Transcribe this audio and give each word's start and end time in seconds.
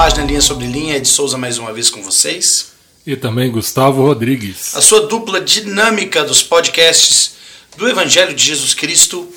página 0.00 0.24
Linha 0.24 0.40
sobre 0.40 0.66
Linha, 0.66 0.98
de 0.98 1.06
Souza 1.06 1.36
mais 1.36 1.58
uma 1.58 1.74
vez 1.74 1.90
com 1.90 2.02
vocês. 2.02 2.68
E 3.06 3.14
também 3.16 3.50
Gustavo 3.50 4.00
Rodrigues. 4.00 4.74
A 4.74 4.80
sua 4.80 5.06
dupla 5.06 5.42
dinâmica 5.42 6.24
dos 6.24 6.42
podcasts 6.42 7.32
do 7.76 7.86
Evangelho 7.86 8.32
de 8.32 8.42
Jesus 8.42 8.72
Cristo, 8.72 9.30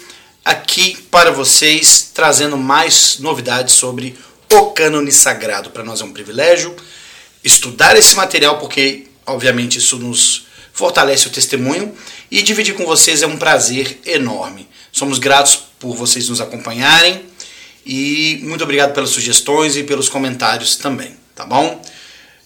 aqui 0.46 0.98
para 1.12 1.32
vocês, 1.32 2.12
trazendo 2.14 2.56
mais 2.56 3.18
novidades 3.20 3.76
sobre 3.76 4.18
o 4.54 4.68
cânone 4.68 5.12
sagrado. 5.12 5.70
Para 5.70 5.84
nós 5.84 6.00
é 6.00 6.06
um 6.06 6.14
privilégio 6.14 6.74
estudar 7.44 7.98
esse 7.98 8.16
material, 8.16 8.58
porque, 8.58 9.08
obviamente, 9.26 9.80
isso 9.80 10.00
nos 10.00 10.46
fortalece 10.72 11.28
o 11.28 11.30
testemunho 11.30 11.94
e 12.32 12.42
dividir 12.42 12.74
com 12.74 12.86
vocês 12.86 13.22
é 13.22 13.28
um 13.28 13.36
prazer 13.36 14.00
enorme. 14.06 14.66
Somos 14.94 15.20
gratos 15.20 15.60
por 15.78 15.94
vocês 15.94 16.30
nos 16.30 16.40
acompanharem 16.40 17.33
e 17.86 18.40
muito 18.44 18.64
obrigado 18.64 18.94
pelas 18.94 19.10
sugestões 19.10 19.76
e 19.76 19.84
pelos 19.84 20.10
comentários 20.10 20.76
também, 20.76 21.16
tá 21.36 21.46
bom? 21.46 21.82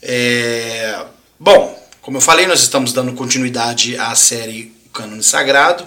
É... 0.02 1.06
Bom, 1.40 1.78
como 2.02 2.18
eu 2.18 2.22
falei, 2.22 2.48
nós 2.48 2.62
estamos 2.62 2.94
dando 2.94 3.14
continuidade 3.14 3.98
à 3.98 4.16
série 4.16 4.74
O 4.88 4.90
Cânone 4.90 5.24
Sagrado 5.24 5.86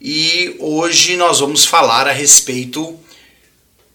e 0.00 0.56
hoje 0.58 1.16
nós 1.16 1.40
vamos 1.40 1.64
falar 1.64 2.08
a 2.08 2.12
respeito 2.12 2.98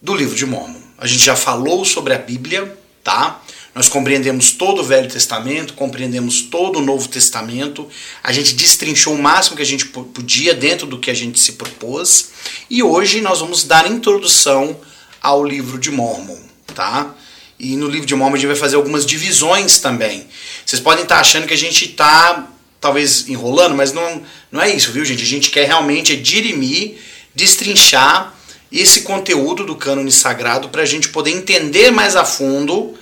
do 0.00 0.14
livro 0.14 0.36
de 0.36 0.46
Mormon. 0.46 0.80
A 0.98 1.06
gente 1.06 1.24
já 1.24 1.34
falou 1.34 1.84
sobre 1.84 2.14
a 2.14 2.18
Bíblia, 2.18 2.76
tá? 3.02 3.42
Nós 3.74 3.88
compreendemos 3.88 4.52
todo 4.52 4.80
o 4.80 4.84
Velho 4.84 5.08
Testamento, 5.08 5.74
compreendemos 5.74 6.42
todo 6.42 6.78
o 6.78 6.82
Novo 6.82 7.08
Testamento, 7.08 7.88
a 8.22 8.32
gente 8.32 8.54
destrinchou 8.54 9.14
o 9.14 9.20
máximo 9.20 9.56
que 9.56 9.62
a 9.62 9.66
gente 9.66 9.86
podia 9.86 10.54
dentro 10.54 10.86
do 10.86 10.98
que 10.98 11.10
a 11.10 11.14
gente 11.14 11.40
se 11.40 11.52
propôs, 11.52 12.30
e 12.70 12.82
hoje 12.82 13.20
nós 13.20 13.40
vamos 13.40 13.64
dar 13.64 13.90
introdução 13.90 14.78
ao 15.20 15.44
livro 15.44 15.78
de 15.78 15.90
Mormon, 15.90 16.38
tá? 16.72 17.14
E 17.58 17.74
no 17.76 17.88
livro 17.88 18.06
de 18.06 18.14
Mormon 18.14 18.36
a 18.36 18.38
gente 18.38 18.46
vai 18.46 18.56
fazer 18.56 18.76
algumas 18.76 19.04
divisões 19.04 19.80
também. 19.80 20.26
Vocês 20.64 20.80
podem 20.80 21.02
estar 21.02 21.18
achando 21.18 21.46
que 21.46 21.54
a 21.54 21.58
gente 21.58 21.86
está 21.86 22.48
talvez 22.80 23.28
enrolando, 23.28 23.74
mas 23.74 23.92
não, 23.92 24.22
não 24.52 24.60
é 24.60 24.68
isso, 24.72 24.92
viu, 24.92 25.04
gente? 25.04 25.22
A 25.22 25.26
gente 25.26 25.50
quer 25.50 25.66
realmente 25.66 26.14
dirimir, 26.16 26.98
destrinchar 27.34 28.34
esse 28.70 29.00
conteúdo 29.00 29.64
do 29.64 29.74
cânone 29.74 30.12
sagrado 30.12 30.68
para 30.68 30.82
a 30.82 30.86
gente 30.86 31.08
poder 31.08 31.30
entender 31.30 31.90
mais 31.90 32.14
a 32.14 32.24
fundo 32.24 32.94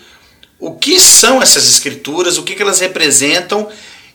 o 0.62 0.76
que 0.76 1.00
são 1.00 1.42
essas 1.42 1.66
escrituras, 1.66 2.38
o 2.38 2.44
que, 2.44 2.62
elas 2.62 2.78
representam, 2.78 3.68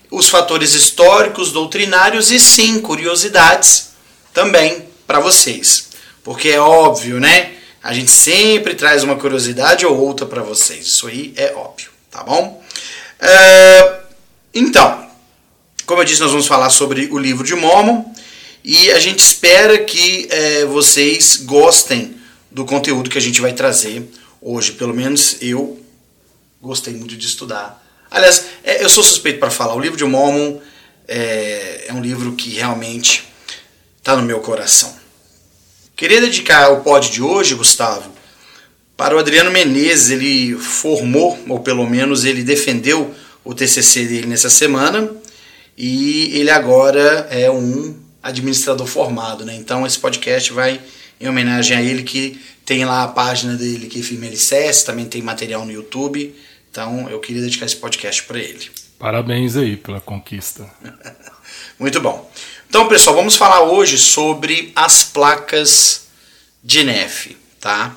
os 0.09 0.30
fatores 0.30 0.73
históricos, 0.73 1.52
doutrinários 1.52 2.31
e 2.31 2.39
sim, 2.39 2.80
curiosidades 2.80 3.89
também 4.34 4.86
para 5.06 5.20
vocês. 5.20 5.89
Porque 6.23 6.48
é 6.48 6.59
óbvio, 6.59 7.20
né? 7.20 7.52
A 7.84 7.92
gente 7.94 8.09
sempre 8.09 8.76
traz 8.76 9.04
uma 9.04 9.17
curiosidade 9.17 9.86
ou 9.86 10.00
outra 10.00 10.26
para 10.26 10.42
vocês. 10.42 10.88
Isso 10.88 11.08
aí 11.08 11.34
é 11.36 11.54
óbvio, 11.54 11.89
tá 12.09 12.23
bom? 12.23 12.64
É, 13.20 14.00
então, 14.54 15.06
como 15.86 16.00
eu 16.00 16.06
disse, 16.06 16.22
nós 16.22 16.32
vamos 16.32 16.48
falar 16.48 16.70
sobre 16.70 17.09
o 17.11 17.17
livro 17.17 17.44
de 17.44 17.56
Mormon 17.56 18.06
e 18.64 18.89
a 18.92 19.00
gente 19.00 19.20
espera 19.20 19.80
que 19.80 20.30
é, 20.32 20.64
vocês 20.64 21.42
gostem 21.44 22.16
do 22.50 22.64
conteúdo 22.64 23.09
que 23.09 23.17
a 23.17 23.22
gente 23.22 23.42
vai 23.42 23.52
trazer 23.52 24.09
hoje. 24.42 24.72
Pelo 24.72 24.94
menos 24.94 25.36
eu 25.42 25.86
gostei 26.68 26.94
muito 26.94 27.16
de 27.16 27.26
estudar. 27.26 27.84
Aliás, 28.12 28.46
é, 28.64 28.84
eu 28.84 28.90
sou 28.90 29.04
suspeito 29.04 29.40
para 29.40 29.50
falar. 29.50 29.73
O 29.73 29.80
livro 29.80 29.98
de 29.98 30.04
Mormon 30.04 30.60
é, 31.08 31.86
é 31.88 31.94
um 31.94 32.02
livro 32.02 32.34
que 32.34 32.52
realmente 32.52 33.28
está 33.98 34.16
no 34.16 34.22
meu 34.22 34.40
coração. 34.40 34.95
Queria 35.95 36.22
dedicar 36.22 36.70
o 36.72 36.82
pod 36.82 37.10
de 37.10 37.22
hoje, 37.22 37.55
Gustavo, 37.55 38.11
para 38.95 39.16
o 39.16 39.20
Adriano 39.20 39.50
Menezes. 39.50 40.11
Ele 40.11 40.55
formou, 40.55 41.39
ou 41.50 41.60
pelo 41.60 41.89
menos 41.89 42.23
ele 42.23 42.44
defendeu 42.44 43.14
o 43.44 43.54
TCC 43.54 44.05
dele 44.05 44.28
nessa 44.28 44.49
semana 44.49 45.10
e 45.78 46.38
ele 46.38 46.49
agora 46.49 47.28
é 47.32 47.49
um 47.49 47.95
administrador 48.22 48.86
formado, 48.86 49.45
né? 49.45 49.55
Então 49.55 49.86
esse 49.86 49.98
podcast 49.98 50.52
vai 50.52 50.82
em 51.20 51.28
homenagem 51.28 51.78
a 51.78 51.82
ele 51.82 52.04
que 52.04 52.39
tem 52.66 52.84
lá 52.84 53.04
a 53.04 53.08
página 53.08 53.55
dele 53.55 53.88
que 53.88 54.04
firme 54.04 54.28
LCS, 54.28 54.84
também 54.84 55.05
tem 55.05 55.22
material 55.22 55.66
no 55.66 55.72
YouTube. 55.72 56.36
Então 56.77 57.10
eu 57.10 57.20
queria 57.20 57.42
dedicar 57.42 57.65
esse 57.65 57.77
podcast 57.77 58.21
para 58.21 58.38
ele. 58.38 58.70
Parabéns 58.99 59.58
aí 59.58 59.76
pela 59.76 59.99
conquista. 59.99 60.71
Muito 61.80 61.99
bom. 61.99 62.32
Então, 62.70 62.88
pessoal, 62.88 63.15
vamos 63.15 63.36
falar 63.36 63.64
hoje 63.64 63.98
sobre 63.98 64.73
as 64.76 65.04
placas 65.04 66.05
de 66.64 66.83
neve, 66.83 67.36
tá? 67.60 67.95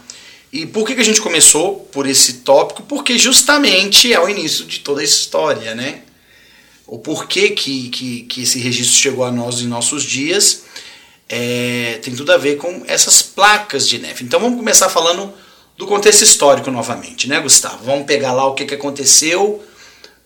E 0.50 0.64
por 0.64 0.86
que, 0.86 0.94
que 0.94 1.02
a 1.02 1.04
gente 1.04 1.20
começou 1.20 1.80
por 1.92 2.06
esse 2.06 2.38
tópico? 2.38 2.82
Porque 2.84 3.18
justamente 3.18 4.10
é 4.10 4.18
o 4.18 4.30
início 4.30 4.64
de 4.64 4.78
toda 4.78 5.02
a 5.02 5.04
história, 5.04 5.74
né? 5.74 6.00
O 6.86 6.98
porquê 6.98 7.50
que, 7.50 7.90
que, 7.90 8.22
que 8.22 8.42
esse 8.44 8.58
registro 8.58 8.96
chegou 8.96 9.26
a 9.26 9.30
nós 9.30 9.60
em 9.60 9.66
nossos 9.66 10.04
dias 10.04 10.62
é, 11.28 12.00
tem 12.02 12.16
tudo 12.16 12.32
a 12.32 12.38
ver 12.38 12.56
com 12.56 12.82
essas 12.86 13.20
placas 13.20 13.86
de 13.86 13.98
neve. 13.98 14.24
Então 14.24 14.40
vamos 14.40 14.56
começar 14.56 14.88
falando 14.88 15.34
do 15.80 15.86
contexto 15.86 16.20
histórico 16.20 16.70
novamente, 16.70 17.26
né, 17.26 17.40
Gustavo? 17.40 17.82
Vamos 17.84 18.04
pegar 18.04 18.34
lá 18.34 18.44
o 18.46 18.52
que, 18.52 18.66
que 18.66 18.74
aconteceu 18.74 19.64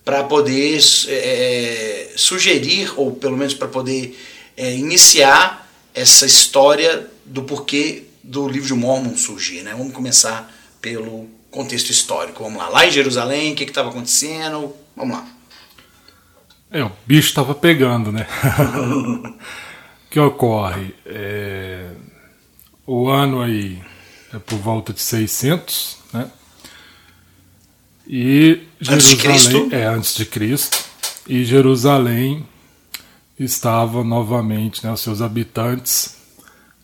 para 0.03 0.21
poder 0.21 0.81
é, 1.07 2.11
sugerir, 2.17 2.91
ou 2.97 3.13
pelo 3.13 3.37
menos 3.37 3.53
para 3.53 3.69
poder 3.69 4.19
é, 4.57 4.75
iniciar 4.75 5.65
essa 5.93 6.25
história 6.25 7.09
do 7.25 7.43
porquê 7.43 8.03
do 8.21 8.49
livro 8.49 8.67
de 8.67 8.73
Mormon 8.73 9.15
surgir. 9.15 9.61
Né? 9.61 9.73
Vamos 9.77 9.93
começar 9.93 10.53
pelo 10.81 11.29
contexto 11.49 11.89
histórico. 11.89 12.43
Vamos 12.43 12.59
lá. 12.59 12.67
Lá 12.67 12.85
em 12.85 12.91
Jerusalém, 12.91 13.53
o 13.53 13.55
que 13.55 13.63
estava 13.63 13.91
acontecendo? 13.91 14.75
Vamos 14.93 15.15
lá. 15.15 15.25
É, 16.69 16.83
o 16.83 16.91
bicho 17.05 17.29
estava 17.29 17.55
pegando, 17.55 18.11
né? 18.11 18.27
o 20.05 20.09
que 20.09 20.19
ocorre? 20.19 20.93
É, 21.05 21.91
o 22.85 23.07
ano 23.07 23.41
aí 23.41 23.81
é 24.35 24.39
por 24.39 24.59
volta 24.59 24.91
de 24.91 25.01
600, 25.01 25.97
né? 26.11 26.29
E 28.05 28.61
antes 28.87 29.09
de 29.09 29.15
Cristo? 29.15 29.69
É, 29.71 29.85
antes 29.85 30.13
de 30.13 30.25
Cristo. 30.25 30.83
E 31.27 31.45
Jerusalém 31.45 32.45
estava 33.39 34.03
novamente, 34.03 34.85
né, 34.85 34.91
os 34.91 34.99
seus 34.99 35.21
habitantes 35.21 36.17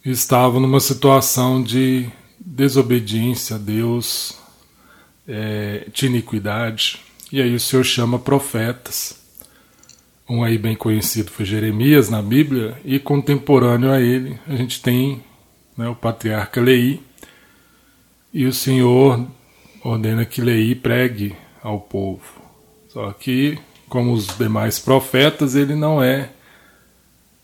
estavam 0.03 0.59
numa 0.59 0.79
situação 0.79 1.61
de 1.61 2.09
desobediência 2.39 3.57
a 3.57 3.59
Deus, 3.59 4.35
é, 5.27 5.87
de 5.93 6.07
iniquidade. 6.07 6.99
E 7.31 7.41
aí 7.41 7.53
o 7.53 7.59
Senhor 7.59 7.83
chama 7.83 8.17
profetas. 8.17 9.15
Um 10.27 10.43
aí 10.43 10.57
bem 10.57 10.75
conhecido 10.75 11.29
foi 11.29 11.45
Jeremias 11.45 12.09
na 12.09 12.21
Bíblia, 12.21 12.79
e 12.83 12.97
contemporâneo 12.97 13.91
a 13.91 13.99
ele 13.99 14.39
a 14.47 14.55
gente 14.55 14.81
tem 14.81 15.21
né, 15.77 15.87
o 15.87 15.95
patriarca 15.95 16.59
Lei, 16.59 17.01
e 18.33 18.45
o 18.45 18.53
Senhor 18.53 19.27
ordena 19.83 20.25
que 20.25 20.41
Lei 20.41 20.73
pregue 20.73 21.35
ao 21.61 21.79
povo. 21.79 22.41
Só 22.87 23.11
que, 23.11 23.57
como 23.89 24.13
os 24.13 24.27
demais 24.37 24.79
profetas, 24.79 25.55
ele 25.55 25.75
não 25.75 26.01
é 26.01 26.29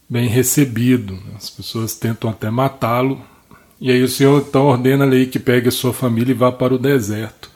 bem 0.10 0.28
recebido. 0.28 1.20
As 1.36 1.50
pessoas 1.50 1.96
tentam 1.96 2.30
até 2.30 2.50
matá-lo. 2.50 3.22
E 3.80 3.92
aí 3.92 4.02
o 4.02 4.08
Senhor 4.08 4.42
então 4.48 4.66
ordena 4.66 5.06
Lei 5.06 5.26
que 5.26 5.40
pegue 5.40 5.68
a 5.68 5.72
sua 5.72 5.94
família 5.94 6.32
e 6.32 6.36
vá 6.36 6.52
para 6.52 6.74
o 6.74 6.80
deserto. 6.80 7.52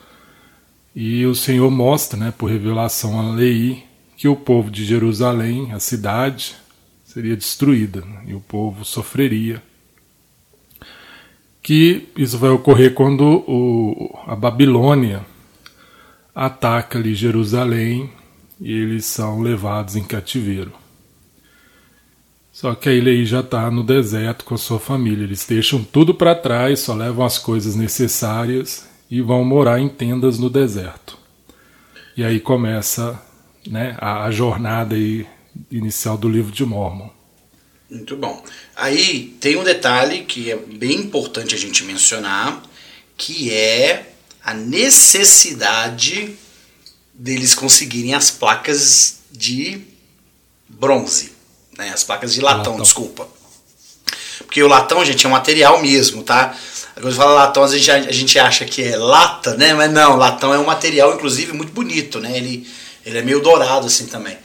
E 0.93 1.25
o 1.25 1.33
Senhor 1.33 1.71
mostra, 1.71 2.19
né, 2.19 2.33
por 2.37 2.49
revelação 2.49 3.17
a 3.19 3.33
Lei, 3.33 3.85
que 4.17 4.27
o 4.27 4.35
povo 4.35 4.69
de 4.69 4.83
Jerusalém, 4.83 5.71
a 5.71 5.79
cidade, 5.79 6.55
seria 7.05 7.35
destruída 7.35 8.01
né, 8.01 8.23
e 8.27 8.33
o 8.33 8.41
povo 8.41 8.83
sofreria 8.83 9.63
que 11.61 12.09
isso 12.17 12.37
vai 12.37 12.49
ocorrer 12.49 12.93
quando 12.93 13.23
o, 13.47 14.19
a 14.25 14.35
Babilônia 14.35 15.25
ataca 16.33 16.97
ali 16.97 17.13
Jerusalém 17.13 18.09
e 18.59 18.71
eles 18.71 19.05
são 19.05 19.41
levados 19.41 19.95
em 19.95 20.03
cativeiro. 20.03 20.71
Só 22.51 22.75
que 22.75 22.89
aí 22.89 23.25
já 23.25 23.39
está 23.39 23.71
no 23.71 23.83
deserto 23.83 24.43
com 24.43 24.55
a 24.55 24.57
sua 24.57 24.79
família. 24.79 25.23
Eles 25.23 25.45
deixam 25.45 25.83
tudo 25.83 26.13
para 26.13 26.35
trás, 26.35 26.79
só 26.81 26.93
levam 26.93 27.25
as 27.25 27.37
coisas 27.37 27.75
necessárias 27.75 28.87
e 29.09 29.21
vão 29.21 29.43
morar 29.43 29.79
em 29.79 29.89
tendas 29.89 30.37
no 30.37 30.49
deserto. 30.49 31.17
E 32.15 32.23
aí 32.23 32.39
começa 32.39 33.19
né, 33.67 33.95
a, 33.99 34.25
a 34.25 34.31
jornada 34.31 34.95
aí 34.95 35.25
inicial 35.71 36.17
do 36.17 36.29
livro 36.29 36.51
de 36.51 36.65
Mormon. 36.65 37.09
Muito 37.91 38.15
bom. 38.15 38.41
Aí 38.73 39.35
tem 39.41 39.57
um 39.57 39.65
detalhe 39.65 40.23
que 40.23 40.49
é 40.49 40.55
bem 40.55 40.93
importante 40.93 41.53
a 41.53 41.57
gente 41.57 41.83
mencionar, 41.83 42.63
que 43.17 43.53
é 43.53 44.13
a 44.41 44.53
necessidade 44.53 46.37
deles 47.13 47.53
conseguirem 47.53 48.13
as 48.13 48.31
placas 48.31 49.19
de 49.29 49.81
bronze, 50.69 51.33
né? 51.77 51.89
As 51.89 52.01
placas 52.01 52.33
de 52.33 52.39
latão, 52.39 52.71
latão, 52.71 52.81
desculpa. 52.81 53.27
Porque 54.39 54.63
o 54.63 54.67
latão, 54.67 55.03
gente, 55.03 55.25
é 55.25 55.29
um 55.29 55.33
material 55.33 55.81
mesmo, 55.81 56.23
tá? 56.23 56.55
Quando 56.95 57.13
fala 57.13 57.33
latão, 57.33 57.63
a 57.63 57.67
gente, 57.67 57.91
a 57.91 58.11
gente 58.11 58.39
acha 58.39 58.63
que 58.63 58.81
é 58.83 58.95
lata, 58.95 59.55
né? 59.57 59.73
Mas 59.73 59.91
não, 59.91 60.15
latão 60.15 60.53
é 60.53 60.59
um 60.59 60.65
material, 60.65 61.13
inclusive, 61.13 61.51
muito 61.51 61.73
bonito, 61.73 62.21
né? 62.21 62.37
Ele, 62.37 62.65
ele 63.05 63.17
é 63.17 63.21
meio 63.21 63.41
dourado 63.41 63.87
assim 63.87 64.07
também. 64.07 64.37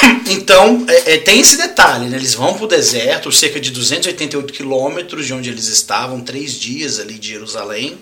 Então, 0.30 0.84
é, 0.88 1.14
é, 1.14 1.18
tem 1.18 1.40
esse 1.40 1.56
detalhe, 1.56 2.08
né? 2.08 2.16
Eles 2.16 2.34
vão 2.34 2.54
para 2.54 2.64
o 2.64 2.68
deserto, 2.68 3.32
cerca 3.32 3.58
de 3.58 3.70
288 3.70 4.52
quilômetros 4.52 5.26
de 5.26 5.34
onde 5.34 5.50
eles 5.50 5.66
estavam, 5.66 6.20
três 6.20 6.54
dias 6.54 7.00
ali 7.00 7.18
de 7.18 7.28
Jerusalém. 7.30 7.98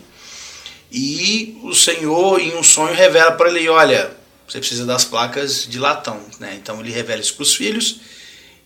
E 0.92 1.58
o 1.62 1.74
Senhor, 1.74 2.38
em 2.40 2.54
um 2.54 2.62
sonho, 2.62 2.94
revela 2.94 3.32
para 3.32 3.48
ele: 3.48 3.68
olha, 3.68 4.10
você 4.46 4.58
precisa 4.58 4.84
das 4.84 5.04
placas 5.04 5.66
de 5.66 5.78
latão. 5.78 6.20
Né? 6.38 6.58
Então, 6.60 6.80
ele 6.80 6.90
revela 6.90 7.20
isso 7.20 7.34
para 7.34 7.42
os 7.42 7.54
filhos. 7.54 8.00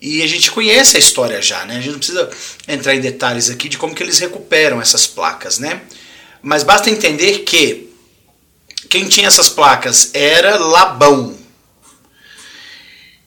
E 0.00 0.20
a 0.23 0.26
gente 0.26 0.50
conhece 0.50 0.96
a 0.96 1.00
história 1.00 1.40
já, 1.40 1.64
né? 1.64 1.76
A 1.76 1.81
gente 1.81 1.93
não 1.93 1.99
precisa 1.99 2.28
entrar 2.67 2.93
em 2.93 3.00
detalhes 3.00 3.49
aqui 3.49 3.69
de 3.69 3.78
como 3.78 3.94
que 3.94 4.02
eles 4.02 4.19
recuperam 4.19 4.82
essas 4.82 5.06
placas, 5.06 5.61
né? 5.61 5.81
Mas 6.43 6.64
basta 6.64 6.90
entender 6.90 7.40
que 7.40 7.88
quem 8.88 9.08
tinha 9.08 9.28
essas 9.28 9.49
placas 9.49 10.11
era 10.12 10.56
Labão, 10.58 11.38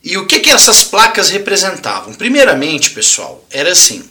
e 0.06 0.18
o 0.18 0.28
que, 0.28 0.40
que 0.40 0.52
essas 0.52 0.84
placas 0.84 1.32
representavam? 1.32 2.14
Primeiramente, 2.14 2.92
pessoal, 2.92 3.44
era 3.50 3.72
assim: 3.72 4.08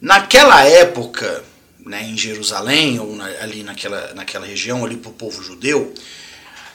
naquela 0.00 0.64
época, 0.64 1.44
né, 1.84 2.02
em 2.04 2.16
Jerusalém, 2.16 2.98
ou 2.98 3.14
na, 3.14 3.26
ali 3.42 3.62
naquela, 3.62 4.14
naquela 4.14 4.46
região, 4.46 4.82
ali 4.82 4.96
para 4.96 5.10
o 5.10 5.14
povo 5.14 5.42
judeu, 5.42 5.92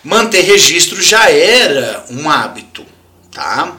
manter 0.04 0.42
registro 0.42 1.02
já 1.02 1.28
era 1.32 2.06
um 2.12 2.30
hábito. 2.30 2.86
Tá? 3.32 3.76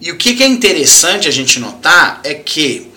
E 0.00 0.10
o 0.10 0.16
que, 0.16 0.34
que 0.34 0.42
é 0.42 0.48
interessante 0.48 1.28
a 1.28 1.30
gente 1.30 1.60
notar 1.60 2.20
é 2.24 2.34
que 2.34 2.90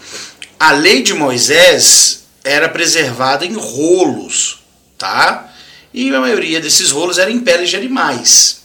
a 0.60 0.72
lei 0.72 1.04
de 1.04 1.14
Moisés 1.14 2.26
era 2.44 2.68
preservada 2.68 3.46
em 3.46 3.54
rolos, 3.54 4.64
tá? 4.98 5.54
E 5.94 6.14
a 6.14 6.20
maioria 6.20 6.60
desses 6.60 6.90
rolos 6.90 7.20
era 7.20 7.30
em 7.30 7.40
peles 7.40 7.70
de 7.70 7.76
animais, 7.76 8.64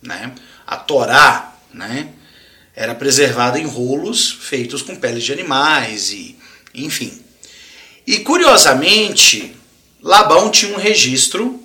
né? 0.00 0.32
A 0.70 0.76
Torá, 0.76 1.52
né, 1.74 2.10
era 2.76 2.94
preservada 2.94 3.58
em 3.58 3.66
rolos 3.66 4.30
feitos 4.30 4.82
com 4.82 4.94
peles 4.94 5.24
de 5.24 5.32
animais 5.32 6.12
e 6.12 6.38
enfim. 6.72 7.12
E 8.06 8.20
curiosamente, 8.20 9.52
Labão 10.00 10.48
tinha 10.48 10.72
um 10.72 10.78
registro 10.78 11.60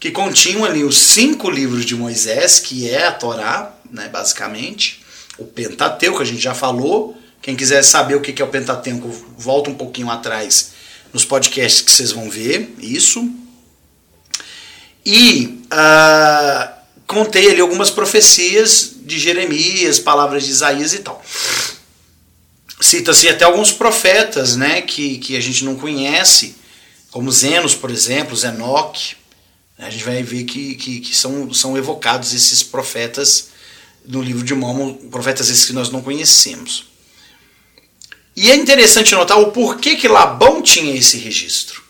que 0.00 0.10
continha 0.10 0.66
ali 0.66 0.82
os 0.82 0.98
cinco 0.98 1.48
livros 1.48 1.84
de 1.84 1.94
Moisés, 1.94 2.58
que 2.58 2.90
é 2.90 3.06
a 3.06 3.12
Torá, 3.12 3.72
né, 3.88 4.08
basicamente, 4.08 5.04
o 5.38 5.44
Pentateuco, 5.44 6.20
a 6.20 6.24
gente 6.24 6.42
já 6.42 6.54
falou. 6.54 7.16
Quem 7.40 7.54
quiser 7.54 7.82
saber 7.84 8.16
o 8.16 8.20
que 8.20 8.42
é 8.42 8.44
o 8.44 8.48
Pentateuco, 8.48 9.08
volta 9.38 9.70
um 9.70 9.74
pouquinho 9.74 10.10
atrás 10.10 10.72
nos 11.12 11.24
podcasts 11.24 11.80
que 11.80 11.92
vocês 11.92 12.10
vão 12.10 12.28
ver 12.28 12.74
isso. 12.80 13.32
E 15.06 15.62
uh, 15.66 16.81
contei 17.12 17.50
ali 17.50 17.60
algumas 17.60 17.90
profecias 17.90 18.92
de 19.02 19.18
Jeremias, 19.18 19.98
palavras 19.98 20.44
de 20.44 20.50
Isaías 20.50 20.92
e 20.92 20.98
tal. 21.00 21.22
Cita-se 22.80 23.28
até 23.28 23.44
alguns 23.44 23.70
profetas 23.70 24.56
né, 24.56 24.82
que, 24.82 25.18
que 25.18 25.36
a 25.36 25.40
gente 25.40 25.64
não 25.64 25.76
conhece, 25.76 26.56
como 27.10 27.30
Zenos, 27.30 27.74
por 27.74 27.90
exemplo, 27.90 28.36
Zenoque. 28.36 29.14
A 29.78 29.90
gente 29.90 30.04
vai 30.04 30.22
ver 30.22 30.44
que, 30.44 30.74
que, 30.74 31.00
que 31.00 31.14
são, 31.14 31.52
são 31.52 31.76
evocados 31.76 32.32
esses 32.32 32.62
profetas 32.62 33.48
no 34.04 34.22
livro 34.22 34.44
de 34.44 34.54
Mormon, 34.54 34.94
profetas 35.10 35.48
esses 35.48 35.64
que 35.64 35.72
nós 35.72 35.90
não 35.90 36.02
conhecemos. 36.02 36.86
E 38.34 38.50
é 38.50 38.56
interessante 38.56 39.14
notar 39.14 39.38
o 39.38 39.52
porquê 39.52 39.96
que 39.96 40.08
Labão 40.08 40.62
tinha 40.62 40.94
esse 40.96 41.18
registro. 41.18 41.81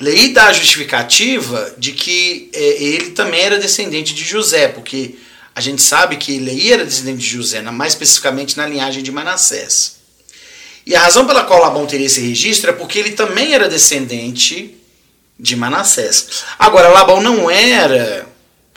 Lei 0.00 0.32
dá 0.32 0.46
a 0.46 0.52
justificativa 0.52 1.72
de 1.78 1.92
que 1.92 2.50
é, 2.52 2.82
ele 2.82 3.10
também 3.10 3.40
era 3.40 3.58
descendente 3.58 4.12
de 4.12 4.24
José, 4.24 4.66
porque 4.68 5.16
a 5.54 5.60
gente 5.60 5.80
sabe 5.80 6.16
que 6.16 6.38
Lei 6.38 6.72
era 6.72 6.84
descendente 6.84 7.20
de 7.20 7.28
José, 7.28 7.62
mais 7.62 7.92
especificamente 7.92 8.56
na 8.56 8.66
linhagem 8.66 9.02
de 9.02 9.12
Manassés. 9.12 9.96
E 10.84 10.94
a 10.96 11.00
razão 11.00 11.26
pela 11.26 11.44
qual 11.44 11.60
Labão 11.60 11.86
teria 11.86 12.06
esse 12.06 12.20
registro 12.20 12.70
é 12.70 12.72
porque 12.72 12.98
ele 12.98 13.12
também 13.12 13.54
era 13.54 13.68
descendente 13.68 14.76
de 15.38 15.56
Manassés. 15.56 16.44
Agora, 16.58 16.88
Labão 16.88 17.22
não 17.22 17.48
era 17.48 18.28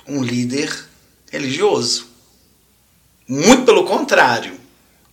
um 0.07 0.23
líder 0.23 0.71
religioso. 1.31 2.07
Muito 3.27 3.63
pelo 3.63 3.85
contrário, 3.85 4.53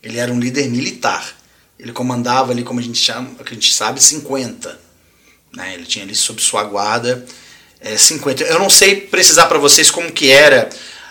ele 0.03 0.19
era 0.19 0.33
um 0.33 0.39
líder 0.39 0.69
militar. 0.69 1.35
Ele 1.79 1.93
comandava 1.93 2.53
ali, 2.53 2.63
como 2.63 2.79
a 2.79 2.83
gente 2.83 2.99
chama, 2.99 3.31
a 3.45 3.55
gente 3.55 3.75
sabe, 3.75 4.01
50 4.01 4.84
né? 5.55 5.75
Ele 5.75 5.85
tinha 5.85 6.05
ali 6.05 6.15
sob 6.15 6.41
sua 6.43 6.65
guarda 6.65 7.25
é, 7.81 7.97
50. 7.97 8.45
Eu 8.45 8.59
não 8.59 8.71
sei 8.71 8.97
precisar 8.97 9.47
para 9.47 9.59
vocês 9.59 9.91
como 9.91 10.11
que 10.11 10.31
era 10.31 10.71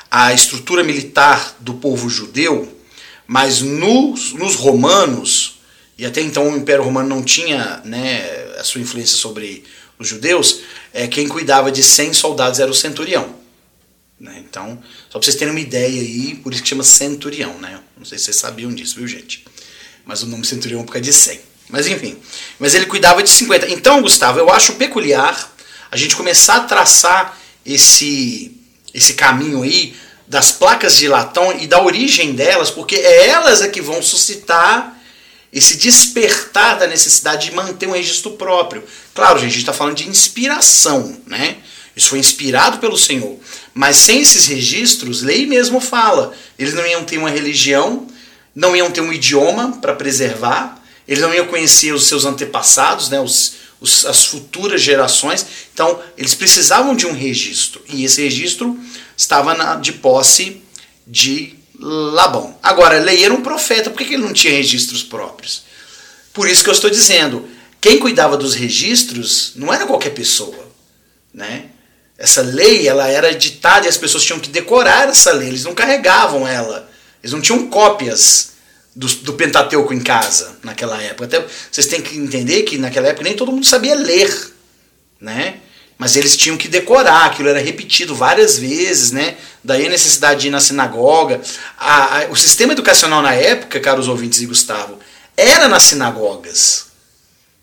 a 0.09 0.33
estrutura 0.33 0.83
militar 0.83 1.55
do 1.59 1.75
povo 1.75 2.09
judeu, 2.09 2.77
mas 3.25 3.61
nos, 3.61 4.33
nos 4.33 4.55
romanos, 4.55 5.59
e 5.97 6.05
até 6.05 6.21
então 6.21 6.49
o 6.51 6.57
Império 6.57 6.83
Romano 6.83 7.07
não 7.07 7.23
tinha 7.23 7.81
né, 7.85 8.23
a 8.59 8.63
sua 8.63 8.81
influência 8.81 9.17
sobre 9.17 9.63
os 9.97 10.07
judeus, 10.07 10.61
é, 10.93 11.07
quem 11.07 11.27
cuidava 11.27 11.71
de 11.71 11.83
100 11.83 12.13
soldados 12.13 12.59
era 12.59 12.69
o 12.69 12.75
centurião. 12.75 13.35
Né? 14.19 14.43
Então, 14.47 14.81
só 15.09 15.19
para 15.19 15.21
vocês 15.21 15.35
terem 15.35 15.53
uma 15.53 15.59
ideia 15.59 16.01
aí, 16.01 16.35
por 16.35 16.53
isso 16.53 16.63
que 16.63 16.69
chama 16.69 16.83
centurião. 16.83 17.57
Né? 17.59 17.79
Não 17.97 18.05
sei 18.05 18.17
se 18.17 18.25
vocês 18.25 18.37
sabiam 18.37 18.73
disso, 18.73 18.95
viu 18.95 19.07
gente? 19.07 19.45
Mas 20.05 20.23
o 20.23 20.27
nome 20.27 20.45
centurião 20.45 20.81
é 20.81 20.83
por 20.83 20.93
causa 20.93 21.05
de 21.05 21.13
100. 21.13 21.39
Mas 21.69 21.87
enfim. 21.87 22.17
Mas 22.59 22.75
ele 22.75 22.85
cuidava 22.85 23.23
de 23.23 23.29
50. 23.29 23.69
Então, 23.69 24.01
Gustavo, 24.01 24.39
eu 24.39 24.51
acho 24.51 24.73
peculiar 24.73 25.51
a 25.91 25.97
gente 25.97 26.15
começar 26.15 26.55
a 26.57 26.61
traçar 26.61 27.37
esse, 27.65 28.55
esse 28.93 29.13
caminho 29.13 29.63
aí 29.63 29.95
das 30.27 30.51
placas 30.51 30.95
de 30.95 31.07
latão 31.07 31.55
e 31.59 31.67
da 31.67 31.81
origem 31.81 32.33
delas, 32.33 32.71
porque 32.71 32.95
é 32.95 33.27
elas 33.27 33.61
é 33.61 33.67
que 33.67 33.81
vão 33.81 34.01
suscitar 34.01 34.99
esse 35.51 35.77
despertar 35.77 36.79
da 36.79 36.87
necessidade 36.87 37.49
de 37.49 37.55
manter 37.55 37.87
um 37.87 37.91
registro 37.91 38.31
próprio. 38.31 38.83
Claro, 39.13 39.37
gente, 39.37 39.49
a 39.49 39.51
gente 39.51 39.59
está 39.59 39.73
falando 39.73 39.97
de 39.97 40.09
inspiração, 40.09 41.15
né? 41.27 41.57
Isso 41.95 42.09
foi 42.09 42.17
inspirado 42.17 42.79
pelo 42.79 42.97
Senhor. 42.97 43.37
Mas 43.71 43.97
sem 43.97 44.21
esses 44.21 44.47
registros, 44.47 45.21
lei 45.21 45.45
mesmo 45.45 45.79
fala, 45.79 46.33
eles 46.57 46.73
não 46.73 46.85
iam 46.87 47.03
ter 47.03 47.19
uma 47.19 47.29
religião, 47.29 48.07
não 48.55 48.75
iam 48.75 48.89
ter 48.89 49.01
um 49.01 49.13
idioma 49.13 49.77
para 49.79 49.93
preservar, 49.93 50.81
eles 51.13 51.23
não 51.23 51.33
iam 51.33 51.47
conhecer 51.47 51.93
os 51.93 52.07
seus 52.07 52.25
antepassados, 52.25 53.09
né, 53.09 53.19
os, 53.19 53.53
os, 53.79 54.05
as 54.05 54.25
futuras 54.25 54.81
gerações. 54.81 55.45
Então, 55.73 56.01
eles 56.17 56.33
precisavam 56.33 56.95
de 56.95 57.05
um 57.05 57.13
registro. 57.13 57.81
E 57.87 58.03
esse 58.03 58.21
registro 58.21 58.77
estava 59.15 59.53
na, 59.53 59.75
de 59.75 59.93
posse 59.93 60.61
de 61.05 61.55
Labão. 61.79 62.57
Agora, 62.63 62.99
Lei 62.99 63.23
era 63.23 63.33
um 63.33 63.41
profeta, 63.41 63.89
por 63.89 63.97
que, 63.97 64.05
que 64.05 64.13
ele 64.15 64.23
não 64.23 64.33
tinha 64.33 64.53
registros 64.53 65.03
próprios? 65.03 65.63
Por 66.33 66.49
isso 66.49 66.63
que 66.63 66.69
eu 66.69 66.73
estou 66.73 66.89
dizendo, 66.89 67.47
quem 67.79 67.99
cuidava 67.99 68.35
dos 68.35 68.55
registros 68.55 69.53
não 69.55 69.71
era 69.71 69.85
qualquer 69.85 70.11
pessoa. 70.11 70.67
Né? 71.31 71.65
Essa 72.17 72.41
lei 72.41 72.87
ela 72.87 73.07
era 73.07 73.35
ditada 73.35 73.85
e 73.85 73.89
as 73.89 73.97
pessoas 73.97 74.23
tinham 74.23 74.39
que 74.39 74.49
decorar 74.49 75.09
essa 75.09 75.31
lei, 75.31 75.49
eles 75.49 75.63
não 75.63 75.75
carregavam 75.75 76.47
ela, 76.47 76.89
eles 77.21 77.33
não 77.33 77.41
tinham 77.41 77.67
cópias 77.67 78.52
do, 78.95 79.07
do, 79.07 79.33
Pentateuco 79.33 79.93
em 79.93 79.99
casa 79.99 80.57
naquela 80.63 81.01
época. 81.01 81.25
Até 81.25 81.45
vocês 81.71 81.87
têm 81.87 82.01
que 82.01 82.17
entender 82.17 82.63
que 82.63 82.77
naquela 82.77 83.07
época 83.07 83.23
nem 83.23 83.35
todo 83.35 83.51
mundo 83.51 83.65
sabia 83.65 83.95
ler, 83.95 84.53
né? 85.19 85.55
Mas 85.97 86.15
eles 86.15 86.35
tinham 86.35 86.57
que 86.57 86.67
decorar, 86.67 87.25
aquilo 87.25 87.49
era 87.49 87.59
repetido 87.59 88.15
várias 88.15 88.57
vezes, 88.57 89.11
né? 89.11 89.37
Daí 89.63 89.85
a 89.85 89.89
necessidade 89.89 90.41
de 90.41 90.47
ir 90.47 90.51
na 90.51 90.59
sinagoga. 90.59 91.41
A, 91.77 92.19
a, 92.19 92.25
o 92.29 92.35
sistema 92.35 92.73
educacional 92.73 93.21
na 93.21 93.33
época, 93.33 93.79
caros 93.79 94.07
ouvintes 94.07 94.41
e 94.41 94.45
Gustavo, 94.45 94.99
era 95.37 95.67
nas 95.67 95.83
sinagogas. 95.83 96.87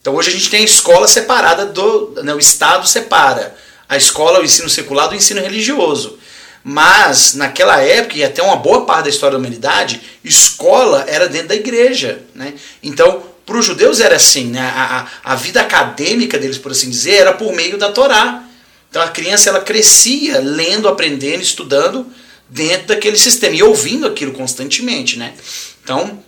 Então 0.00 0.14
hoje 0.14 0.30
a 0.30 0.32
gente 0.32 0.48
tem 0.48 0.60
a 0.60 0.64
escola 0.64 1.06
separada 1.06 1.66
do. 1.66 2.22
Né, 2.22 2.32
o 2.32 2.38
Estado 2.38 2.86
separa 2.88 3.54
a 3.88 3.96
escola, 3.96 4.40
o 4.40 4.44
ensino 4.44 4.70
secular 4.70 5.08
do 5.08 5.16
ensino 5.16 5.40
religioso. 5.40 6.18
Mas, 6.62 7.34
naquela 7.34 7.80
época, 7.80 8.18
e 8.18 8.24
até 8.24 8.42
uma 8.42 8.56
boa 8.56 8.84
parte 8.84 9.04
da 9.04 9.10
história 9.10 9.32
da 9.32 9.38
humanidade, 9.38 10.00
escola 10.22 11.04
era 11.08 11.28
dentro 11.28 11.48
da 11.48 11.54
igreja. 11.54 12.22
Né? 12.34 12.54
Então, 12.82 13.22
para 13.46 13.58
os 13.58 13.64
judeus 13.64 13.98
era 13.98 14.16
assim, 14.16 14.46
né? 14.46 14.60
a, 14.60 15.08
a, 15.24 15.32
a, 15.32 15.34
vida 15.34 15.60
acadêmica 15.60 16.38
deles, 16.38 16.58
por 16.58 16.72
assim 16.72 16.90
dizer, 16.90 17.14
era 17.14 17.32
por 17.32 17.52
meio 17.52 17.78
da 17.78 17.90
Torá. 17.90 18.44
Então 18.88 19.00
a 19.00 19.08
criança 19.08 19.48
ela 19.48 19.60
crescia 19.60 20.38
lendo, 20.40 20.88
aprendendo, 20.88 21.42
estudando 21.42 22.06
dentro 22.48 22.88
daquele 22.88 23.16
sistema 23.16 23.54
e 23.54 23.62
ouvindo 23.62 24.06
aquilo 24.06 24.32
constantemente. 24.32 25.18
Né? 25.18 25.34
Então, 25.82 26.22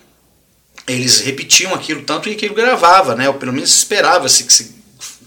eles 0.87 1.21
repetiam 1.21 1.75
aquilo 1.75 2.03
tanto 2.03 2.29
e 2.29 2.33
aquilo 2.33 2.55
gravava, 2.55 3.15
né? 3.15 3.29
ou 3.29 3.35
pelo 3.35 3.53
menos 3.53 3.73
esperava-se 3.73 4.45
que 4.45 4.53
se, 4.53 4.75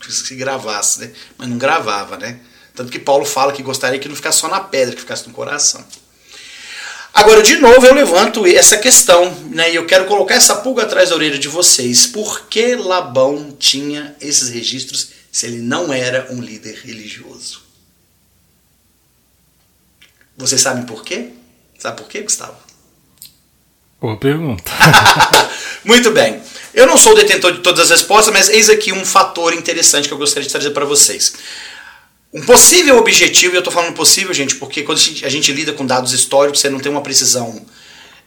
que 0.01 0.11
se 0.11 0.35
gravasse, 0.35 0.99
né? 1.01 1.11
mas 1.37 1.47
não 1.47 1.57
gravava. 1.57 2.17
Né? 2.17 2.39
Tanto 2.75 2.91
que 2.91 2.99
Paulo 2.99 3.25
fala 3.25 3.53
que 3.53 3.63
gostaria 3.63 3.99
que 3.99 4.09
não 4.09 4.15
ficasse 4.15 4.39
só 4.39 4.47
na 4.47 4.59
pedra, 4.59 4.93
que 4.93 5.01
ficasse 5.01 5.27
no 5.27 5.33
coração. 5.33 5.83
Agora, 7.13 7.41
de 7.41 7.55
novo, 7.55 7.85
eu 7.85 7.93
levanto 7.93 8.45
essa 8.45 8.77
questão, 8.77 9.33
né? 9.49 9.71
E 9.71 9.75
eu 9.75 9.85
quero 9.85 10.03
colocar 10.03 10.35
essa 10.35 10.57
pulga 10.57 10.83
atrás 10.83 11.09
da 11.09 11.15
orelha 11.15 11.39
de 11.39 11.47
vocês. 11.47 12.05
Por 12.05 12.47
que 12.47 12.75
Labão 12.75 13.55
tinha 13.57 14.13
esses 14.19 14.49
registros 14.49 15.11
se 15.31 15.45
ele 15.45 15.61
não 15.61 15.93
era 15.93 16.27
um 16.29 16.41
líder 16.41 16.81
religioso? 16.83 17.61
Vocês 20.35 20.59
sabem 20.59 20.83
por 20.83 21.05
quê? 21.05 21.29
Sabe 21.79 21.95
por 21.95 22.09
quê, 22.09 22.21
Gustavo? 22.21 22.57
Boa 24.01 24.17
pergunta. 24.17 24.69
Muito 25.85 26.11
bem. 26.11 26.41
Eu 26.73 26.85
não 26.85 26.97
sou 26.97 27.13
o 27.13 27.15
detentor 27.15 27.53
de 27.53 27.59
todas 27.59 27.89
as 27.89 28.01
respostas, 28.01 28.33
mas 28.33 28.49
eis 28.49 28.69
aqui 28.69 28.91
um 28.91 29.05
fator 29.05 29.53
interessante 29.53 30.09
que 30.09 30.13
eu 30.13 30.17
gostaria 30.17 30.45
de 30.45 30.51
trazer 30.51 30.71
para 30.71 30.83
vocês. 30.83 31.33
Um 32.33 32.41
possível 32.41 32.97
objetivo, 32.97 33.53
e 33.53 33.57
eu 33.57 33.59
estou 33.59 33.73
falando 33.73 33.93
possível, 33.93 34.33
gente, 34.33 34.55
porque 34.55 34.83
quando 34.83 34.97
a 34.97 35.29
gente, 35.29 35.51
lida 35.51 35.71
com 35.73 35.85
dados 35.85 36.11
históricos, 36.11 36.59
você 36.59 36.69
não 36.69 36.79
tem 36.79 36.91
uma 36.91 37.01
precisão 37.01 37.65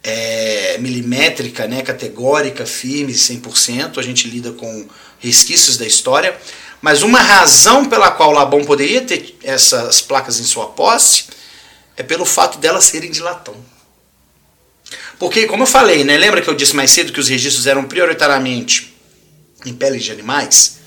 é, 0.02 0.78
milimétrica, 0.78 1.67
né, 1.67 1.83
categórica, 1.83 2.64
firme, 2.64 3.12
100%, 3.12 3.99
a 3.99 4.02
gente 4.02 4.28
lida 4.28 4.52
com 4.52 4.88
resquícios 5.19 5.76
da 5.76 5.87
história. 5.87 6.37
Mas 6.81 7.02
uma 7.02 7.21
razão 7.21 7.85
pela 7.85 8.11
qual 8.11 8.31
Labão 8.31 8.64
poderia 8.64 9.02
ter 9.02 9.37
essas 9.43 10.00
placas 10.00 10.38
em 10.38 10.45
sua 10.45 10.69
posse 10.69 11.25
é 11.97 12.02
pelo 12.02 12.25
fato 12.25 12.59
delas 12.59 12.85
serem 12.85 13.11
de 13.11 13.21
latão. 13.21 13.57
Porque, 15.19 15.47
como 15.47 15.64
eu 15.64 15.67
falei, 15.67 16.05
né, 16.05 16.17
lembra 16.17 16.40
que 16.40 16.49
eu 16.49 16.55
disse 16.55 16.76
mais 16.76 16.93
cedo 16.93 17.12
que 17.12 17.21
os 17.21 17.28
registros 17.28 17.67
eram 17.67 17.85
prioritariamente 17.85 18.97
em 19.67 19.75
peles 19.75 20.05
de 20.05 20.12
animais? 20.12 20.77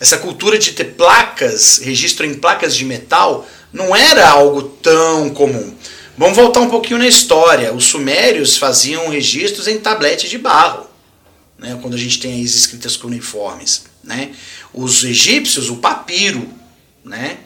Essa 0.00 0.16
cultura 0.16 0.58
de 0.58 0.72
ter 0.72 0.94
placas, 0.94 1.78
registro 1.78 2.24
em 2.24 2.32
placas 2.34 2.74
de 2.74 2.86
metal, 2.86 3.46
não 3.70 3.94
era 3.94 4.28
algo 4.28 4.62
tão 4.62 5.28
comum. 5.30 5.74
Vamos 6.16 6.36
voltar 6.36 6.60
um 6.60 6.70
pouquinho 6.70 6.98
na 6.98 7.06
história. 7.06 7.72
Os 7.72 7.84
sumérios 7.84 8.56
faziam 8.56 9.08
registros 9.10 9.68
em 9.68 9.78
tabletes 9.78 10.30
de 10.30 10.38
barro, 10.38 10.86
né, 11.58 11.78
quando 11.82 11.94
a 11.94 11.98
gente 11.98 12.18
tem 12.18 12.42
as 12.42 12.52
escritas 12.52 12.96
cuneiformes. 12.96 13.84
Né? 14.02 14.30
Os 14.72 15.04
egípcios, 15.04 15.68
o 15.68 15.76
papiro, 15.76 16.48
né, 17.04 17.36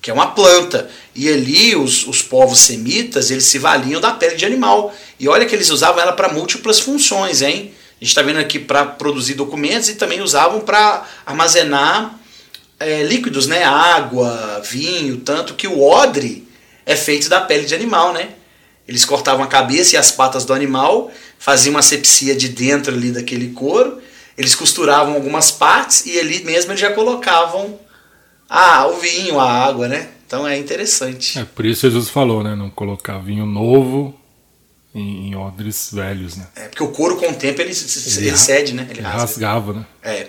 que 0.00 0.08
é 0.08 0.14
uma 0.14 0.28
planta. 0.28 0.88
E 1.14 1.28
ali 1.28 1.74
os, 1.74 2.06
os 2.06 2.22
povos 2.22 2.60
semitas, 2.60 3.30
eles 3.30 3.44
se 3.44 3.58
valiam 3.58 4.00
da 4.00 4.12
pele 4.12 4.36
de 4.36 4.46
animal. 4.46 4.94
E 5.18 5.26
olha 5.26 5.46
que 5.46 5.54
eles 5.54 5.70
usavam 5.70 6.00
ela 6.00 6.12
para 6.12 6.32
múltiplas 6.32 6.78
funções, 6.78 7.42
hein? 7.42 7.74
Gente 8.04 8.10
está 8.10 8.20
vendo 8.20 8.38
aqui 8.38 8.58
para 8.58 8.84
produzir 8.84 9.32
documentos 9.32 9.88
e 9.88 9.94
também 9.94 10.20
usavam 10.20 10.60
para 10.60 11.06
armazenar 11.24 12.20
é, 12.78 13.02
líquidos, 13.02 13.46
né? 13.46 13.64
Água, 13.64 14.60
vinho, 14.62 15.16
tanto 15.16 15.54
que 15.54 15.66
o 15.66 15.80
odre 15.80 16.46
é 16.84 16.94
feito 16.96 17.30
da 17.30 17.40
pele 17.40 17.64
de 17.64 17.74
animal, 17.74 18.12
né? 18.12 18.28
Eles 18.86 19.06
cortavam 19.06 19.42
a 19.42 19.46
cabeça 19.46 19.94
e 19.94 19.98
as 19.98 20.12
patas 20.12 20.44
do 20.44 20.52
animal, 20.52 21.10
faziam 21.38 21.70
uma 21.70 21.80
sepsia 21.80 22.36
de 22.36 22.50
dentro 22.50 22.92
ali 22.92 23.10
daquele 23.10 23.52
couro, 23.52 24.02
eles 24.36 24.54
costuravam 24.54 25.14
algumas 25.14 25.50
partes 25.50 26.04
e 26.04 26.20
ali 26.20 26.44
mesmo 26.44 26.72
eles 26.72 26.82
já 26.82 26.92
colocavam 26.92 27.80
ah, 28.50 28.86
o 28.86 28.98
vinho, 28.98 29.40
a 29.40 29.50
água, 29.50 29.88
né? 29.88 30.10
Então 30.26 30.46
é 30.46 30.58
interessante. 30.58 31.38
É 31.38 31.44
por 31.46 31.64
isso 31.64 31.88
Jesus 31.88 32.10
falou, 32.10 32.44
né? 32.44 32.54
Não 32.54 32.68
colocar 32.68 33.16
vinho 33.16 33.46
novo 33.46 34.14
em, 34.94 35.28
em 35.28 35.34
odres 35.34 35.88
velhos, 35.92 36.36
né? 36.36 36.46
É, 36.54 36.68
porque 36.68 36.82
o 36.82 36.88
couro 36.88 37.16
com 37.16 37.28
o 37.28 37.34
tempo 37.34 37.60
ele, 37.60 37.72
ele, 37.72 38.26
ele 38.26 38.36
cede, 38.36 38.72
né? 38.72 38.86
Ele, 38.88 39.00
ele 39.00 39.08
rasgava, 39.08 39.72
né? 39.72 39.86
É. 40.02 40.26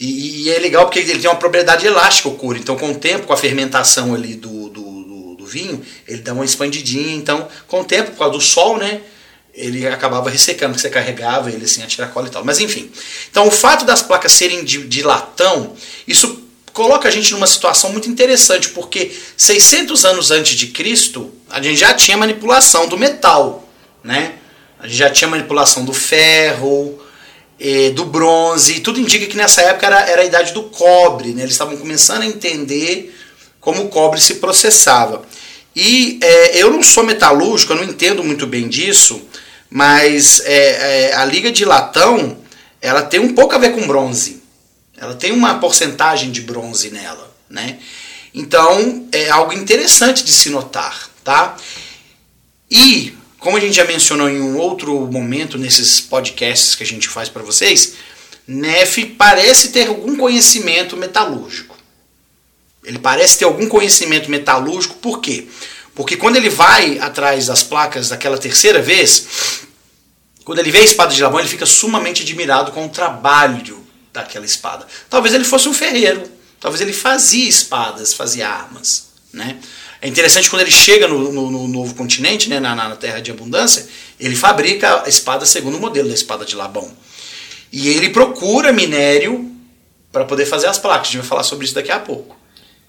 E, 0.00 0.44
e, 0.44 0.50
é 0.50 0.58
legal 0.58 0.84
porque 0.84 0.98
ele 0.98 1.18
tem 1.18 1.30
uma 1.30 1.36
propriedade 1.36 1.86
elástica 1.86 2.28
o 2.28 2.36
couro. 2.36 2.58
Então, 2.58 2.76
com 2.76 2.90
o 2.90 2.94
tempo, 2.94 3.26
com 3.26 3.32
a 3.32 3.36
fermentação 3.36 4.14
ali 4.14 4.34
do, 4.34 4.68
do, 4.68 4.82
do, 4.82 5.34
do 5.36 5.46
vinho, 5.46 5.82
ele 6.06 6.22
dá 6.22 6.32
uma 6.32 6.44
expandidinha. 6.44 7.14
Então, 7.14 7.48
com 7.66 7.80
o 7.80 7.84
tempo, 7.84 8.12
por 8.12 8.18
causa 8.18 8.34
do 8.34 8.40
sol, 8.40 8.78
né? 8.78 9.00
Ele 9.52 9.86
acabava 9.88 10.30
ressecando, 10.30 10.74
que 10.74 10.80
você 10.80 10.88
carregava 10.88 11.50
ele 11.50 11.64
assim, 11.64 11.82
a 11.82 11.86
tiracola 11.86 12.28
e 12.28 12.30
tal. 12.30 12.44
Mas 12.44 12.60
enfim. 12.60 12.90
Então, 13.28 13.48
o 13.48 13.50
fato 13.50 13.84
das 13.84 14.02
placas 14.02 14.30
serem 14.32 14.64
de, 14.64 14.86
de 14.86 15.02
latão, 15.02 15.74
isso 16.06 16.44
coloca 16.72 17.08
a 17.08 17.10
gente 17.10 17.32
numa 17.32 17.46
situação 17.46 17.90
muito 17.90 18.08
interessante, 18.08 18.68
porque 18.68 19.12
600 19.36 20.04
anos 20.04 20.30
antes 20.30 20.54
de 20.54 20.68
Cristo, 20.68 21.32
a 21.50 21.60
gente 21.60 21.80
já 21.80 21.92
tinha 21.92 22.16
manipulação 22.16 22.86
do 22.86 22.96
metal 22.96 23.67
né? 24.02 24.34
A 24.78 24.86
gente 24.86 24.96
já 24.96 25.10
tinha 25.10 25.28
manipulação 25.28 25.84
do 25.84 25.92
ferro, 25.92 26.98
do 27.94 28.04
bronze, 28.04 28.74
e 28.74 28.80
tudo 28.80 29.00
indica 29.00 29.26
que 29.26 29.36
nessa 29.36 29.62
época 29.62 29.86
era, 29.86 30.00
era 30.08 30.22
a 30.22 30.24
idade 30.24 30.52
do 30.52 30.64
cobre, 30.64 31.30
né? 31.30 31.42
Eles 31.42 31.54
estavam 31.54 31.76
começando 31.76 32.22
a 32.22 32.26
entender 32.26 33.14
como 33.60 33.84
o 33.84 33.88
cobre 33.88 34.20
se 34.20 34.36
processava. 34.36 35.22
E 35.74 36.18
é, 36.22 36.62
eu 36.62 36.70
não 36.70 36.82
sou 36.82 37.04
metalúrgico, 37.04 37.72
eu 37.72 37.76
não 37.76 37.84
entendo 37.84 38.24
muito 38.24 38.46
bem 38.46 38.68
disso, 38.68 39.20
mas 39.70 40.40
é, 40.44 41.10
é, 41.10 41.14
a 41.14 41.24
liga 41.24 41.52
de 41.52 41.64
latão 41.64 42.38
ela 42.80 43.02
tem 43.02 43.20
um 43.20 43.34
pouco 43.34 43.54
a 43.54 43.58
ver 43.58 43.74
com 43.74 43.86
bronze. 43.86 44.42
Ela 44.96 45.14
tem 45.14 45.32
uma 45.32 45.58
porcentagem 45.58 46.30
de 46.30 46.40
bronze 46.40 46.90
nela, 46.90 47.32
né? 47.48 47.78
Então 48.34 49.06
é 49.12 49.28
algo 49.30 49.52
interessante 49.52 50.24
de 50.24 50.32
se 50.32 50.50
notar, 50.50 51.08
tá? 51.22 51.56
E 52.70 53.14
como 53.38 53.56
a 53.56 53.60
gente 53.60 53.74
já 53.74 53.84
mencionou 53.84 54.28
em 54.28 54.40
um 54.40 54.56
outro 54.58 55.06
momento 55.06 55.56
nesses 55.56 56.00
podcasts 56.00 56.74
que 56.74 56.82
a 56.82 56.86
gente 56.86 57.08
faz 57.08 57.28
para 57.28 57.42
vocês, 57.42 57.94
Neff 58.46 59.04
parece 59.18 59.68
ter 59.68 59.88
algum 59.88 60.16
conhecimento 60.16 60.96
metalúrgico. 60.96 61.76
Ele 62.84 62.98
parece 62.98 63.38
ter 63.38 63.44
algum 63.44 63.68
conhecimento 63.68 64.30
metalúrgico, 64.30 64.96
por 64.96 65.20
quê? 65.20 65.46
Porque 65.94 66.16
quando 66.16 66.36
ele 66.36 66.48
vai 66.48 66.98
atrás 66.98 67.46
das 67.46 67.62
placas 67.62 68.08
daquela 68.08 68.38
terceira 68.38 68.80
vez, 68.80 69.26
quando 70.44 70.60
ele 70.60 70.70
vê 70.70 70.78
a 70.78 70.84
espada 70.84 71.12
de 71.12 71.22
Labão, 71.22 71.40
ele 71.40 71.48
fica 71.48 71.66
sumamente 71.66 72.22
admirado 72.22 72.72
com 72.72 72.86
o 72.86 72.88
trabalho 72.88 73.86
daquela 74.12 74.46
espada. 74.46 74.86
Talvez 75.10 75.34
ele 75.34 75.44
fosse 75.44 75.68
um 75.68 75.74
ferreiro, 75.74 76.22
talvez 76.58 76.80
ele 76.80 76.92
fazia 76.92 77.48
espadas, 77.48 78.14
fazia 78.14 78.48
armas, 78.48 79.08
né? 79.32 79.58
É 80.00 80.08
interessante 80.08 80.48
quando 80.48 80.62
ele 80.62 80.70
chega 80.70 81.08
no, 81.08 81.32
no, 81.32 81.50
no 81.50 81.68
novo 81.68 81.94
continente, 81.94 82.48
né, 82.48 82.60
na, 82.60 82.74
na, 82.74 82.96
Terra 82.96 83.20
de 83.20 83.30
Abundância, 83.30 83.88
ele 84.18 84.36
fabrica 84.36 85.02
a 85.04 85.08
espada 85.08 85.44
segundo 85.44 85.76
o 85.76 85.80
modelo 85.80 86.08
da 86.08 86.14
espada 86.14 86.44
de 86.44 86.54
Labão. 86.54 86.88
E 87.72 87.88
ele 87.88 88.10
procura 88.10 88.72
minério 88.72 89.50
para 90.12 90.24
poder 90.24 90.46
fazer 90.46 90.68
as 90.68 90.78
placas. 90.78 91.08
A 91.08 91.10
gente 91.10 91.20
vai 91.20 91.26
falar 91.26 91.42
sobre 91.42 91.64
isso 91.64 91.74
daqui 91.74 91.90
a 91.90 91.98
pouco. 91.98 92.36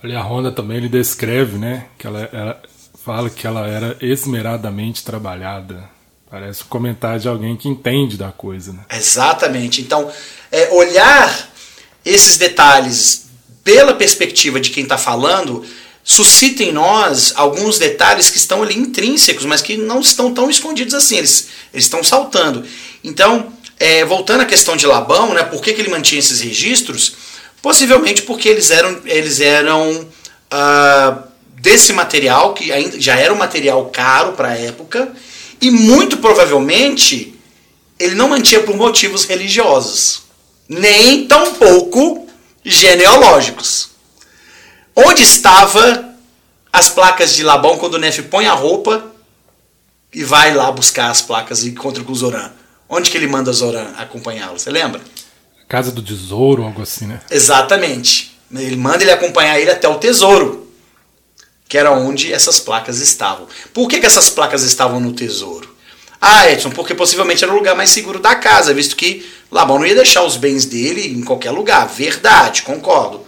Ali 0.02 0.16
a 0.16 0.22
Honda 0.22 0.52
também 0.52 0.78
ele 0.78 0.88
descreve, 0.88 1.58
né, 1.58 1.88
que 1.98 2.06
ela, 2.06 2.30
ela 2.32 2.62
fala 3.04 3.30
que 3.30 3.46
ela 3.46 3.68
era 3.68 3.98
esmeradamente 4.00 5.04
trabalhada. 5.04 5.90
Parece 6.30 6.64
um 6.64 6.68
comentário 6.68 7.20
de 7.20 7.28
alguém 7.28 7.58
que 7.58 7.68
entende 7.68 8.18
da 8.18 8.32
coisa. 8.32 8.72
Né? 8.72 8.86
Exatamente. 8.92 9.82
Então, 9.82 10.12
é, 10.52 10.70
olhar 10.70 11.50
esses 12.06 12.38
detalhes 12.38 13.30
pela 13.64 13.96
perspectiva 13.96 14.60
de 14.60 14.70
quem 14.70 14.84
está 14.84 14.98
falando 14.98 15.66
suscita 16.04 16.64
em 16.64 16.72
nós 16.72 17.34
alguns 17.36 17.78
detalhes 17.78 18.30
que 18.30 18.38
estão 18.38 18.64
ali 18.64 18.76
intrínsecos, 18.76 19.46
mas 19.46 19.62
que 19.62 19.78
não 19.78 20.00
estão 20.00 20.34
tão 20.34 20.50
escondidos 20.50 20.94
assim, 20.94 21.18
eles, 21.18 21.48
eles 21.74 21.86
estão 21.86 22.04
saltando. 22.04 22.66
Então, 23.04 23.54
é, 23.80 24.04
voltando 24.04 24.42
à 24.42 24.46
questão 24.46 24.76
de 24.76 24.86
Labão, 24.86 25.34
né, 25.34 25.44
por 25.44 25.62
que, 25.62 25.74
que 25.74 25.82
ele 25.82 25.90
mantinha 25.90 26.20
esses 26.20 26.42
registros? 26.42 27.14
Possivelmente 27.62 28.24
porque 28.24 28.50
eles 28.50 28.72
eram, 28.72 29.00
eles 29.06 29.40
eram 29.40 30.02
uh, 30.02 31.24
desse 31.54 31.94
material, 31.94 32.54
que 32.54 32.72
ainda 32.72 33.00
já 33.00 33.16
era 33.16 33.34
um 33.34 33.38
material 33.38 33.86
caro 33.88 34.34
para 34.34 34.50
a 34.50 34.58
época, 34.58 35.14
e 35.62 35.70
muito 35.70 36.18
provavelmente 36.18 37.34
ele 38.00 38.16
não 38.16 38.30
mantinha 38.30 38.62
por 38.62 38.76
motivos 38.76 39.26
religiosos, 39.26 40.24
nem 40.68 41.28
tampouco 41.28 42.28
genealógicos. 42.64 43.89
Onde 44.96 45.24
estava 45.24 46.16
as 46.72 46.90
placas 46.90 47.36
de 47.36 47.44
Labão 47.44 47.78
quando 47.78 47.96
o 47.96 47.98
Nef 47.98 48.22
põe 48.24 48.46
a 48.48 48.54
roupa 48.54 49.04
e 50.14 50.24
vai 50.24 50.54
lá 50.54 50.72
buscar 50.72 51.10
as 51.10 51.22
placas 51.22 51.64
e 51.64 51.70
encontra 51.70 52.04
com 52.04 52.12
o 52.12 52.16
Zoran? 52.16 52.52
Onde 52.88 53.10
que 53.10 53.18
ele 53.18 53.28
manda 53.28 53.52
Zoran 53.54 53.94
acompanhá-lo? 53.98 54.60
Você 54.60 54.72
lembra? 54.72 55.02
Casa 55.68 55.92
do 55.92 56.02
Tesouro, 56.02 56.64
algo 56.64 56.82
assim, 56.82 57.06
né? 57.06 57.22
Exatamente. 57.30 58.36
Ele 58.52 58.76
manda 58.76 59.04
ele 59.04 59.12
acompanhar 59.12 59.60
ele 59.60 59.70
até 59.70 59.88
o 59.88 60.00
tesouro, 60.00 60.68
que 61.68 61.78
era 61.78 61.92
onde 61.92 62.34
essas 62.34 62.60
placas 62.60 63.00
estavam. 63.00 63.48
Por 63.72 63.88
que, 63.88 64.00
que 64.00 64.08
essas 64.08 64.30
placas 64.32 64.64
estavam 64.64 65.00
no 65.00 65.14
tesouro? 65.14 65.70
Ah, 66.20 66.50
Edson, 66.52 66.72
porque 66.72 66.96
possivelmente 66.96 67.44
era 67.44 67.54
o 67.54 67.56
lugar 67.56 67.76
mais 67.76 67.92
seguro 67.92 68.20
da 68.20 68.36
casa, 68.36 68.74
visto 68.74 68.96
que 68.96 69.26
Labão 69.52 69.78
não 69.78 69.86
ia 69.86 69.96
deixar 69.96 70.24
os 70.24 70.36
bens 70.36 70.66
dele 70.66 71.08
em 71.08 71.22
qualquer 71.22 71.52
lugar. 71.52 71.88
Verdade, 71.88 72.64
concordo. 72.64 73.26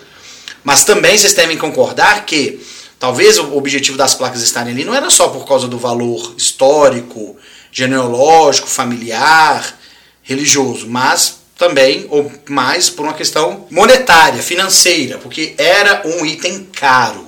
Mas 0.64 0.84
também 0.84 1.18
vocês 1.18 1.34
devem 1.34 1.58
concordar 1.58 2.26
que 2.26 2.60
talvez 3.00 3.38
o 3.40 3.58
objetivo 3.58 3.98
das 3.98 4.14
placas 4.14 4.42
estarem 4.42 4.74
ali 4.74 4.86
não 4.86 4.94
era 4.94 5.10
só 5.10 5.30
por 5.30 5.48
causa 5.48 5.68
do 5.68 5.78
valor 5.78 6.36
histórico, 6.38 7.36
genealógico, 7.72 8.68
familiar, 8.68 9.78
religioso, 10.22 10.88
mas 10.88 11.42
também, 11.58 12.08
ou 12.10 12.32
mais 12.50 12.90
por 12.90 13.04
uma 13.04 13.14
questão 13.14 13.68
monetária, 13.70 14.42
financeira, 14.42 15.18
porque 15.18 15.54
era 15.58 16.02
um 16.06 16.26
item 16.26 16.68
caro. 16.74 17.28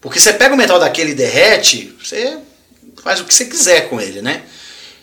Porque 0.00 0.18
você 0.18 0.32
pega 0.32 0.54
o 0.54 0.58
metal 0.58 0.80
daquele 0.80 1.12
e 1.12 1.14
derrete, 1.14 1.94
você 2.02 2.38
faz 3.02 3.20
o 3.20 3.24
que 3.24 3.34
você 3.34 3.44
quiser 3.44 3.88
com 3.88 4.00
ele, 4.00 4.22
né? 4.22 4.42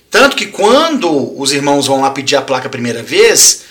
Tanto 0.09 0.35
que 0.35 0.47
quando 0.47 1.39
os 1.39 1.51
irmãos 1.51 1.85
vão 1.85 2.01
lá 2.01 2.09
pedir 2.09 2.35
a 2.35 2.41
placa 2.41 2.67
a 2.67 2.71
primeira 2.71 3.03
vez, 3.03 3.61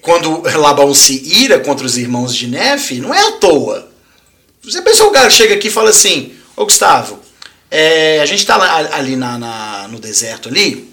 quando 0.00 0.42
Labão 0.56 0.94
se 0.94 1.22
ira 1.42 1.60
contra 1.60 1.86
os 1.86 1.96
irmãos 1.96 2.34
de 2.34 2.46
Nefe, 2.46 3.00
não 3.00 3.12
é 3.12 3.28
à 3.28 3.32
toa. 3.32 3.90
Você 4.62 4.80
pensou 4.80 5.08
o 5.08 5.12
cara 5.12 5.28
chega 5.28 5.54
aqui 5.54 5.68
e 5.68 5.70
fala 5.70 5.90
assim, 5.90 6.32
ô 6.56 6.64
Gustavo, 6.64 7.18
é, 7.70 8.20
a 8.20 8.26
gente 8.26 8.40
está 8.40 8.56
ali 8.96 9.14
na, 9.16 9.38
na, 9.38 9.88
no 9.88 9.98
deserto 9.98 10.48
ali, 10.48 10.90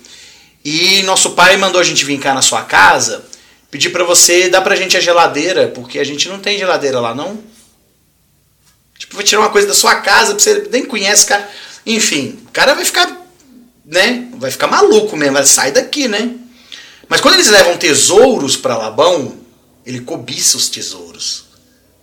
e 0.63 1.01
nosso 1.03 1.31
pai 1.31 1.55
mandou 1.57 1.79
a 1.79 1.83
gente 1.83 2.03
vir 2.03 2.19
cá 2.19 2.33
na 2.33 2.41
sua 2.41 2.63
casa, 2.63 3.23
pedir 3.69 3.89
para 3.89 4.03
você 4.03 4.49
dar 4.49 4.61
pra 4.61 4.75
gente 4.75 4.97
a 4.97 4.99
geladeira, 4.99 5.69
porque 5.69 5.97
a 5.99 6.03
gente 6.03 6.27
não 6.27 6.39
tem 6.39 6.57
geladeira 6.57 6.99
lá, 6.99 7.15
não. 7.15 7.39
Tipo, 8.97 9.15
vai 9.15 9.23
tirar 9.23 9.41
uma 9.41 9.49
coisa 9.49 9.67
da 9.67 9.73
sua 9.73 9.95
casa, 9.95 10.33
você 10.33 10.67
nem 10.69 10.85
conhece, 10.85 11.25
cara. 11.25 11.49
Enfim, 11.85 12.39
o 12.47 12.51
cara 12.51 12.75
vai 12.75 12.85
ficar, 12.85 13.09
né? 13.85 14.27
Vai 14.35 14.51
ficar 14.51 14.67
maluco 14.67 15.15
mesmo, 15.17 15.33
vai 15.33 15.45
sair 15.45 15.71
daqui, 15.71 16.07
né? 16.07 16.35
Mas 17.11 17.19
quando 17.19 17.33
eles 17.33 17.49
levam 17.49 17.75
tesouros 17.75 18.55
para 18.55 18.77
Labão, 18.77 19.37
ele 19.85 19.99
cobiça 19.99 20.55
os 20.55 20.69
tesouros. 20.69 21.43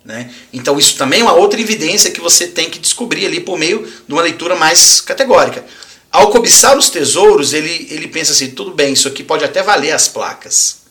Né? 0.05 0.31
Então 0.53 0.77
isso 0.77 0.97
também 0.97 1.21
é 1.21 1.23
uma 1.23 1.33
outra 1.33 1.59
evidência 1.59 2.11
que 2.11 2.21
você 2.21 2.45
tem 2.45 2.69
que 2.69 2.77
descobrir 2.77 3.25
ali 3.25 3.39
por 3.39 3.57
meio 3.57 3.91
de 4.07 4.13
uma 4.13 4.21
leitura 4.21 4.55
mais 4.55 5.01
categórica. 5.01 5.65
Ao 6.11 6.29
cobiçar 6.29 6.77
os 6.77 6.91
tesouros, 6.91 7.53
ele, 7.53 7.87
ele 7.89 8.07
pensa 8.07 8.33
assim, 8.33 8.51
tudo 8.51 8.75
bem, 8.75 8.93
isso 8.93 9.07
aqui 9.07 9.23
pode 9.23 9.43
até 9.43 9.63
valer 9.63 9.93
as 9.93 10.07
placas. 10.07 10.81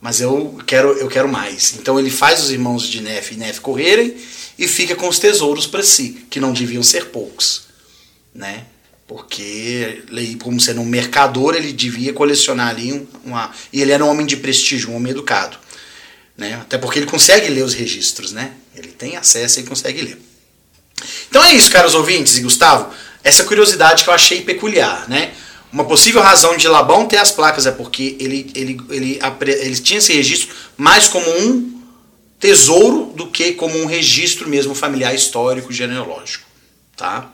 Mas 0.00 0.22
eu 0.22 0.58
quero, 0.66 0.92
eu 0.92 1.06
quero 1.06 1.28
mais. 1.28 1.74
Então 1.74 2.00
ele 2.00 2.10
faz 2.10 2.42
os 2.42 2.50
irmãos 2.50 2.88
de 2.88 3.02
Nef 3.02 3.32
e 3.32 3.36
Nef 3.36 3.58
correrem 3.58 4.16
e 4.58 4.66
fica 4.66 4.96
com 4.96 5.08
os 5.08 5.18
tesouros 5.18 5.66
para 5.66 5.82
si, 5.82 6.24
que 6.30 6.40
não 6.40 6.54
deviam 6.54 6.82
ser 6.82 7.10
poucos. 7.10 7.64
Né? 8.34 8.64
Porque, 9.14 10.02
como 10.42 10.60
sendo 10.60 10.80
um 10.80 10.84
mercador, 10.84 11.54
ele 11.54 11.72
devia 11.72 12.12
colecionar 12.12 12.70
ali 12.70 13.06
uma. 13.24 13.48
E 13.72 13.80
ele 13.80 13.92
era 13.92 14.04
um 14.04 14.08
homem 14.08 14.26
de 14.26 14.36
prestígio, 14.36 14.90
um 14.90 14.96
homem 14.96 15.12
educado. 15.12 15.56
Né? 16.36 16.54
Até 16.54 16.76
porque 16.78 16.98
ele 16.98 17.06
consegue 17.06 17.48
ler 17.48 17.62
os 17.62 17.74
registros, 17.74 18.32
né? 18.32 18.50
Ele 18.74 18.88
tem 18.88 19.16
acesso 19.16 19.60
e 19.60 19.62
consegue 19.62 20.02
ler. 20.02 20.20
Então 21.30 21.44
é 21.44 21.54
isso, 21.54 21.70
caros 21.70 21.94
ouvintes 21.94 22.36
e 22.38 22.40
Gustavo. 22.40 22.92
Essa 23.22 23.44
curiosidade 23.44 24.02
que 24.02 24.10
eu 24.10 24.14
achei 24.14 24.40
peculiar, 24.40 25.08
né? 25.08 25.32
Uma 25.72 25.84
possível 25.84 26.20
razão 26.20 26.56
de 26.56 26.66
Labão 26.66 27.06
ter 27.06 27.18
as 27.18 27.30
placas 27.30 27.66
é 27.66 27.70
porque 27.70 28.16
ele, 28.18 28.50
ele, 28.52 28.80
ele, 28.90 29.20
ele 29.46 29.78
tinha 29.78 29.98
esse 29.98 30.12
registro 30.12 30.52
mais 30.76 31.06
como 31.06 31.24
um 31.38 31.80
tesouro 32.40 33.12
do 33.14 33.28
que 33.28 33.52
como 33.52 33.78
um 33.78 33.86
registro 33.86 34.48
mesmo 34.48 34.74
familiar 34.74 35.14
histórico 35.14 35.72
genealógico, 35.72 36.44
tá? 36.96 37.30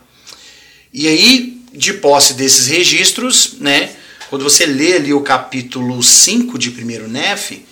E 0.93 1.07
aí, 1.07 1.60
de 1.73 1.95
posse 1.95 2.35
desses 2.35 2.67
registros, 2.67 3.55
né, 3.59 3.95
quando 4.29 4.45
você 4.45 4.67
lê 4.67 4.95
ali 4.95 5.13
o 5.13 5.23
capítulo 5.23 6.03
5 6.03 6.59
de 6.59 6.71
1 6.71 7.09
Nef, 7.09 7.65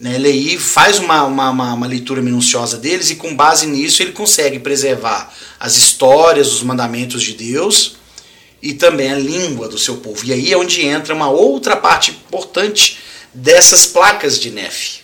né, 0.00 0.16
Lei 0.16 0.58
faz 0.58 0.98
uma, 0.98 1.24
uma, 1.24 1.50
uma, 1.50 1.86
leitura 1.86 2.22
minuciosa 2.22 2.78
deles 2.78 3.10
e 3.10 3.16
com 3.16 3.36
base 3.36 3.66
nisso 3.66 4.02
ele 4.02 4.12
consegue 4.12 4.58
preservar 4.58 5.30
as 5.58 5.76
histórias, 5.76 6.52
os 6.52 6.62
mandamentos 6.62 7.22
de 7.22 7.34
Deus 7.34 7.96
e 8.62 8.72
também 8.72 9.12
a 9.12 9.18
língua 9.18 9.68
do 9.68 9.78
seu 9.78 9.98
povo. 9.98 10.24
E 10.24 10.32
aí 10.32 10.52
é 10.52 10.56
onde 10.56 10.80
entra 10.86 11.14
uma 11.14 11.28
outra 11.28 11.76
parte 11.76 12.12
importante 12.12 12.98
dessas 13.34 13.86
placas 13.86 14.40
de 14.40 14.50
Nef, 14.50 15.00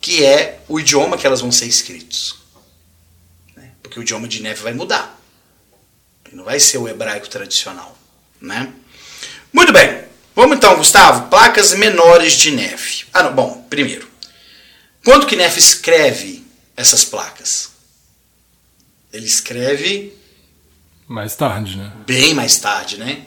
que 0.00 0.24
é 0.24 0.60
o 0.68 0.78
idioma 0.78 1.18
que 1.18 1.26
elas 1.26 1.40
vão 1.40 1.50
ser 1.50 1.66
escritos. 1.66 2.36
Né? 3.56 3.70
Porque 3.82 3.98
o 3.98 4.02
idioma 4.02 4.28
de 4.28 4.40
Nef 4.40 4.62
vai 4.62 4.72
mudar. 4.72 5.19
Não 6.32 6.44
vai 6.44 6.60
ser 6.60 6.78
o 6.78 6.88
hebraico 6.88 7.28
tradicional. 7.28 7.96
Né? 8.40 8.72
Muito 9.52 9.72
bem. 9.72 10.04
Vamos 10.34 10.56
então, 10.56 10.76
Gustavo, 10.76 11.28
placas 11.28 11.74
menores 11.74 12.34
de 12.34 12.52
Neff. 12.52 13.06
Ah, 13.12 13.24
não, 13.24 13.34
bom, 13.34 13.66
primeiro. 13.68 14.08
Quando 15.04 15.26
que 15.26 15.36
Neff 15.36 15.58
escreve 15.58 16.44
essas 16.76 17.04
placas? 17.04 17.70
Ele 19.12 19.26
escreve 19.26 20.16
mais 21.06 21.34
tarde, 21.34 21.76
né? 21.76 21.92
Bem 22.06 22.34
mais 22.34 22.56
tarde, 22.58 22.96
né? 22.96 23.22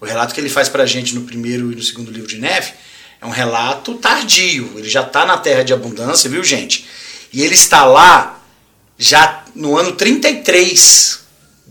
O 0.00 0.04
relato 0.04 0.34
que 0.34 0.40
ele 0.40 0.48
faz 0.48 0.68
pra 0.68 0.84
gente 0.86 1.14
no 1.14 1.22
primeiro 1.22 1.70
e 1.70 1.76
no 1.76 1.82
segundo 1.82 2.10
livro 2.10 2.28
de 2.28 2.38
Neff 2.38 2.74
é 3.20 3.26
um 3.26 3.30
relato 3.30 3.94
tardio. 3.94 4.72
Ele 4.76 4.88
já 4.88 5.02
está 5.02 5.24
na 5.24 5.38
terra 5.38 5.62
de 5.62 5.72
abundância, 5.72 6.28
viu, 6.28 6.42
gente? 6.42 6.84
E 7.32 7.42
ele 7.42 7.54
está 7.54 7.84
lá 7.84 8.42
já 8.98 9.44
no 9.54 9.76
ano 9.76 9.92
33 9.92 11.20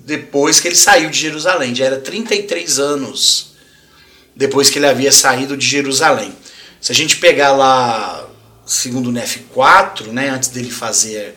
depois 0.07 0.57
que 0.57 0.69
ele 0.69 0.75
saiu 0.75 1.09
de 1.09 1.19
Jerusalém. 1.19 1.75
Já 1.75 1.83
era 1.83 1.99
33 1.99 2.79
anos 2.79 3.51
depois 4.33 4.69
que 4.69 4.79
ele 4.79 4.85
havia 4.85 5.11
saído 5.11 5.57
de 5.57 5.67
Jerusalém. 5.67 6.33
Se 6.79 6.93
a 6.93 6.95
gente 6.95 7.17
pegar 7.17 7.51
lá, 7.51 8.25
segundo 8.65 9.09
o 9.09 9.11
Nef 9.11 9.39
4, 9.53 10.13
né, 10.13 10.29
antes 10.29 10.47
dele 10.47 10.71
fazer 10.71 11.35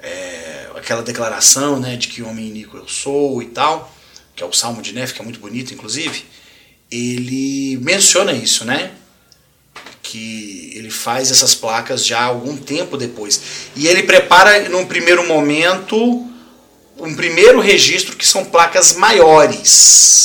é, 0.00 0.68
aquela 0.76 1.02
declaração 1.02 1.80
né, 1.80 1.96
de 1.96 2.06
que 2.06 2.22
homem 2.22 2.46
iníquo 2.46 2.76
eu 2.76 2.86
sou 2.86 3.42
e 3.42 3.46
tal, 3.46 3.92
que 4.36 4.42
é 4.44 4.46
o 4.46 4.52
Salmo 4.52 4.80
de 4.80 4.92
Nef, 4.92 5.12
que 5.12 5.20
é 5.20 5.24
muito 5.24 5.40
bonito, 5.40 5.74
inclusive, 5.74 6.24
ele 6.92 7.76
menciona 7.82 8.32
isso, 8.32 8.64
né? 8.64 8.92
Que 10.00 10.72
ele 10.76 10.90
faz 10.90 11.28
essas 11.32 11.56
placas 11.56 12.06
já 12.06 12.22
algum 12.22 12.56
tempo 12.56 12.96
depois. 12.96 13.40
E 13.74 13.88
ele 13.88 14.04
prepara, 14.04 14.68
num 14.68 14.86
primeiro 14.86 15.26
momento, 15.26 16.29
um 17.00 17.14
primeiro 17.14 17.60
registro 17.60 18.16
que 18.16 18.26
são 18.26 18.44
placas 18.44 18.94
maiores 18.94 20.20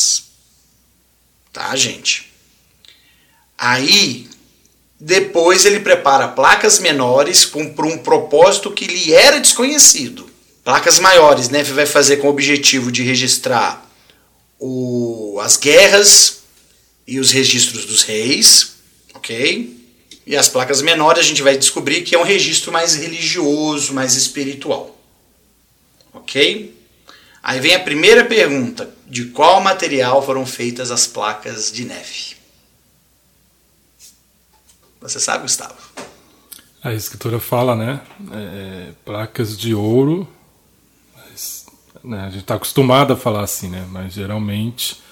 Tá, 1.56 1.74
gente? 1.74 2.34
Aí, 3.58 4.28
depois 5.00 5.66
ele 5.66 5.80
prepara 5.80 6.28
placas 6.28 6.80
menores 6.80 7.46
para 7.46 7.86
um 7.86 7.98
propósito 7.98 8.72
que 8.72 8.86
lhe 8.86 9.14
era 9.14 9.40
desconhecido. 9.40 10.30
Placas 10.66 11.00
maiores, 11.00 11.48
né? 11.48 11.64
Vai 11.64 11.86
fazer 11.86 12.18
com 12.18 12.28
o 12.28 12.30
objetivo 12.30 12.92
de 12.92 13.04
registrar 13.04 13.90
o, 14.60 15.40
as 15.42 15.56
guerras 15.56 16.40
e 17.08 17.22
os 17.22 17.32
registros 17.32 17.86
dos 17.86 18.04
reis, 18.04 18.74
ok? 19.14 19.80
E 20.28 20.36
as 20.36 20.50
placas 20.50 20.82
menores 20.82 21.22
a 21.22 21.26
gente 21.26 21.42
vai 21.42 21.58
descobrir 21.58 22.02
que 22.02 22.16
é 22.16 22.20
um 22.20 22.24
registro 22.24 22.70
mais 22.70 22.96
religioso, 22.96 23.94
mais 23.94 24.16
espiritual, 24.16 24.95
ok? 26.16 26.76
Aí 27.44 27.60
vem 27.60 27.76
a 27.76 27.80
primeira 27.80 28.26
pergunta: 28.26 28.90
de 29.08 29.26
qual 29.26 29.62
material 29.62 30.26
foram 30.26 30.46
feitas 30.46 30.92
as 30.92 31.06
placas 31.06 31.72
de 31.72 31.86
neve? 31.86 32.36
Você 35.02 35.20
sabe, 35.20 35.44
Gustavo? 35.44 35.76
A 36.84 36.94
escritura 36.94 37.40
fala, 37.40 37.76
né? 37.76 38.02
É, 38.32 38.92
placas 39.04 39.58
de 39.58 39.74
ouro. 39.74 40.28
Mas, 41.16 41.66
né, 42.04 42.22
a 42.22 42.30
gente 42.30 42.42
está 42.42 42.56
acostumado 42.56 43.14
a 43.14 43.18
falar 43.18 43.44
assim, 43.44 43.70
né? 43.70 43.88
Mas 43.92 44.14
geralmente 44.14 45.04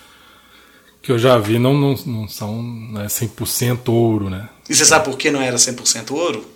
que 1.03 1.11
eu 1.11 1.19
já 1.19 1.37
vi 1.37 1.59
não, 1.59 1.73
não, 1.73 1.93
não 2.05 2.27
são 2.29 2.63
né, 2.63 3.07
100% 3.07 3.89
ouro, 3.89 4.29
né? 4.29 4.49
E 4.69 4.73
você 4.73 4.85
sabe 4.85 5.03
por 5.03 5.17
que 5.17 5.29
não 5.29 5.41
era 5.41 5.57
100% 5.57 6.11
ouro? 6.11 6.49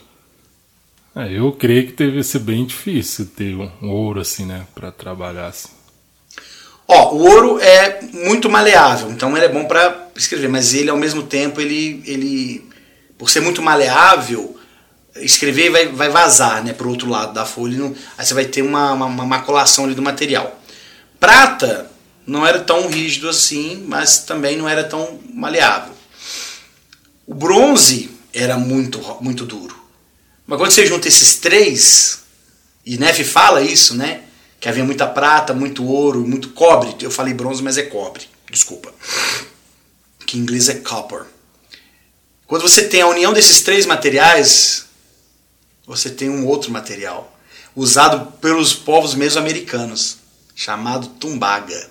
É, 1.17 1.35
eu 1.35 1.51
creio 1.51 1.87
que 1.87 1.93
deve 1.93 2.23
ser 2.23 2.37
bem 2.37 2.63
difícil 2.63 3.25
ter 3.25 3.55
um 3.55 3.89
ouro 3.89 4.21
assim, 4.21 4.45
né, 4.45 4.67
para 4.75 4.91
trabalhar 4.91 5.47
assim. 5.47 5.69
Ó, 6.87 7.15
o 7.15 7.27
ouro 7.27 7.59
é 7.59 8.03
muito 8.13 8.47
maleável, 8.47 9.09
então 9.09 9.35
ele 9.35 9.47
é 9.47 9.49
bom 9.49 9.65
para 9.65 10.09
escrever, 10.15 10.47
mas 10.47 10.75
ele 10.75 10.91
ao 10.91 10.95
mesmo 10.95 11.23
tempo 11.23 11.59
ele, 11.59 12.03
ele 12.05 12.69
por 13.17 13.31
ser 13.31 13.39
muito 13.39 13.63
maleável, 13.63 14.59
escrever 15.15 15.71
vai, 15.71 15.87
vai 15.87 16.07
vazar, 16.07 16.63
né, 16.63 16.71
pro 16.71 16.87
outro 16.87 17.09
lado 17.09 17.33
da 17.33 17.45
folha, 17.45 17.75
não, 17.75 17.95
aí 18.15 18.23
você 18.23 18.35
vai 18.35 18.45
ter 18.45 18.61
uma, 18.61 18.93
uma, 18.93 19.07
uma 19.07 19.25
maculação 19.25 19.85
ali 19.85 19.95
do 19.95 20.03
material. 20.03 20.61
Prata 21.19 21.89
não 22.27 22.45
era 22.45 22.59
tão 22.59 22.87
rígido 22.87 23.27
assim, 23.27 23.83
mas 23.87 24.19
também 24.19 24.55
não 24.55 24.69
era 24.69 24.83
tão 24.83 25.19
maleável. 25.33 25.93
O 27.25 27.33
bronze 27.33 28.11
era 28.31 28.55
muito 28.55 28.99
muito 29.19 29.47
duro. 29.47 29.86
Mas 30.47 30.57
quando 30.57 30.71
você 30.71 30.85
junta 30.87 31.09
esses 31.09 31.35
três, 31.35 32.19
e 32.85 32.97
Neve 32.97 33.25
fala 33.25 33.61
isso, 33.61 33.93
né? 33.93 34.23
Que 34.61 34.69
havia 34.69 34.85
muita 34.85 35.05
prata, 35.05 35.53
muito 35.53 35.85
ouro, 35.85 36.25
muito 36.25 36.49
cobre. 36.51 36.95
Eu 37.01 37.11
falei 37.11 37.33
bronze, 37.33 37.61
mas 37.61 37.77
é 37.77 37.83
cobre. 37.83 38.23
Desculpa. 38.49 38.93
Que 40.25 40.37
em 40.37 40.41
inglês 40.41 40.69
é 40.69 40.75
copper. 40.75 41.25
Quando 42.47 42.61
você 42.61 42.87
tem 42.87 43.01
a 43.01 43.07
união 43.07 43.33
desses 43.33 43.61
três 43.61 43.85
materiais, 43.85 44.85
você 45.85 46.09
tem 46.09 46.29
um 46.29 46.47
outro 46.47 46.71
material 46.71 47.37
usado 47.75 48.31
pelos 48.37 48.73
povos 48.73 49.13
mesoamericanos, 49.13 50.17
chamado 50.55 51.07
tumbaga. 51.09 51.89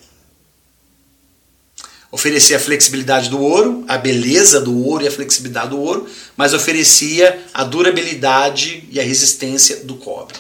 Oferecia 2.16 2.56
a 2.56 2.58
flexibilidade 2.58 3.28
do 3.28 3.38
ouro, 3.38 3.84
a 3.86 3.98
beleza 3.98 4.58
do 4.58 4.74
ouro 4.86 5.04
e 5.04 5.06
a 5.06 5.10
flexibilidade 5.10 5.68
do 5.68 5.78
ouro, 5.78 6.08
mas 6.34 6.54
oferecia 6.54 7.44
a 7.52 7.62
durabilidade 7.62 8.88
e 8.90 8.98
a 8.98 9.02
resistência 9.02 9.84
do 9.84 9.96
cobre. 9.96 10.38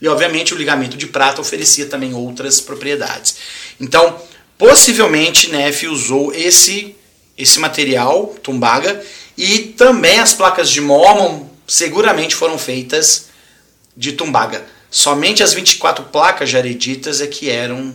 E 0.00 0.08
obviamente 0.08 0.54
o 0.54 0.56
ligamento 0.56 0.96
de 0.96 1.06
prata 1.06 1.38
oferecia 1.38 1.84
também 1.84 2.14
outras 2.14 2.62
propriedades. 2.62 3.36
Então, 3.78 4.18
possivelmente 4.56 5.50
Neff 5.50 5.86
usou 5.86 6.32
esse 6.32 6.96
esse 7.36 7.60
material, 7.60 8.34
tumbaga, 8.42 8.98
e 9.36 9.58
também 9.76 10.18
as 10.18 10.32
placas 10.32 10.70
de 10.70 10.80
Mormon 10.80 11.46
seguramente 11.66 12.34
foram 12.34 12.56
feitas 12.56 13.26
de 13.94 14.12
tumbaga. 14.12 14.64
Somente 14.90 15.42
as 15.42 15.52
24 15.52 16.06
placas 16.06 16.48
jareditas 16.48 17.20
é 17.20 17.26
que 17.26 17.50
eram 17.50 17.94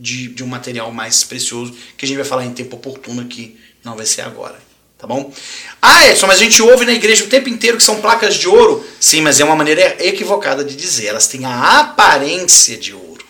de, 0.00 0.28
de 0.28 0.42
um 0.42 0.46
material 0.46 0.90
mais 0.90 1.22
precioso, 1.22 1.76
que 1.96 2.06
a 2.06 2.08
gente 2.08 2.16
vai 2.16 2.24
falar 2.24 2.46
em 2.46 2.54
tempo 2.54 2.76
oportuno 2.76 3.20
aqui, 3.20 3.60
não 3.84 3.94
vai 3.94 4.06
ser 4.06 4.22
agora. 4.22 4.58
Tá 4.96 5.06
bom? 5.06 5.32
Ah, 5.80 6.08
Edson, 6.08 6.26
mas 6.26 6.40
a 6.40 6.44
gente 6.44 6.62
ouve 6.62 6.84
na 6.84 6.92
igreja 6.92 7.24
o 7.24 7.28
tempo 7.28 7.48
inteiro 7.48 7.78
que 7.78 7.82
são 7.82 8.00
placas 8.00 8.34
de 8.34 8.46
ouro. 8.46 8.86
Sim, 8.98 9.22
mas 9.22 9.40
é 9.40 9.44
uma 9.44 9.56
maneira 9.56 9.96
equivocada 9.98 10.62
de 10.62 10.76
dizer. 10.76 11.06
Elas 11.06 11.26
têm 11.26 11.46
a 11.46 11.80
aparência 11.80 12.76
de 12.76 12.94
ouro. 12.94 13.24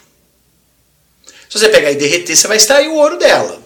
Se 1.49 1.59
você 1.59 1.69
pegar 1.69 1.93
e 1.93 1.97
derreter, 1.97 2.35
você 2.35 2.49
vai 2.49 2.57
extrair 2.57 2.89
o 2.89 2.95
ouro 2.95 3.19
dela. 3.19 3.63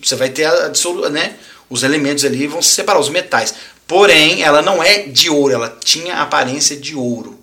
Você 0.00 0.14
vai 0.14 0.30
ter 0.30 0.44
a, 0.44 0.72
né, 1.10 1.36
os 1.68 1.82
elementos 1.82 2.24
ali 2.24 2.46
vão 2.46 2.62
se 2.62 2.70
separar, 2.70 3.00
os 3.00 3.08
metais. 3.08 3.54
Porém, 3.88 4.42
ela 4.42 4.62
não 4.62 4.82
é 4.82 5.02
de 5.02 5.28
ouro, 5.28 5.54
ela 5.54 5.78
tinha 5.84 6.16
a 6.16 6.22
aparência 6.22 6.76
de 6.76 6.94
ouro. 6.94 7.38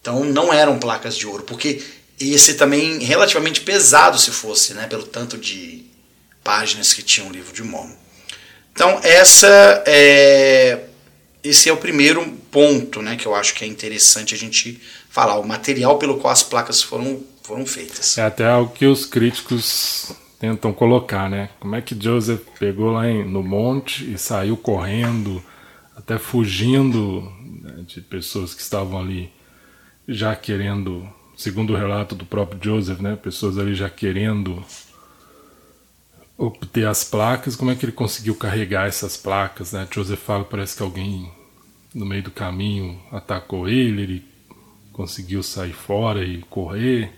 Então 0.00 0.24
não 0.24 0.52
eram 0.52 0.78
placas 0.78 1.16
de 1.16 1.26
ouro, 1.26 1.44
porque 1.44 1.82
ia 2.30 2.38
ser 2.38 2.54
também 2.54 2.98
relativamente 2.98 3.60
pesado 3.60 4.18
se 4.18 4.30
fosse, 4.30 4.74
né, 4.74 4.86
pelo 4.86 5.04
tanto 5.04 5.36
de 5.38 5.84
páginas 6.42 6.92
que 6.92 7.02
tinha 7.02 7.26
o 7.26 7.32
livro 7.32 7.52
de 7.52 7.62
Mormon. 7.62 7.94
Então 8.72 9.00
essa 9.02 9.82
é, 9.86 10.80
esse 11.42 11.68
é 11.68 11.72
o 11.72 11.76
primeiro 11.76 12.26
ponto, 12.50 13.02
né, 13.02 13.16
que 13.16 13.26
eu 13.26 13.34
acho 13.34 13.54
que 13.54 13.64
é 13.64 13.66
interessante 13.66 14.34
a 14.34 14.38
gente 14.38 14.80
falar, 15.08 15.38
o 15.38 15.46
material 15.46 15.98
pelo 15.98 16.18
qual 16.18 16.32
as 16.32 16.42
placas 16.42 16.82
foram 16.82 17.22
foram 17.42 17.66
feitas. 17.66 18.16
É 18.16 18.22
até 18.22 18.54
o 18.54 18.68
que 18.68 18.86
os 18.86 19.04
críticos 19.04 20.12
tentam 20.38 20.72
colocar, 20.72 21.28
né? 21.28 21.50
Como 21.60 21.76
é 21.76 21.80
que 21.80 21.96
Joseph 22.00 22.40
pegou 22.58 22.92
lá 22.92 23.08
em, 23.08 23.24
no 23.24 23.42
monte 23.42 24.12
e 24.12 24.18
saiu 24.18 24.56
correndo, 24.56 25.42
até 25.96 26.18
fugindo 26.18 27.22
né, 27.62 27.84
de 27.86 28.00
pessoas 28.00 28.54
que 28.54 28.62
estavam 28.62 28.98
ali 28.98 29.30
já 30.08 30.34
querendo, 30.34 31.08
segundo 31.42 31.72
o 31.72 31.76
relato 31.76 32.14
do 32.14 32.24
próprio 32.24 32.60
Joseph, 32.62 33.00
né? 33.00 33.16
Pessoas 33.16 33.58
ali 33.58 33.74
já 33.74 33.90
querendo 33.90 34.64
obter 36.38 36.86
as 36.86 37.02
placas. 37.02 37.56
Como 37.56 37.70
é 37.70 37.74
que 37.74 37.84
ele 37.84 37.92
conseguiu 37.92 38.34
carregar 38.34 38.86
essas 38.86 39.16
placas, 39.16 39.72
né? 39.72 39.86
Joseph 39.90 40.20
fala, 40.20 40.44
parece 40.44 40.76
que 40.76 40.82
alguém 40.82 41.30
no 41.92 42.06
meio 42.06 42.22
do 42.22 42.30
caminho 42.30 43.00
atacou 43.10 43.68
ele, 43.68 44.02
ele 44.02 44.24
conseguiu 44.92 45.42
sair 45.42 45.72
fora 45.72 46.24
e 46.24 46.42
correr. 46.42 47.12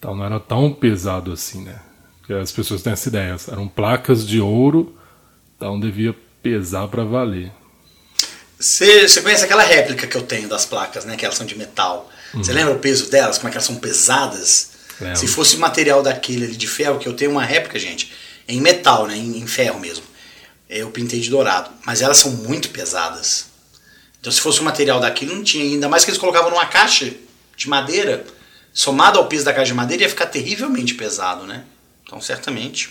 Tal, 0.00 0.14
não 0.14 0.24
era 0.24 0.38
tão 0.38 0.72
pesado 0.72 1.32
assim, 1.32 1.64
né? 1.64 1.80
Porque 2.18 2.32
as 2.32 2.52
pessoas 2.52 2.82
têm 2.82 2.92
essa 2.92 3.08
ideia. 3.08 3.36
Eram 3.50 3.66
placas 3.66 4.26
de 4.26 4.40
ouro, 4.40 4.96
então 5.56 5.78
devia 5.78 6.14
pesar 6.42 6.86
para 6.88 7.04
valer. 7.04 7.50
Você 8.58 9.20
conhece 9.22 9.44
aquela 9.44 9.62
réplica 9.62 10.06
que 10.06 10.16
eu 10.16 10.22
tenho 10.22 10.48
das 10.48 10.64
placas, 10.64 11.04
né? 11.04 11.16
Que 11.16 11.24
elas 11.24 11.36
são 11.36 11.46
de 11.46 11.58
metal. 11.58 12.10
Uhum. 12.36 12.44
Você 12.44 12.52
lembra 12.52 12.74
o 12.74 12.78
peso 12.78 13.10
delas? 13.10 13.38
Como 13.38 13.48
é 13.48 13.50
que 13.50 13.56
elas 13.56 13.66
são 13.66 13.76
pesadas? 13.76 14.70
Lembro. 15.00 15.16
Se 15.16 15.26
fosse 15.26 15.56
material 15.56 16.02
daquele 16.02 16.44
ali 16.44 16.56
de 16.56 16.68
ferro, 16.68 16.98
que 16.98 17.08
eu 17.08 17.14
tenho 17.14 17.32
uma 17.32 17.44
réplica, 17.44 17.78
gente, 17.78 18.12
em 18.46 18.60
metal, 18.60 19.06
né? 19.06 19.16
Em, 19.16 19.38
em 19.38 19.46
ferro 19.46 19.80
mesmo. 19.80 20.04
Eu 20.68 20.90
pintei 20.90 21.20
de 21.20 21.30
dourado. 21.30 21.70
Mas 21.84 22.02
elas 22.02 22.18
são 22.18 22.30
muito 22.30 22.70
pesadas. 22.70 23.46
Então 24.20 24.32
se 24.32 24.40
fosse 24.40 24.60
um 24.60 24.64
material 24.64 25.00
daquilo, 25.00 25.34
não 25.34 25.42
tinha. 25.42 25.64
Ainda 25.64 25.88
mais 25.88 26.04
que 26.04 26.10
eles 26.10 26.20
colocavam 26.20 26.50
numa 26.50 26.66
caixa 26.66 27.12
de 27.56 27.68
madeira 27.68 28.24
somado 28.76 29.18
ao 29.18 29.26
peso 29.26 29.46
da 29.46 29.54
caixa 29.54 29.68
de 29.68 29.74
madeira, 29.74 30.02
ia 30.02 30.08
ficar 30.08 30.26
terrivelmente 30.26 30.92
pesado, 30.92 31.46
né? 31.46 31.64
Então, 32.04 32.20
certamente. 32.20 32.90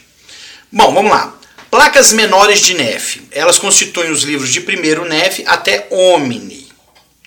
Bom, 0.71 0.91
vamos 0.91 1.12
lá. 1.12 1.38
Placas 1.69 2.12
menores 2.12 2.60
de 2.60 2.73
NEF. 2.73 3.27
Elas 3.31 3.60
constituem 3.60 4.10
os 4.10 4.23
livros 4.23 4.49
de 4.49 4.62
primeiro 4.62 5.05
NEF 5.05 5.43
até 5.45 5.88
Omni, 5.91 6.67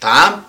tá? 0.00 0.44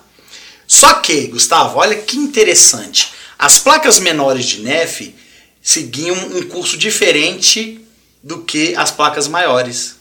Só 0.70 0.94
que, 1.02 1.26
Gustavo, 1.26 1.80
olha 1.80 1.96
que 1.96 2.16
interessante. 2.16 3.12
As 3.40 3.58
placas 3.58 3.98
menores 3.98 4.46
de 4.46 4.62
NEF 4.62 5.16
seguiam 5.64 6.16
um 6.16 6.44
curso 6.44 6.78
diferente 6.78 7.84
do 8.22 8.44
que 8.44 8.76
as 8.76 8.92
placas 8.92 9.28
maiores. 9.28 9.96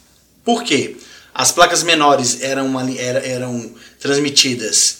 Por 0.45 0.63
quê? 0.63 0.95
As 1.35 1.51
placas 1.51 1.83
menores 1.83 2.43
eram, 2.43 2.67
uma, 2.67 2.83
eram, 3.01 3.21
eram 3.21 3.75
transmitidas 3.99 4.99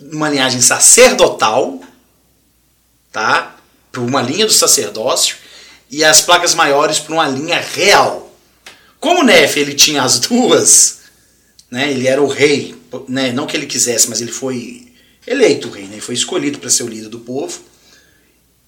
numa 0.00 0.30
linhagem 0.30 0.60
sacerdotal, 0.60 1.80
tá? 3.10 3.56
Por 3.90 4.04
uma 4.04 4.22
linha 4.22 4.46
do 4.46 4.52
sacerdócio 4.52 5.38
e 5.90 6.04
as 6.04 6.20
placas 6.20 6.54
maiores 6.54 7.00
por 7.00 7.14
uma 7.14 7.26
linha 7.26 7.60
real. 7.60 8.32
Como 9.00 9.22
o 9.22 9.24
Nef 9.24 9.56
ele 9.56 9.74
tinha 9.74 10.04
as 10.04 10.20
duas, 10.20 10.98
né? 11.68 11.90
Ele 11.90 12.06
era 12.06 12.22
o 12.22 12.28
rei, 12.28 12.80
né? 13.08 13.32
Não 13.32 13.46
que 13.46 13.56
ele 13.56 13.66
quisesse, 13.66 14.08
mas 14.08 14.20
ele 14.20 14.32
foi 14.32 14.92
eleito 15.26 15.70
rei, 15.70 15.84
né? 15.84 15.94
Ele 15.94 16.00
foi 16.00 16.14
escolhido 16.14 16.58
para 16.58 16.70
ser 16.70 16.82
o 16.82 16.88
líder 16.88 17.08
do 17.08 17.20
povo. 17.20 17.60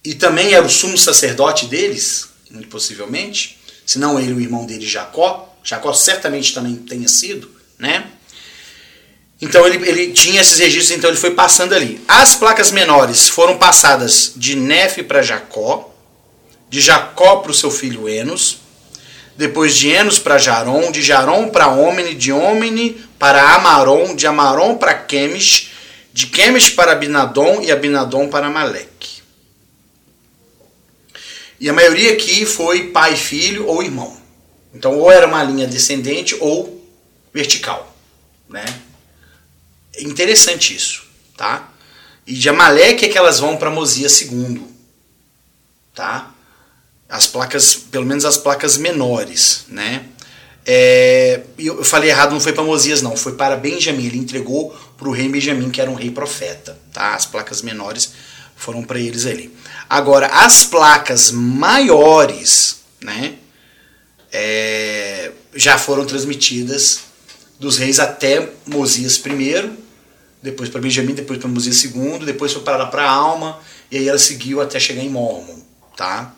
E 0.04 0.14
também 0.14 0.52
era 0.54 0.64
o 0.64 0.70
sumo 0.70 0.98
sacerdote 0.98 1.66
deles, 1.66 2.28
muito 2.50 2.68
possivelmente, 2.68 3.58
se 3.86 3.98
não 3.98 4.18
ele 4.18 4.32
o 4.32 4.40
irmão 4.40 4.66
dele 4.66 4.86
Jacó. 4.86 5.56
Jacó 5.62 5.92
certamente 5.94 6.52
também 6.52 6.76
tenha 6.76 7.08
sido, 7.08 7.50
né? 7.78 8.06
Então 9.40 9.66
ele, 9.66 9.88
ele 9.88 10.12
tinha 10.12 10.40
esses 10.40 10.58
registros, 10.58 10.96
então 10.96 11.10
ele 11.10 11.18
foi 11.18 11.32
passando 11.32 11.74
ali. 11.74 12.00
As 12.06 12.34
placas 12.34 12.70
menores 12.70 13.28
foram 13.28 13.58
passadas 13.58 14.32
de 14.36 14.56
Nefe 14.56 15.02
para 15.02 15.22
Jacó, 15.22 15.92
de 16.68 16.80
Jacó 16.80 17.36
para 17.36 17.50
o 17.50 17.54
seu 17.54 17.70
filho 17.70 18.08
Enos, 18.08 18.58
depois 19.36 19.74
de 19.76 19.88
Enos 19.88 20.18
para 20.18 20.38
Jarom, 20.38 20.90
de 20.92 21.02
Jarom 21.02 21.48
para 21.48 21.68
Omni, 21.68 22.14
de 22.14 22.32
Omni 22.32 22.96
para 23.24 23.54
Amaron, 23.54 24.14
de 24.14 24.26
Amaron 24.26 24.76
para 24.76 24.92
Quemes, 24.92 25.70
de 26.12 26.26
Quemes 26.26 26.68
para 26.68 26.92
Abinadom 26.92 27.62
e 27.62 27.72
Abinadom 27.72 28.28
para 28.28 28.50
Maleque. 28.50 29.22
E 31.58 31.66
a 31.66 31.72
maioria 31.72 32.12
aqui 32.12 32.44
foi 32.44 32.88
pai, 32.88 33.16
filho 33.16 33.66
ou 33.66 33.82
irmão. 33.82 34.14
Então 34.74 34.98
ou 34.98 35.10
era 35.10 35.26
uma 35.26 35.42
linha 35.42 35.66
descendente 35.66 36.36
ou 36.38 36.86
vertical, 37.32 37.96
né? 38.46 38.62
interessante 39.98 40.76
isso, 40.76 41.06
tá? 41.34 41.72
E 42.26 42.34
de 42.34 42.50
Amaleque 42.50 43.06
é 43.06 43.08
que 43.08 43.16
elas 43.16 43.40
vão 43.40 43.56
para 43.56 43.70
Mosias 43.70 44.20
II, 44.20 44.66
tá? 45.94 46.30
As 47.08 47.26
placas, 47.26 47.74
pelo 47.74 48.04
menos 48.04 48.26
as 48.26 48.36
placas 48.36 48.76
menores, 48.76 49.64
né? 49.68 50.10
É, 50.66 51.42
eu 51.58 51.84
falei 51.84 52.08
errado, 52.08 52.32
não 52.32 52.40
foi 52.40 52.52
para 52.52 52.64
Mosias 52.64 53.02
não, 53.02 53.16
foi 53.16 53.34
para 53.34 53.56
Benjamim. 53.56 54.06
Ele 54.06 54.18
entregou 54.18 54.74
para 54.96 55.08
o 55.08 55.12
rei 55.12 55.28
Benjamim, 55.28 55.70
que 55.70 55.80
era 55.80 55.90
um 55.90 55.94
rei 55.94 56.10
profeta, 56.10 56.78
tá? 56.92 57.14
As 57.14 57.26
placas 57.26 57.62
menores 57.62 58.12
foram 58.56 58.82
para 58.82 58.98
eles 58.98 59.26
ali. 59.26 59.54
Agora, 59.88 60.26
as 60.28 60.64
placas 60.64 61.30
maiores, 61.30 62.80
né? 63.00 63.34
É, 64.32 65.30
já 65.54 65.78
foram 65.78 66.04
transmitidas 66.04 67.02
dos 67.60 67.78
reis 67.78 68.00
até 68.00 68.50
Mosias 68.66 69.16
I, 69.16 69.70
depois 70.42 70.68
para 70.68 70.80
Benjamim, 70.80 71.14
depois 71.14 71.38
para 71.38 71.48
Mosias 71.48 71.84
II, 71.84 72.20
depois 72.24 72.52
foi 72.52 72.62
para 72.62 72.86
para 72.86 73.08
Alma, 73.08 73.60
e 73.90 73.96
aí 73.96 74.08
ela 74.08 74.18
seguiu 74.18 74.60
até 74.60 74.80
chegar 74.80 75.02
em 75.02 75.08
Mormon, 75.08 75.60
tá? 75.96 76.34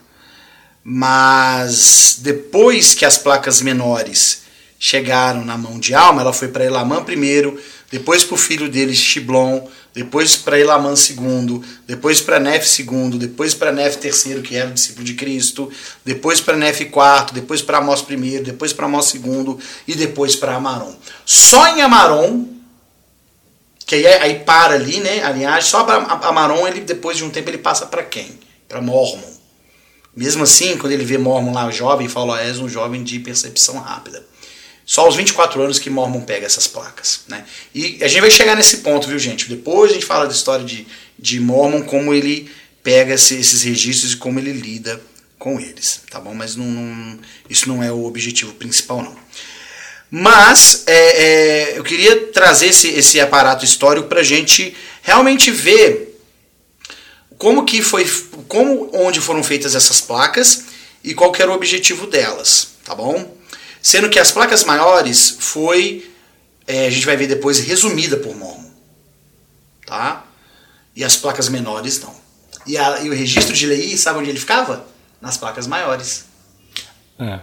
Mas 0.89 2.19
depois 2.21 2.95
que 2.95 3.05
as 3.05 3.19
placas 3.19 3.61
menores 3.61 4.43
chegaram 4.79 5.45
na 5.45 5.59
mão 5.59 5.81
de 5.81 5.93
Alma, 5.93 6.21
ela 6.21 6.33
foi 6.33 6.47
para 6.47 6.65
Elamã 6.65 7.03
primeiro, 7.03 7.61
depois 7.91 8.23
para 8.23 8.35
o 8.37 8.39
filho 8.39 8.69
dele 8.69 8.95
Shiblon, 8.95 9.67
depois 9.93 10.37
para 10.37 10.61
Elamã 10.61 10.95
II, 10.95 11.61
depois 11.89 12.21
para 12.21 12.39
Nef 12.39 12.65
II, 12.79 13.19
depois 13.19 13.53
para 13.53 13.73
Nef 13.73 13.99
III, 14.01 14.43
que 14.43 14.55
era 14.55 14.71
o 14.71 14.75
discípulo 14.75 15.05
de 15.05 15.15
Cristo, 15.15 15.69
depois 16.05 16.41
para 16.41 16.57
Nef 16.57 16.81
IV, 16.83 16.93
depois 17.33 17.63
para 17.63 17.79
Amós 17.79 18.05
I, 18.09 18.39
depois 18.39 18.73
para 18.73 18.87
Amós 18.87 19.13
II 19.13 19.57
e 19.89 19.95
depois 19.97 20.37
para 20.37 20.55
Amaron. 20.55 20.95
Só 21.25 21.67
em 21.67 21.83
Amaron 21.83 22.47
que 23.85 23.97
aí, 23.97 24.07
aí 24.07 24.39
para 24.39 24.75
ali, 24.75 25.01
né, 25.01 25.25
a 25.25 25.31
linhagem, 25.31 25.69
só 25.69 25.83
para 25.83 25.97
Amaron, 25.97 26.69
ele 26.69 26.83
depois 26.83 27.17
de 27.17 27.25
um 27.25 27.31
tempo 27.31 27.51
ele 27.51 27.59
passa 27.59 27.87
para 27.87 28.05
quem? 28.05 28.39
Para 28.69 28.81
Mormon. 28.81 29.36
Mesmo 30.17 30.43
assim, 30.45 30.79
quando 30.79 30.95
ele 30.95 31.05
vê 31.05 31.19
Mormon 31.19 31.53
lá 31.53 31.71
jovem, 31.71 32.09
fala, 32.09 32.33
ó, 32.33 32.37
és 32.39 32.59
um 32.59 32.69
jovem 32.69 33.05
de 33.05 33.19
percepção 33.19 33.79
rápida. 33.79 34.25
Só 34.87 35.03
aos 35.03 35.15
24 35.15 35.61
anos 35.61 35.79
que 35.79 35.91
Mormon 35.91 36.23
pega 36.23 36.47
essas 36.47 36.67
placas, 36.67 37.21
né? 37.29 37.45
E 37.75 37.99
a 38.03 38.09
gente 38.09 38.21
vai 38.23 38.31
chegar 38.31 38.57
nesse 38.57 38.79
ponto, 38.79 39.09
viu, 39.09 39.19
gente? 39.19 39.49
Depois 39.49 39.91
a 39.91 39.95
gente 39.95 40.07
fala 40.07 40.27
da 40.27 40.33
história 40.33 40.65
de, 40.65 40.87
de 41.19 41.39
Mormon, 41.39 41.83
como 41.83 42.15
ele 42.15 42.51
pega 42.83 43.15
esses 43.15 43.63
registros 43.63 44.13
e 44.13 44.17
como 44.17 44.39
ele 44.39 44.53
lida 44.53 45.01
com 45.39 45.61
eles, 45.61 46.03
tá 46.09 46.21
bom? 46.21 46.33
Mas 46.33 46.57
não, 46.57 46.65
não, 46.65 47.19
isso 47.51 47.69
não 47.69 47.83
é 47.83 47.93
o 47.93 48.05
objetivo 48.05 48.53
principal, 48.55 49.03
não. 49.03 49.17
Mas 50.09 50.85
é, 50.87 51.25
é, 51.25 51.79
eu 51.79 51.83
queria 51.83 52.29
trazer 52.29 52.69
esse, 52.69 52.89
esse 52.89 53.21
aparato 53.21 53.65
histórico 53.65 54.09
para 54.09 54.21
a 54.21 54.25
gente 54.25 54.75
realmente 55.03 55.51
ver 55.51 56.06
como 57.39 57.65
que 57.65 57.83
foi, 57.83 58.09
como 58.49 58.91
onde 58.95 59.21
foram 59.21 59.43
feitas 59.43 59.75
essas 59.75 60.01
placas 60.01 60.65
e 61.05 61.15
qual 61.15 61.33
era 61.39 61.51
o 61.51 61.55
objetivo 61.55 62.07
delas, 62.07 62.77
tá 62.85 62.95
bom? 62.95 63.37
Sendo 63.83 64.09
que 64.09 64.19
as 64.19 64.33
placas 64.33 64.65
maiores 64.65 65.37
foi, 65.39 66.11
é, 66.67 66.87
a 66.87 66.91
gente 66.91 67.07
vai 67.07 67.17
ver 67.17 67.29
depois, 67.29 67.61
resumida 67.61 68.17
por 68.17 68.35
Mormon, 68.35 68.71
tá? 69.87 70.25
E 70.95 71.05
as 71.05 71.17
placas 71.17 71.49
menores 71.49 72.01
não. 72.01 72.15
E, 72.67 72.77
a, 72.77 73.01
e 73.01 73.09
o 73.09 73.15
registro 73.15 73.55
de 73.55 73.67
lei, 73.67 73.97
sabe 73.97 74.19
onde 74.19 74.31
ele 74.31 74.41
ficava? 74.41 74.87
Nas 75.21 75.37
placas 75.37 75.67
maiores. 75.67 76.25
É. 77.19 77.41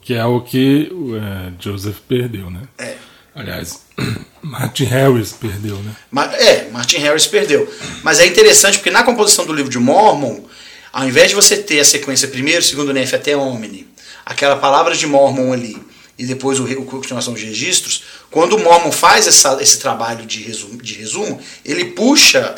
Que 0.00 0.14
é 0.14 0.24
o 0.24 0.40
que 0.40 0.90
é, 1.16 1.52
Joseph 1.62 1.98
perdeu, 2.08 2.50
né? 2.50 2.62
É. 2.78 2.96
Aliás, 3.34 3.80
Martin 4.42 4.84
Harris 4.84 5.32
perdeu, 5.32 5.76
né? 5.76 5.94
É, 6.38 6.68
Martin 6.70 6.98
Harris 6.98 7.26
perdeu. 7.26 7.72
Mas 8.02 8.18
é 8.18 8.26
interessante 8.26 8.78
porque 8.78 8.90
na 8.90 9.02
composição 9.02 9.46
do 9.46 9.52
livro 9.52 9.70
de 9.70 9.78
Mormon, 9.78 10.44
ao 10.92 11.06
invés 11.06 11.30
de 11.30 11.34
você 11.34 11.56
ter 11.56 11.80
a 11.80 11.84
sequência 11.84 12.28
primeiro, 12.28 12.62
segundo 12.62 12.92
Nef 12.92 13.14
até 13.14 13.36
Omni, 13.36 13.86
aquela 14.24 14.56
palavra 14.56 14.96
de 14.96 15.06
Mormon 15.06 15.52
ali, 15.52 15.80
e 16.18 16.26
depois 16.26 16.60
o, 16.60 16.64
o 16.64 16.84
continuação 16.84 17.32
dos 17.32 17.42
registros, 17.42 18.04
quando 18.30 18.56
o 18.56 18.58
Mormon 18.58 18.92
faz 18.92 19.26
essa, 19.26 19.56
esse 19.60 19.78
trabalho 19.78 20.26
de 20.26 20.42
resumo, 20.42 20.82
de 20.82 20.94
resumo 20.94 21.40
ele 21.64 21.86
puxa 21.86 22.54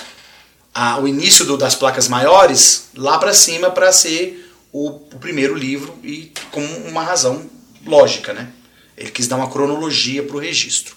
a, 0.75 0.99
o 0.99 1.07
início 1.07 1.45
do, 1.45 1.57
das 1.57 1.75
placas 1.75 2.09
maiores 2.09 2.89
lá 2.97 3.19
para 3.19 3.33
cima 3.33 3.71
para 3.71 3.93
ser 3.93 4.51
o, 4.73 4.89
o, 4.89 5.19
primeiro 5.21 5.55
livro 5.55 5.97
e 6.03 6.33
com 6.51 6.65
uma 6.89 7.03
razão 7.03 7.49
lógica, 7.87 8.33
né? 8.33 8.49
Ele 8.97 9.11
quis 9.11 9.27
dar 9.27 9.37
uma 9.37 9.51
cronologia 9.51 10.23
para 10.23 10.37
o 10.37 10.41
registro. 10.41 10.97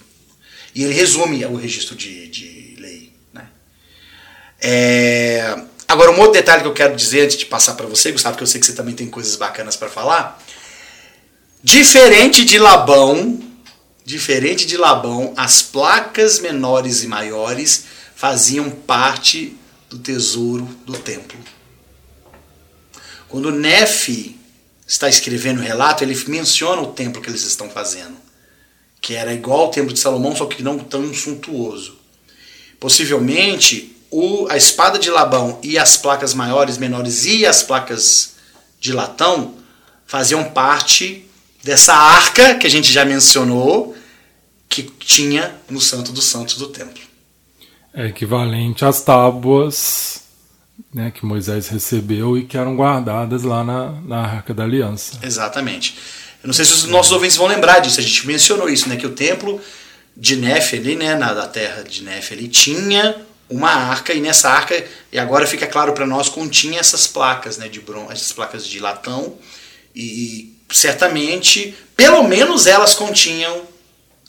E 0.74 0.84
ele 0.84 0.94
resume 0.94 1.46
o 1.46 1.56
registro 1.56 1.96
de, 1.96 2.28
de 2.28 2.76
lei. 2.78 3.14
Né? 3.34 3.48
É, 4.62 5.58
agora, 5.88 6.12
um 6.12 6.20
outro 6.20 6.34
detalhe 6.34 6.62
que 6.62 6.68
eu 6.68 6.74
quero 6.74 6.96
dizer 6.96 7.22
antes 7.22 7.38
de 7.38 7.46
passar 7.46 7.76
para 7.76 7.86
você, 7.86 8.12
Gustavo, 8.12 8.36
que 8.36 8.44
eu 8.44 8.48
sei 8.48 8.60
que 8.60 8.66
você 8.66 8.74
também 8.74 8.94
tem 8.94 9.08
coisas 9.08 9.36
bacanas 9.36 9.76
para 9.76 9.90
falar. 9.90 10.44
Diferente 11.64 12.44
de 12.44 12.60
Labão, 12.60 13.42
diferente 14.04 14.66
de 14.66 14.78
Labão, 14.78 15.34
as 15.36 15.62
placas 15.62 16.40
menores 16.40 17.04
e 17.04 17.08
maiores 17.08 17.86
faziam 18.16 18.70
parte 18.70 19.58
do 19.90 19.98
tesouro 19.98 20.66
do 20.86 20.98
templo. 20.98 21.40
Quando 23.28 23.52
Nefe 23.52 24.38
está 24.88 25.10
escrevendo 25.10 25.60
o 25.60 25.64
relato, 25.64 26.04
ele 26.04 26.16
menciona 26.28 26.82
o 26.82 26.94
templo 26.94 27.22
que 27.22 27.30
eles 27.30 27.44
estão 27.44 27.70
fazendo, 27.70 28.16
que 29.02 29.16
era 29.16 29.34
igual 29.34 29.62
ao 29.62 29.72
templo 29.72 29.94
de 29.94 30.00
Salomão, 30.00 30.36
só 30.36 30.46
que 30.46 30.62
não 30.62 30.78
tão 30.78 31.14
suntuoso. 31.14 31.98
Possivelmente, 32.80 33.96
o, 34.12 34.48
a 34.50 34.58
espada 34.58 35.00
de 35.00 35.10
Labão 35.10 35.60
e 35.64 35.78
as 35.78 35.98
placas 35.98 36.34
maiores, 36.34 36.78
menores 36.78 37.26
e 37.26 37.46
as 37.46 37.64
placas 37.64 38.36
de 38.80 38.94
latão 38.94 39.56
faziam 40.06 40.44
parte 40.44 41.28
dessa 41.64 41.94
arca 41.94 42.56
que 42.56 42.68
a 42.68 42.70
gente 42.70 42.92
já 42.92 43.04
mencionou, 43.04 43.96
que 44.70 44.84
tinha 44.84 45.56
no 45.70 45.82
Santo 45.82 46.12
dos 46.12 46.26
Santos 46.26 46.58
do 46.58 46.68
templo. 46.68 47.02
É 47.94 48.08
equivalente 48.08 48.86
às 48.86 49.02
tábuas 49.02 50.25
né, 50.94 51.12
que 51.12 51.26
Moisés 51.26 51.68
recebeu 51.68 52.38
e 52.38 52.46
que 52.46 52.58
eram 52.58 52.76
guardadas 52.76 53.44
lá 53.44 53.64
na, 53.64 53.92
na 54.02 54.18
Arca 54.18 54.54
da 54.54 54.64
Aliança. 54.64 55.20
Exatamente. 55.22 55.98
Eu 56.44 56.48
não 56.48 56.54
sei 56.54 56.66
se 56.66 56.74
os 56.74 56.84
nossos 56.86 57.12
ouvintes 57.12 57.38
vão 57.38 57.48
lembrar 57.48 57.80
disso, 57.80 58.00
a 58.00 58.04
gente 58.04 58.28
mencionou 58.28 58.70
isso, 58.70 58.88
né, 58.88 58.96
que 58.96 59.06
o 59.06 59.12
templo 59.12 59.60
de 60.16 60.36
Nefe 60.36 60.78
ali, 60.78 60.96
né, 60.96 61.16
na 61.16 61.34
da 61.34 61.48
terra 61.48 61.84
de 61.84 62.04
Nefe 62.04 62.34
ali, 62.34 62.48
tinha 62.48 63.16
uma 63.50 63.70
arca 63.70 64.14
e 64.14 64.22
nessa 64.22 64.50
arca, 64.50 64.84
e 65.12 65.20
agora 65.20 65.46
fica 65.46 65.68
claro 65.68 65.94
para 65.94 66.06
nós, 66.06 66.30
continha 66.30 66.80
essas 66.80 67.08
placas, 67.08 67.58
né, 67.58 67.68
de 67.68 67.80
bronze, 67.80 68.14
essas 68.14 68.32
placas 68.32 68.66
de 68.66 68.80
latão 68.80 69.36
e 69.96 70.56
certamente, 70.72 71.76
pelo 71.96 72.24
menos 72.24 72.68
elas 72.68 72.94
continham 72.94 73.62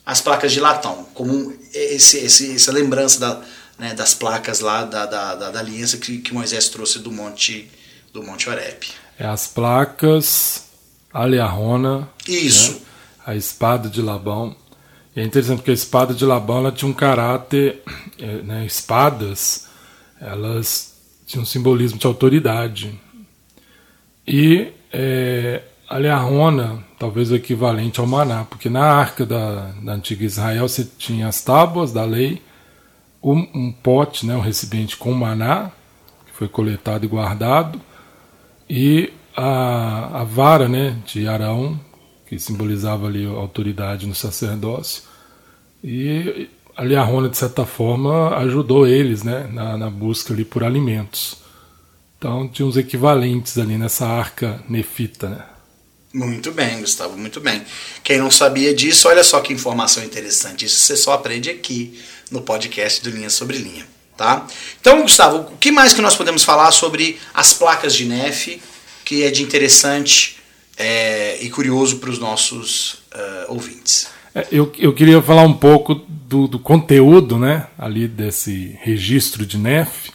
as 0.05 0.21
placas 0.21 0.53
de 0.53 0.61
latão, 0.61 1.09
como 1.15 1.53
esse, 1.75 2.19
esse, 2.19 2.55
essa 2.55 2.71
lembrança 2.71 3.19
da, 3.19 3.43
né, 3.79 3.95
das 3.95 4.15
placas 4.15 4.61
lá 4.61 4.85
da, 4.85 5.07
da, 5.07 5.35
da, 5.35 5.51
da 5.51 5.59
aliança 5.59 5.99
que, 5.99 6.19
que, 6.19 6.33
Moisés 6.33 6.69
trouxe 6.69 6.99
do 6.99 7.11
monte 7.13 7.71
do 8.13 8.23
monte 8.23 8.49
Oreb. 8.49 8.85
É 9.19 9.27
as 9.27 9.47
placas 9.47 10.65
Aliarona. 11.13 12.09
Isso. 12.27 12.73
Né, 12.73 12.81
a 13.27 13.35
espada 13.35 13.89
de 13.89 14.01
Labão. 14.01 14.55
E 15.15 15.21
é 15.21 15.25
interessante 15.25 15.59
porque 15.59 15.71
a 15.73 15.75
espada 15.75 16.15
de 16.15 16.25
Labão 16.25 16.59
ela 16.59 16.73
tinha 16.73 16.89
um 16.89 16.95
caráter, 16.95 17.83
é, 18.19 18.43
né, 18.43 18.65
espadas, 18.65 19.67
elas 20.21 20.95
tinham 21.27 21.43
um 21.43 21.47
simbolismo 21.47 21.99
de 21.99 22.07
autoridade. 22.07 22.99
E 24.27 24.73
é, 24.93 25.63
Aliarona, 25.89 26.85
talvez 26.99 27.31
o 27.31 27.37
equivalente 27.37 27.99
ao 27.99 28.07
maná, 28.07 28.45
porque 28.45 28.69
na 28.69 28.85
arca 28.85 29.27
da, 29.27 29.73
da 29.83 29.93
antiga 29.93 30.25
Israel 30.25 30.69
você 30.69 30.85
tinha 30.85 31.29
as 31.29 31.41
tábuas 31.41 31.93
da 31.93 32.05
lei 32.05 32.43
um, 33.27 33.49
um 33.55 33.73
pote, 33.73 34.25
né, 34.25 34.37
um 34.37 34.41
recipiente 34.41 34.97
com 34.97 35.13
maná, 35.13 35.73
que 36.27 36.33
foi 36.33 36.49
coletado 36.49 37.05
e 37.05 37.09
guardado, 37.09 37.81
e 38.71 39.13
a, 39.37 40.21
a 40.21 40.25
vara 40.25 40.69
né, 40.69 40.97
de 41.05 41.27
Arão, 41.27 41.79
que 42.29 42.39
simbolizava 42.39 43.07
ali 43.07 43.27
a 43.27 43.31
autoridade 43.31 44.07
no 44.07 44.15
sacerdócio. 44.15 45.03
E 45.83 46.49
ali 46.77 46.95
a 46.95 47.03
Rona, 47.03 47.29
de 47.29 47.37
certa 47.37 47.67
forma, 47.67 48.37
ajudou 48.39 48.87
eles 48.87 49.25
né, 49.25 49.49
na, 49.53 49.77
na 49.77 49.91
busca 49.91 50.33
ali 50.33 50.45
por 50.45 50.63
alimentos. 50.63 51.39
Então 52.19 52.49
tinha 52.49 52.67
uns 52.67 52.77
equivalentes 52.77 53.59
ali 53.59 53.77
nessa 53.77 54.07
arca 54.07 54.63
nefita. 54.69 55.29
Né? 55.29 55.45
Muito 56.15 56.51
bem, 56.53 56.81
Gustavo, 56.81 57.17
muito 57.17 57.41
bem. 57.41 57.63
Quem 58.03 58.19
não 58.19 58.31
sabia 58.31 58.75
disso, 58.75 59.09
olha 59.09 59.23
só 59.23 59.41
que 59.41 59.53
informação 59.53 60.03
interessante. 60.03 60.65
Isso 60.65 60.79
você 60.79 60.97
só 60.97 61.13
aprende 61.13 61.51
aqui 61.51 62.01
no 62.31 62.41
podcast 62.41 63.03
do 63.03 63.11
Linha 63.11 63.31
Sobre 63.31 63.59
Linha. 63.59 63.87
Tá? 64.17 64.47
Então, 64.81 65.03
Gustavo, 65.03 65.53
o 65.53 65.57
que 65.59 65.71
mais 65.71 65.93
que 65.93 66.01
nós 66.01 66.17
podemos 66.17 66.43
falar 66.43 66.71
sobre 66.71 67.19
as 67.35 67.53
placas 67.53 67.95
de 67.95 68.07
nef 68.07 68.61
que 69.05 69.23
é 69.23 69.31
de 69.31 69.43
interessante 69.43 70.39
é, 70.77 71.39
e 71.43 71.51
curioso 71.51 71.99
para 71.99 72.11
os 72.11 72.19
nossos 72.19 72.95
uh, 73.15 73.49
ouvintes? 73.53 74.09
É, 74.35 74.47
eu, 74.51 74.73
eu 74.79 74.93
queria 74.95 75.23
falar 75.23 75.43
um 75.43 75.53
pouco 75.53 75.95
do, 75.95 76.49
do 76.49 76.59
conteúdo 76.59 77.39
né, 77.39 77.69
ali 77.79 78.09
desse 78.09 78.79
registro 78.83 79.47
de 79.47 79.57
nef 79.57 80.11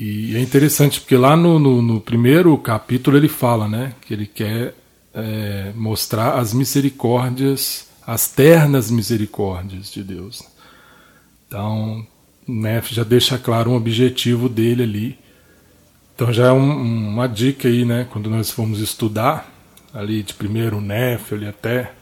E 0.00 0.36
é 0.36 0.40
interessante 0.40 1.00
porque 1.00 1.16
lá 1.16 1.36
no, 1.36 1.58
no, 1.58 1.82
no 1.82 2.00
primeiro 2.00 2.56
capítulo 2.58 3.16
ele 3.16 3.28
fala 3.28 3.68
né, 3.68 3.92
que 4.00 4.14
ele 4.14 4.26
quer 4.26 4.74
é, 5.14 5.72
mostrar 5.74 6.38
as 6.38 6.54
misericórdias, 6.54 7.86
as 8.06 8.28
ternas 8.28 8.90
misericórdias 8.90 9.90
de 9.92 10.02
Deus. 10.02 10.42
Então, 11.48 12.06
NEF 12.46 12.94
já 12.94 13.02
deixa 13.02 13.38
claro 13.38 13.70
um 13.70 13.74
objetivo 13.74 14.48
dele 14.48 14.82
ali. 14.82 15.18
Então 16.14 16.32
já 16.32 16.48
é 16.48 16.52
um, 16.52 17.08
uma 17.10 17.26
dica 17.26 17.68
aí, 17.68 17.84
né? 17.84 18.06
Quando 18.10 18.28
nós 18.28 18.50
formos 18.50 18.80
estudar, 18.80 19.52
ali 19.94 20.22
de 20.22 20.34
primeiro 20.34 20.80
NEF, 20.80 21.34
ali 21.34 21.46
até 21.46 21.92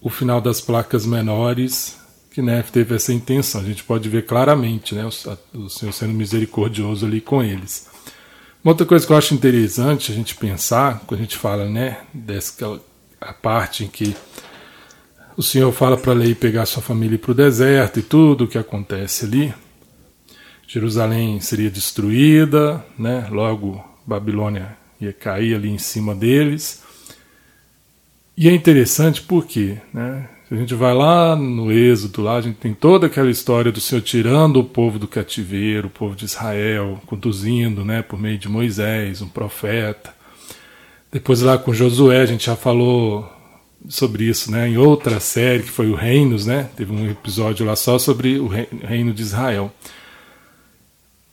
o 0.00 0.10
final 0.10 0.40
das 0.40 0.60
placas 0.60 1.06
menores, 1.06 1.98
que 2.30 2.42
NEF 2.42 2.70
teve 2.72 2.94
essa 2.94 3.12
intenção. 3.12 3.60
A 3.60 3.64
gente 3.64 3.84
pode 3.84 4.08
ver 4.08 4.26
claramente, 4.26 4.94
né? 4.94 5.04
O, 5.04 5.58
o 5.58 5.68
Senhor 5.68 5.92
sendo 5.92 6.12
misericordioso 6.12 7.06
ali 7.06 7.20
com 7.20 7.42
eles. 7.42 7.88
Uma 8.64 8.72
outra 8.72 8.86
coisa 8.86 9.06
que 9.06 9.12
eu 9.12 9.16
acho 9.16 9.34
interessante 9.34 10.10
a 10.10 10.14
gente 10.14 10.34
pensar, 10.34 11.00
quando 11.06 11.20
a 11.20 11.22
gente 11.22 11.36
fala, 11.36 11.68
né, 11.68 11.98
dessa 12.12 12.80
a 13.20 13.32
parte 13.32 13.84
em 13.84 13.88
que 13.88 14.16
o 15.38 15.42
Senhor 15.42 15.70
fala 15.70 15.96
para 15.96 16.12
Lei 16.12 16.34
pegar 16.34 16.66
sua 16.66 16.82
família 16.82 17.16
para 17.16 17.30
o 17.30 17.34
deserto 17.34 18.00
e 18.00 18.02
tudo 18.02 18.42
o 18.42 18.48
que 18.48 18.58
acontece 18.58 19.24
ali. 19.24 19.54
Jerusalém 20.66 21.40
seria 21.40 21.70
destruída, 21.70 22.84
né? 22.98 23.28
logo 23.30 23.80
Babilônia 24.04 24.76
ia 25.00 25.12
cair 25.12 25.54
ali 25.54 25.70
em 25.70 25.78
cima 25.78 26.12
deles. 26.12 26.82
E 28.36 28.48
é 28.48 28.52
interessante 28.52 29.22
porque, 29.22 29.78
né? 29.94 30.28
se 30.48 30.54
a 30.54 30.56
gente 30.56 30.74
vai 30.74 30.92
lá 30.92 31.36
no 31.36 31.70
Êxodo, 31.70 32.20
lá 32.20 32.38
a 32.38 32.40
gente 32.40 32.56
tem 32.56 32.74
toda 32.74 33.06
aquela 33.06 33.30
história 33.30 33.70
do 33.70 33.80
Senhor 33.80 34.00
tirando 34.02 34.58
o 34.58 34.64
povo 34.64 34.98
do 34.98 35.06
cativeiro, 35.06 35.86
o 35.86 35.90
povo 35.90 36.16
de 36.16 36.24
Israel, 36.24 37.00
conduzindo 37.06 37.84
né, 37.84 38.02
por 38.02 38.18
meio 38.18 38.38
de 38.38 38.48
Moisés, 38.48 39.22
um 39.22 39.28
profeta. 39.28 40.12
Depois 41.12 41.42
lá 41.42 41.56
com 41.56 41.72
Josué, 41.72 42.22
a 42.22 42.26
gente 42.26 42.46
já 42.46 42.56
falou 42.56 43.37
sobre 43.86 44.24
isso, 44.24 44.50
né? 44.50 44.68
Em 44.68 44.76
outra 44.76 45.20
série 45.20 45.62
que 45.62 45.70
foi 45.70 45.90
o 45.90 45.94
Reinos, 45.94 46.46
né? 46.46 46.70
Teve 46.76 46.92
um 46.92 47.10
episódio 47.10 47.66
lá 47.66 47.76
só 47.76 47.98
sobre 47.98 48.38
o 48.38 48.48
reino 48.48 49.12
de 49.12 49.22
Israel. 49.22 49.72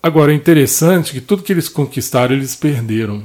Agora 0.01 0.31
é 0.31 0.35
interessante 0.35 1.13
que 1.13 1.21
tudo 1.21 1.41
que 1.41 1.51
eles 1.51 1.67
conquistaram 1.67 2.35
eles 2.35 2.55
perderam. 2.55 3.23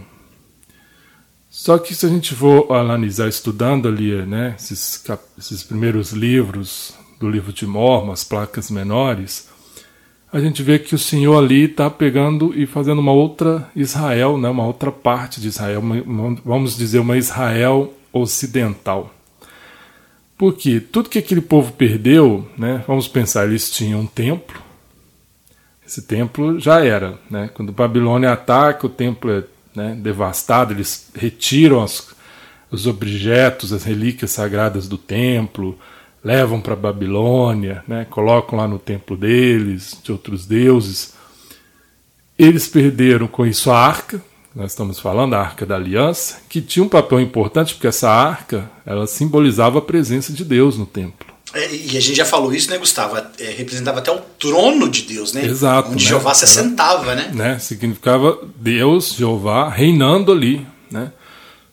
Só 1.51 1.77
que 1.77 1.95
se 1.95 2.07
a 2.07 2.09
gente 2.09 2.35
for 2.35 2.73
analisar 2.73 3.29
estudando 3.29 3.89
ali, 3.89 4.15
né, 4.25 4.55
esses, 4.59 5.05
esses 5.37 5.63
primeiros 5.63 6.13
livros 6.13 6.95
do 7.19 7.29
livro 7.29 7.53
de 7.53 7.67
Mormon, 7.67 8.13
as 8.13 8.25
placas 8.25 8.71
menores, 8.71 9.49
a 10.33 10.41
gente 10.41 10.63
vê 10.63 10.79
que 10.79 10.95
o 10.95 10.99
Senhor 10.99 11.37
ali 11.37 11.65
está 11.65 11.91
pegando 11.91 12.59
e 12.59 12.65
fazendo 12.67 13.01
uma 13.01 13.13
outra 13.13 13.69
Israel, 13.75 14.39
né, 14.39 14.49
uma 14.49 14.65
outra 14.65 14.93
parte 14.93 15.41
de 15.41 15.49
Israel, 15.49 15.81
uma, 15.81 16.37
vamos 16.45 16.77
dizer, 16.77 17.01
uma 17.01 17.19
Israel 17.19 17.93
ocidental. 18.13 19.15
Porque 20.37 20.81
tudo 20.81 21.11
que 21.11 21.19
aquele 21.19 21.43
povo 21.43 21.73
perdeu, 21.73 22.49
né, 22.57 22.83
vamos 22.87 23.07
pensar, 23.07 23.47
eles 23.47 23.71
tinham 23.71 24.01
um 24.01 24.07
templo, 24.07 24.61
esse 25.87 26.03
templo 26.03 26.59
já 26.59 26.85
era. 26.85 27.19
Né, 27.29 27.51
quando 27.53 27.73
Babilônia 27.73 28.33
ataca, 28.33 28.87
o 28.87 28.91
templo 28.91 29.31
é 29.31 29.45
né, 29.75 29.95
devastado, 30.01 30.73
eles 30.73 31.11
retiram 31.15 31.83
as, 31.83 32.15
os 32.71 32.87
objetos, 32.87 33.73
as 33.73 33.85
relíquias 33.85 34.31
sagradas 34.31 34.89
do 34.89 34.97
templo, 34.97 35.79
levam 36.23 36.61
para 36.61 36.77
Babilônia, 36.77 37.83
né, 37.89 38.07
colocam 38.09 38.59
lá 38.59 38.69
no 38.69 38.79
templo 38.79 39.17
deles, 39.17 39.99
de 40.03 40.13
outros 40.13 40.47
deuses. 40.47 41.15
Eles 42.39 42.69
perderam 42.69 43.27
com 43.27 43.45
isso 43.45 43.71
a 43.71 43.79
arca, 43.79 44.23
nós 44.55 44.73
estamos 44.73 44.99
falando 44.99 45.31
da 45.31 45.41
arca 45.41 45.65
da 45.65 45.77
aliança, 45.77 46.41
que 46.49 46.61
tinha 46.61 46.85
um 46.85 46.89
papel 46.89 47.21
importante 47.21 47.75
porque 47.75 47.87
essa 47.87 48.11
arca 48.11 48.71
ela 48.85 49.07
simbolizava 49.07 49.79
a 49.79 49.83
presença 49.83 50.33
de 50.33 50.45
Deus 50.45 50.77
no 50.77 50.87
templo. 50.87 51.31
É, 51.53 51.75
e 51.75 51.97
a 51.97 52.01
gente 52.01 52.15
já 52.15 52.25
falou 52.25 52.53
isso, 52.55 52.71
né, 52.71 52.79
Gustavo? 52.79 53.17
É, 53.17 53.51
representava 53.57 53.99
até 53.99 54.11
o 54.11 54.19
trono 54.39 54.89
de 54.89 55.03
Deus, 55.03 55.33
né? 55.33 55.45
Exato. 55.45 55.91
Onde 55.91 56.05
né? 56.05 56.11
Jeová 56.11 56.33
se 56.33 56.45
assentava, 56.45 57.15
né? 57.15 57.31
né? 57.35 57.59
Significava 57.59 58.39
Deus, 58.57 59.15
Jeová, 59.15 59.69
reinando 59.69 60.31
ali, 60.31 60.65
né? 60.91 61.13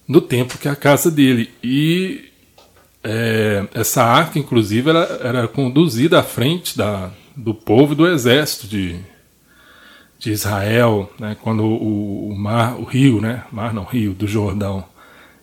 No 0.07 0.19
templo 0.19 0.57
que 0.57 0.67
é 0.67 0.71
a 0.71 0.75
casa 0.75 1.11
dele. 1.11 1.51
E 1.63 2.31
é, 3.03 3.65
essa 3.73 4.03
arca, 4.03 4.39
inclusive, 4.39 4.89
ela 4.89 5.19
era 5.21 5.47
conduzida 5.47 6.19
à 6.19 6.23
frente 6.23 6.75
da, 6.75 7.11
do 7.35 7.53
povo 7.53 7.93
e 7.93 7.95
do 7.95 8.07
exército 8.07 8.67
de, 8.67 8.99
de 10.19 10.31
Israel, 10.31 11.11
né, 11.19 11.37
quando 11.41 11.63
o, 11.63 12.29
o, 12.29 12.35
mar, 12.35 12.79
o 12.79 12.83
rio, 12.83 13.21
né, 13.21 13.43
mar 13.51 13.73
não, 13.73 13.83
rio 13.83 14.13
do 14.13 14.27
Jordão, 14.27 14.83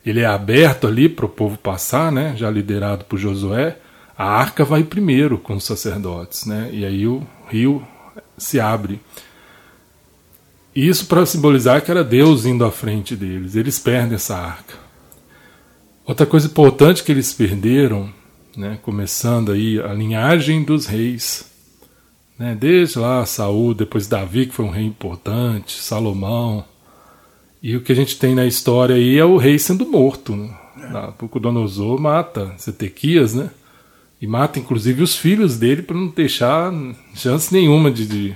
ele 0.04 0.20
é 0.20 0.26
aberto 0.26 0.86
ali 0.86 1.08
para 1.08 1.26
o 1.26 1.28
povo 1.28 1.56
passar, 1.56 2.10
né, 2.10 2.34
já 2.36 2.50
liderado 2.50 3.04
por 3.04 3.18
Josué, 3.18 3.78
a 4.16 4.24
arca 4.24 4.64
vai 4.64 4.82
primeiro 4.82 5.38
com 5.38 5.54
os 5.54 5.64
sacerdotes, 5.64 6.46
né, 6.46 6.70
e 6.72 6.84
aí 6.84 7.06
o 7.06 7.22
rio 7.48 7.84
se 8.36 8.60
abre. 8.60 9.00
Isso 10.74 11.06
para 11.06 11.24
simbolizar 11.24 11.82
que 11.82 11.90
era 11.90 12.02
Deus 12.02 12.44
indo 12.44 12.64
à 12.64 12.70
frente 12.70 13.14
deles. 13.14 13.54
Eles 13.54 13.78
perdem 13.78 14.16
essa 14.16 14.36
arca. 14.36 14.74
Outra 16.04 16.26
coisa 16.26 16.48
importante 16.48 17.02
que 17.04 17.12
eles 17.12 17.32
perderam, 17.32 18.12
né, 18.56 18.78
começando 18.82 19.52
aí 19.52 19.80
a 19.80 19.92
linhagem 19.94 20.64
dos 20.64 20.86
reis, 20.86 21.50
né, 22.38 22.56
desde 22.58 22.98
lá 22.98 23.24
Saul, 23.26 23.74
depois 23.74 24.06
Davi, 24.06 24.46
que 24.46 24.54
foi 24.54 24.64
um 24.64 24.70
rei 24.70 24.84
importante, 24.84 25.80
Salomão, 25.80 26.64
e 27.62 27.76
o 27.76 27.80
que 27.80 27.92
a 27.92 27.94
gente 27.94 28.18
tem 28.18 28.34
na 28.34 28.46
história 28.46 28.96
aí 28.96 29.18
é 29.18 29.24
o 29.24 29.36
rei 29.36 29.58
sendo 29.58 29.86
morto. 29.86 30.36
Né? 30.36 30.54
Nabucodonosor 30.90 31.98
mata 32.00 32.54
Zetequias, 32.60 33.34
né? 33.34 33.50
E 34.20 34.26
mata 34.26 34.58
inclusive 34.58 35.02
os 35.02 35.16
filhos 35.16 35.56
dele 35.58 35.82
para 35.82 35.96
não 35.96 36.08
deixar 36.08 36.72
chance 37.14 37.52
nenhuma 37.52 37.90
de, 37.90 38.06
de, 38.06 38.34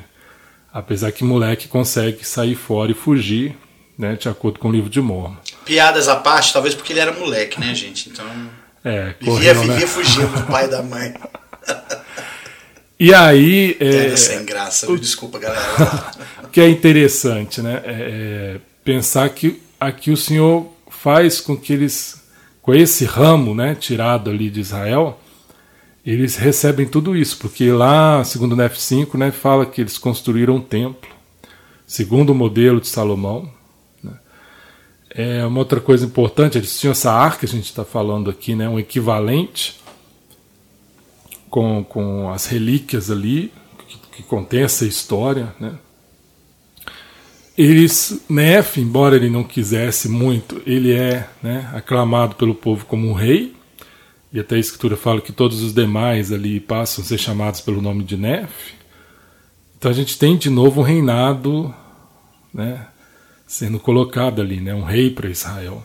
Apesar 0.72 1.12
que 1.12 1.24
moleque 1.24 1.68
consegue 1.68 2.26
sair 2.26 2.54
fora 2.54 2.90
e 2.90 2.94
fugir, 2.94 3.54
né? 3.98 4.16
De 4.16 4.28
acordo 4.28 4.58
com 4.58 4.68
o 4.68 4.72
livro 4.72 4.88
de 4.88 5.00
Mormon 5.00 5.36
piadas 5.68 6.08
à 6.08 6.16
parte, 6.16 6.50
talvez 6.50 6.74
porque 6.74 6.94
ele 6.94 7.00
era 7.00 7.12
moleque, 7.12 7.60
né, 7.60 7.74
gente? 7.74 8.08
Então. 8.08 8.26
É, 8.82 9.14
vivia, 9.20 9.54
correu, 9.54 9.54
vivia 9.60 9.76
né? 9.76 9.86
fugindo 9.86 10.28
do 10.28 10.46
pai 10.46 10.64
e 10.64 10.68
da 10.68 10.82
mãe. 10.82 11.12
E 12.98 13.14
aí. 13.14 13.76
É, 13.78 14.16
sem 14.16 14.44
graça, 14.44 14.90
o, 14.90 14.98
desculpa, 14.98 15.38
galera. 15.38 16.12
o 16.42 16.48
que 16.50 16.60
é 16.60 16.68
interessante, 16.68 17.62
né? 17.62 17.80
É, 17.84 17.92
é, 17.92 18.60
pensar 18.82 19.28
que 19.30 19.62
aqui 19.78 20.10
o 20.10 20.16
Senhor 20.16 20.66
faz 20.90 21.40
com 21.40 21.56
que 21.56 21.72
eles, 21.72 22.22
com 22.60 22.74
esse 22.74 23.04
ramo 23.04 23.54
né, 23.54 23.76
tirado 23.76 24.30
ali 24.30 24.50
de 24.50 24.60
Israel, 24.60 25.20
eles 26.04 26.34
recebem 26.36 26.86
tudo 26.86 27.14
isso, 27.14 27.38
porque 27.38 27.70
lá, 27.70 28.24
segundo 28.24 28.52
o 28.52 28.56
Nef5, 28.56 29.14
né, 29.16 29.30
fala 29.30 29.64
que 29.64 29.80
eles 29.80 29.96
construíram 29.96 30.56
um 30.56 30.60
templo, 30.60 31.08
segundo 31.86 32.30
o 32.30 32.34
modelo 32.34 32.80
de 32.80 32.88
Salomão, 32.88 33.48
é, 35.10 35.44
uma 35.44 35.58
outra 35.58 35.80
coisa 35.80 36.04
importante, 36.04 36.58
eles 36.58 36.78
tinham 36.78 36.92
essa 36.92 37.12
arca, 37.12 37.46
a 37.46 37.48
gente 37.48 37.66
está 37.66 37.84
falando 37.84 38.30
aqui, 38.30 38.54
né, 38.54 38.68
um 38.68 38.78
equivalente 38.78 39.77
com, 41.50 41.84
com 41.84 42.30
as 42.30 42.46
relíquias 42.46 43.10
ali, 43.10 43.52
que, 43.86 43.98
que 44.16 44.22
contém 44.22 44.62
essa 44.62 44.84
história. 44.84 45.54
Né. 45.58 45.74
Eles, 47.56 48.22
Nef, 48.28 48.78
embora 48.78 49.16
ele 49.16 49.28
não 49.28 49.42
quisesse 49.42 50.08
muito, 50.08 50.62
ele 50.64 50.92
é 50.92 51.28
né, 51.42 51.70
aclamado 51.74 52.36
pelo 52.36 52.54
povo 52.54 52.86
como 52.86 53.08
um 53.08 53.12
rei, 53.12 53.54
e 54.32 54.38
até 54.38 54.56
a 54.56 54.58
escritura 54.58 54.96
fala 54.96 55.20
que 55.20 55.32
todos 55.32 55.62
os 55.62 55.72
demais 55.72 56.30
ali 56.30 56.60
passam 56.60 57.02
a 57.02 57.06
ser 57.06 57.18
chamados 57.18 57.60
pelo 57.60 57.80
nome 57.80 58.04
de 58.04 58.16
Nef. 58.16 58.74
Então 59.76 59.90
a 59.90 59.94
gente 59.94 60.18
tem 60.18 60.36
de 60.36 60.50
novo 60.50 60.80
um 60.80 60.84
reinado 60.84 61.74
né, 62.52 62.86
sendo 63.46 63.80
colocado 63.80 64.42
ali, 64.42 64.60
né? 64.60 64.74
um 64.74 64.84
rei 64.84 65.10
para 65.10 65.30
Israel. 65.30 65.84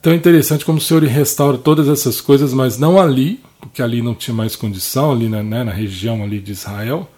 Então 0.00 0.12
é 0.12 0.16
interessante 0.16 0.64
como 0.64 0.78
o 0.78 0.80
Senhor 0.80 1.02
restaura 1.04 1.58
todas 1.58 1.86
essas 1.86 2.20
coisas, 2.20 2.54
mas 2.54 2.78
não 2.78 2.98
ali, 2.98 3.38
porque 3.60 3.82
ali 3.82 4.00
não 4.00 4.14
tinha 4.14 4.34
mais 4.34 4.56
condição, 4.56 5.12
ali 5.12 5.28
na, 5.28 5.42
né, 5.42 5.62
na 5.62 5.72
região 5.72 6.24
ali 6.24 6.40
de 6.40 6.52
Israel, 6.52 7.08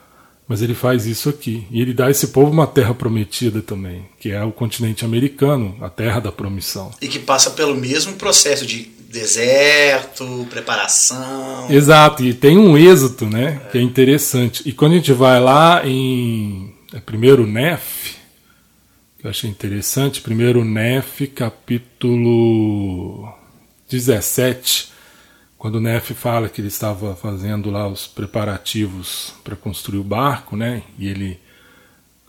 mas 0.49 0.62
ele 0.62 0.75
faz 0.75 1.07
isso 1.07 1.29
aqui. 1.29 1.64
E 1.71 1.81
ele 1.81 1.95
dá 1.95 2.07
a 2.07 2.11
esse 2.11 2.29
povo 2.29 2.51
uma 2.51 2.66
terra 2.66 2.92
prometida 2.92 3.62
também, 3.62 4.05
que 4.18 4.33
é 4.33 4.42
o 4.42 4.51
continente 4.51 5.05
americano, 5.05 5.77
a 5.81 5.88
terra 5.88 6.18
da 6.18 6.33
promissão. 6.33 6.90
E 7.01 7.07
que 7.07 7.21
passa 7.21 7.51
pelo 7.51 7.77
mesmo 7.77 8.14
processo 8.14 8.66
de 8.66 8.90
deserto, 9.09 10.47
preparação. 10.51 11.71
Exato, 11.71 12.25
e 12.25 12.35
tem 12.35 12.59
um 12.59 12.77
êxito, 12.77 13.27
né, 13.27 13.61
é. 13.66 13.71
que 13.71 13.79
é 13.79 13.83
interessante. 13.83 14.62
E 14.66 14.73
quando 14.73 14.92
a 14.92 14.97
gente 14.97 15.12
vai 15.12 15.38
lá 15.38 15.87
em 15.87 16.73
é 16.92 17.01
primeiro 17.01 17.47
Nef, 17.47 18.16
que 19.23 19.29
eu 19.29 19.31
achei 19.31 19.49
interessante. 19.49 20.21
Primeiro, 20.21 20.65
Nef, 20.65 21.29
capítulo 21.29 23.33
17, 23.89 24.91
quando 25.57 25.81
Nef 25.81 26.13
fala 26.13 26.49
que 26.49 26.61
ele 26.61 26.67
estava 26.67 27.15
fazendo 27.15 27.71
lá 27.71 27.87
os 27.87 28.09
preparativos 28.09 29.33
para 29.45 29.55
construir 29.55 30.01
o 30.01 30.05
barco, 30.05 30.57
né? 30.57 30.83
E 30.99 31.07
ele 31.07 31.39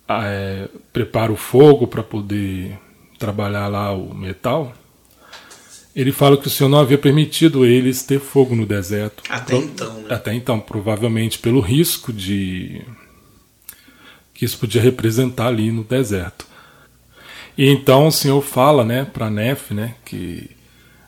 ah, 0.07 0.25
é, 0.25 0.69
prepara 0.93 1.31
o 1.31 1.35
fogo 1.35 1.87
para 1.87 2.03
poder 2.03 2.77
trabalhar 3.17 3.67
lá 3.67 3.91
o 3.91 4.13
metal. 4.13 4.71
Ele 5.95 6.11
fala 6.11 6.37
que 6.37 6.45
o 6.45 6.49
Senhor 6.49 6.69
não 6.69 6.79
havia 6.79 6.97
permitido 6.97 7.65
eles 7.65 8.03
ter 8.03 8.19
fogo 8.19 8.55
no 8.55 8.67
deserto. 8.67 9.23
Até 9.29 9.55
Pro, 9.55 9.65
então, 9.65 9.93
né? 10.01 10.13
Até 10.13 10.33
então, 10.35 10.59
provavelmente 10.59 11.39
pelo 11.39 11.59
risco 11.59 12.13
de 12.13 12.83
que 14.31 14.45
isso 14.45 14.59
podia 14.59 14.81
representar 14.81 15.47
ali 15.47 15.71
no 15.71 15.83
deserto. 15.83 16.52
E 17.57 17.69
então 17.69 18.07
o 18.07 18.11
Senhor 18.11 18.41
fala 18.41 18.83
né, 18.83 19.05
para 19.05 19.29
Nef, 19.29 19.71
né, 19.73 19.95
que 20.03 20.49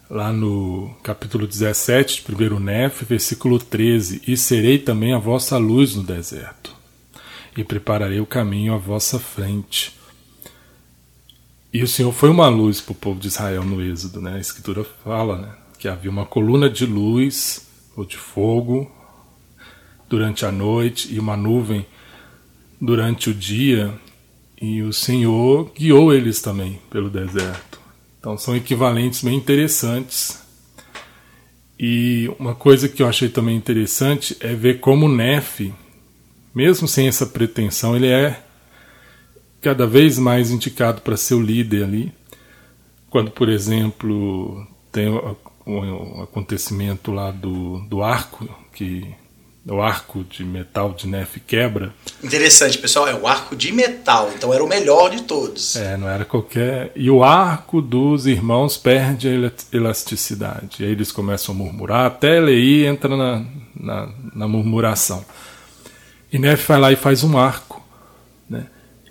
lá 0.07 0.31
no 0.31 0.95
capítulo 1.01 1.47
17 1.47 2.23
de 2.23 2.53
1 2.53 2.59
Nef, 2.59 3.03
versículo 3.03 3.57
13: 3.57 4.21
E 4.27 4.37
serei 4.37 4.77
também 4.77 5.13
a 5.13 5.17
vossa 5.17 5.57
luz 5.57 5.95
no 5.95 6.03
deserto, 6.03 6.75
e 7.57 7.63
prepararei 7.63 8.19
o 8.19 8.27
caminho 8.27 8.75
à 8.75 8.77
vossa 8.77 9.19
frente. 9.19 9.95
E 11.73 11.81
o 11.81 11.87
Senhor 11.87 12.11
foi 12.13 12.29
uma 12.29 12.47
luz 12.47 12.79
para 12.79 12.93
o 12.93 12.95
povo 12.95 13.19
de 13.19 13.27
Israel 13.27 13.63
no 13.65 13.81
Êxodo, 13.81 14.21
né? 14.21 14.35
A 14.35 14.39
Escritura 14.39 14.85
fala 15.03 15.37
né, 15.37 15.51
que 15.79 15.87
havia 15.87 16.11
uma 16.11 16.25
coluna 16.25 16.69
de 16.69 16.85
luz 16.85 17.67
ou 17.97 18.05
de 18.05 18.17
fogo 18.17 18.89
durante 20.07 20.45
a 20.45 20.51
noite 20.51 21.11
e 21.11 21.19
uma 21.19 21.35
nuvem 21.35 21.85
durante 22.79 23.31
o 23.31 23.33
dia 23.33 23.93
e 24.61 24.81
o 24.81 24.93
Senhor 24.93 25.71
guiou 25.75 26.13
eles 26.13 26.41
também 26.41 26.79
pelo 26.89 27.09
deserto. 27.09 27.79
Então 28.19 28.37
são 28.37 28.55
equivalentes 28.55 29.23
bem 29.23 29.35
interessantes. 29.37 30.43
E 31.79 32.31
uma 32.39 32.55
coisa 32.55 32.87
que 32.87 33.03
eu 33.03 33.07
achei 33.07 33.29
também 33.29 33.55
interessante 33.55 34.35
é 34.39 34.53
ver 34.53 34.79
como 34.79 35.09
Nef, 35.09 35.73
mesmo 36.53 36.87
sem 36.87 37.07
essa 37.07 37.25
pretensão, 37.25 37.95
ele 37.95 38.07
é 38.07 38.41
cada 39.61 39.85
vez 39.85 40.17
mais 40.17 40.51
indicado 40.51 41.01
para 41.01 41.17
ser 41.17 41.33
o 41.33 41.41
líder 41.41 41.83
ali. 41.83 42.13
Quando, 43.09 43.31
por 43.31 43.49
exemplo, 43.49 44.65
tem 44.91 45.09
o, 45.09 46.21
acontecimento 46.21 47.11
lá 47.11 47.31
do, 47.31 47.79
do 47.87 48.01
arco 48.03 48.47
que 48.73 49.13
o 49.67 49.81
arco 49.81 50.23
de 50.23 50.43
metal 50.43 50.93
de 50.93 51.07
Nef 51.07 51.39
quebra. 51.39 51.91
Interessante, 52.23 52.77
pessoal, 52.77 53.07
é 53.07 53.15
o 53.15 53.25
arco 53.25 53.55
de 53.55 53.71
metal, 53.71 54.31
então 54.35 54.53
era 54.53 54.63
o 54.63 54.67
melhor 54.67 55.09
de 55.09 55.23
todos. 55.23 55.75
É, 55.75 55.97
não 55.97 56.07
era 56.07 56.23
qualquer. 56.23 56.91
E 56.95 57.09
o 57.09 57.23
arco 57.23 57.81
dos 57.81 58.27
irmãos 58.27 58.77
perde 58.77 59.27
a 59.27 59.51
elasticidade. 59.75 60.83
E 60.83 60.85
aí 60.85 60.91
eles 60.91 61.11
começam 61.11 61.55
a 61.55 61.57
murmurar, 61.57 62.05
até 62.05 62.39
Lei 62.39 62.85
entra 62.85 63.17
na, 63.17 63.43
na, 63.75 64.09
na 64.35 64.47
murmuração. 64.47 65.25
E 66.31 66.37
Nefe 66.37 66.67
vai 66.67 66.79
lá 66.79 66.91
e 66.91 66.95
faz 66.95 67.23
um 67.23 67.35
arco. 67.35 67.83
Né? 68.47 68.67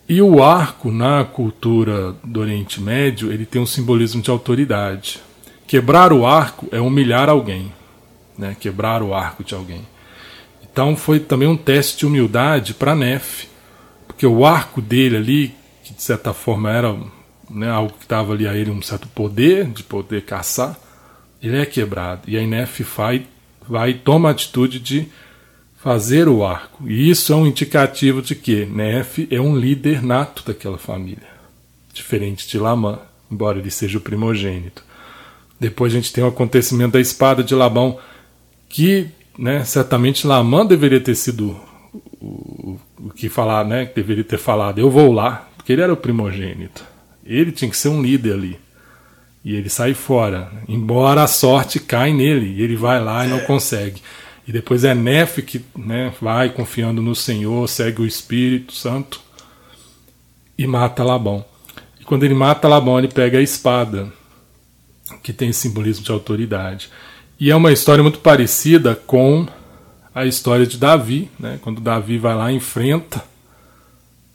E 0.08 0.22
o 0.22 0.40
arco, 0.40 0.92
na 0.92 1.24
cultura 1.24 2.14
do 2.22 2.40
Oriente 2.40 2.80
Médio, 2.80 3.32
ele 3.32 3.44
tem 3.44 3.60
um 3.60 3.66
simbolismo 3.66 4.22
de 4.22 4.30
autoridade. 4.30 5.20
Quebrar 5.66 6.12
o 6.12 6.24
arco 6.24 6.68
é 6.70 6.80
humilhar 6.80 7.28
alguém. 7.28 7.72
Né? 8.38 8.56
Quebrar 8.60 9.02
o 9.02 9.14
arco 9.14 9.42
de 9.42 9.54
alguém. 9.54 9.82
Então 10.74 10.96
foi 10.96 11.20
também 11.20 11.46
um 11.46 11.56
teste 11.56 11.98
de 11.98 12.06
humildade 12.06 12.74
para 12.74 12.96
Nefe. 12.96 13.46
Porque 14.08 14.26
o 14.26 14.44
arco 14.44 14.82
dele 14.82 15.16
ali, 15.16 15.54
que 15.84 15.94
de 15.94 16.02
certa 16.02 16.34
forma 16.34 16.68
era 16.68 16.96
né, 17.48 17.70
algo 17.70 17.94
que 17.96 18.08
dava 18.08 18.32
ali 18.32 18.48
a 18.48 18.56
ele 18.56 18.72
um 18.72 18.82
certo 18.82 19.06
poder, 19.06 19.66
de 19.66 19.84
poder 19.84 20.22
caçar, 20.22 20.76
ele 21.40 21.58
é 21.58 21.64
quebrado. 21.64 22.22
E 22.26 22.36
aí 22.36 22.44
Nefe 22.44 22.82
vai, 22.82 23.24
vai 23.68 23.90
e 23.90 23.94
toma 23.94 24.28
a 24.28 24.32
atitude 24.32 24.80
de 24.80 25.06
fazer 25.76 26.26
o 26.26 26.44
arco. 26.44 26.90
E 26.90 27.08
isso 27.08 27.32
é 27.32 27.36
um 27.36 27.46
indicativo 27.46 28.20
de 28.20 28.34
que 28.34 28.66
Nefe 28.66 29.28
é 29.30 29.40
um 29.40 29.56
líder 29.56 30.02
nato 30.02 30.42
daquela 30.44 30.76
família, 30.76 31.28
diferente 31.92 32.48
de 32.48 32.58
Lamã, 32.58 32.98
embora 33.30 33.60
ele 33.60 33.70
seja 33.70 33.98
o 33.98 34.00
primogênito. 34.00 34.82
Depois 35.60 35.92
a 35.92 35.96
gente 35.96 36.12
tem 36.12 36.24
o 36.24 36.28
acontecimento 36.28 36.94
da 36.94 37.00
espada 37.00 37.44
de 37.44 37.54
Labão, 37.54 37.96
que 38.68 39.08
né, 39.38 39.64
certamente 39.64 40.26
Lamã 40.26 40.64
deveria 40.64 41.00
ter 41.00 41.14
sido 41.14 41.56
o, 42.20 42.78
o, 43.00 43.10
que 43.10 43.28
falar, 43.28 43.64
né, 43.64 43.90
deveria 43.94 44.24
ter 44.24 44.38
falado, 44.38 44.78
eu 44.78 44.90
vou 44.90 45.12
lá, 45.12 45.48
porque 45.56 45.72
ele 45.72 45.82
era 45.82 45.92
o 45.92 45.96
primogênito. 45.96 46.84
Ele 47.24 47.52
tinha 47.52 47.70
que 47.70 47.76
ser 47.76 47.88
um 47.88 48.02
líder 48.02 48.34
ali. 48.34 48.58
E 49.44 49.54
ele 49.54 49.68
sai 49.68 49.92
fora, 49.92 50.50
embora 50.66 51.22
a 51.22 51.26
sorte 51.26 51.78
cai 51.78 52.12
nele, 52.12 52.54
e 52.54 52.62
ele 52.62 52.76
vai 52.76 53.02
lá 53.02 53.26
e 53.26 53.28
não 53.28 53.40
consegue. 53.40 54.00
E 54.46 54.52
depois 54.52 54.84
é 54.84 54.94
Nefe 54.94 55.42
que 55.42 55.64
né, 55.76 56.12
vai 56.20 56.50
confiando 56.50 57.02
no 57.02 57.14
Senhor, 57.14 57.68
segue 57.68 58.02
o 58.02 58.06
Espírito 58.06 58.72
Santo 58.72 59.20
e 60.56 60.66
mata 60.66 61.04
Labão. 61.04 61.44
E 62.00 62.04
quando 62.04 62.24
ele 62.24 62.34
mata 62.34 62.68
Labão, 62.68 62.98
ele 62.98 63.08
pega 63.08 63.38
a 63.38 63.42
espada, 63.42 64.12
que 65.22 65.32
tem 65.32 65.52
simbolismo 65.52 66.04
de 66.04 66.12
autoridade. 66.12 66.90
E 67.38 67.50
é 67.50 67.56
uma 67.56 67.72
história 67.72 68.02
muito 68.02 68.20
parecida 68.20 68.94
com 68.94 69.46
a 70.14 70.24
história 70.24 70.66
de 70.66 70.78
Davi, 70.78 71.30
né? 71.38 71.58
quando 71.60 71.80
Davi 71.80 72.18
vai 72.18 72.34
lá 72.34 72.52
e 72.52 72.56
enfrenta, 72.56 73.24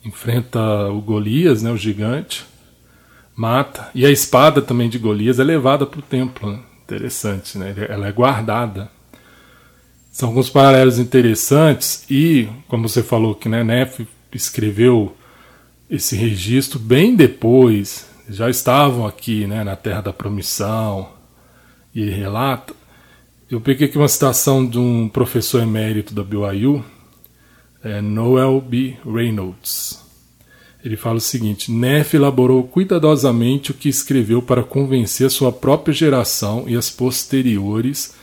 enfrenta 0.04 0.60
o 0.90 1.00
Golias, 1.00 1.64
né? 1.64 1.72
o 1.72 1.78
gigante, 1.78 2.46
mata. 3.36 3.90
E 3.96 4.06
a 4.06 4.12
espada 4.12 4.62
também 4.62 4.90
de 4.90 4.98
Golias 4.98 5.40
é 5.40 5.44
levada 5.44 5.86
para 5.86 6.00
o 6.00 6.04
templo. 6.04 6.52
Né? 6.52 6.60
Interessante, 6.84 7.58
né? 7.58 7.74
ela 7.88 8.08
é 8.08 8.12
guardada. 8.12 8.90
São 10.12 10.30
alguns 10.30 10.50
paralelos 10.50 11.00
interessantes 11.00 12.04
e, 12.10 12.50
como 12.68 12.90
você 12.90 13.02
falou 13.02 13.34
que 13.34 13.48
né, 13.48 13.90
escreveu 14.34 15.16
esse 15.90 16.16
registro 16.16 16.78
bem 16.78 17.16
depois, 17.16 18.10
já 18.28 18.50
estavam 18.50 19.08
aqui 19.08 19.48
né, 19.48 19.64
na 19.64 19.76
Terra 19.76 20.02
da 20.02 20.14
Promissão, 20.14 21.08
e 21.94 22.10
relata. 22.10 22.74
Eu 23.52 23.60
peguei 23.60 23.88
aqui 23.88 23.98
uma 23.98 24.08
citação 24.08 24.64
de 24.64 24.78
um 24.78 25.10
professor 25.10 25.64
emérito 25.64 26.14
da 26.14 26.24
BYU, 26.24 26.86
é 27.84 28.00
Noel 28.00 28.62
B. 28.62 28.96
Reynolds. 29.04 30.00
Ele 30.86 30.96
fala 30.96 31.18
o 31.18 31.22
seguinte: 31.22 31.72
Neff 31.72 32.16
elaborou 32.16 32.62
cuidadosamente 32.66 33.72
o 33.72 33.74
que 33.74 33.90
escreveu 33.90 34.40
para 34.40 34.62
convencer 34.62 35.32
sua 35.32 35.52
própria 35.52 35.92
geração 35.92 36.66
e 36.68 36.78
as 36.78 36.92
posteriores 36.92 38.14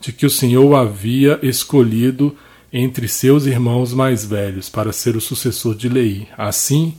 de 0.00 0.14
que 0.14 0.24
o 0.24 0.30
Senhor 0.30 0.74
havia 0.74 1.38
escolhido 1.42 2.34
entre 2.72 3.06
seus 3.06 3.44
irmãos 3.44 3.92
mais 3.92 4.24
velhos 4.24 4.70
para 4.70 4.94
ser 4.94 5.14
o 5.14 5.20
sucessor 5.20 5.74
de 5.74 5.90
Lei. 5.90 6.26
Assim, 6.38 6.94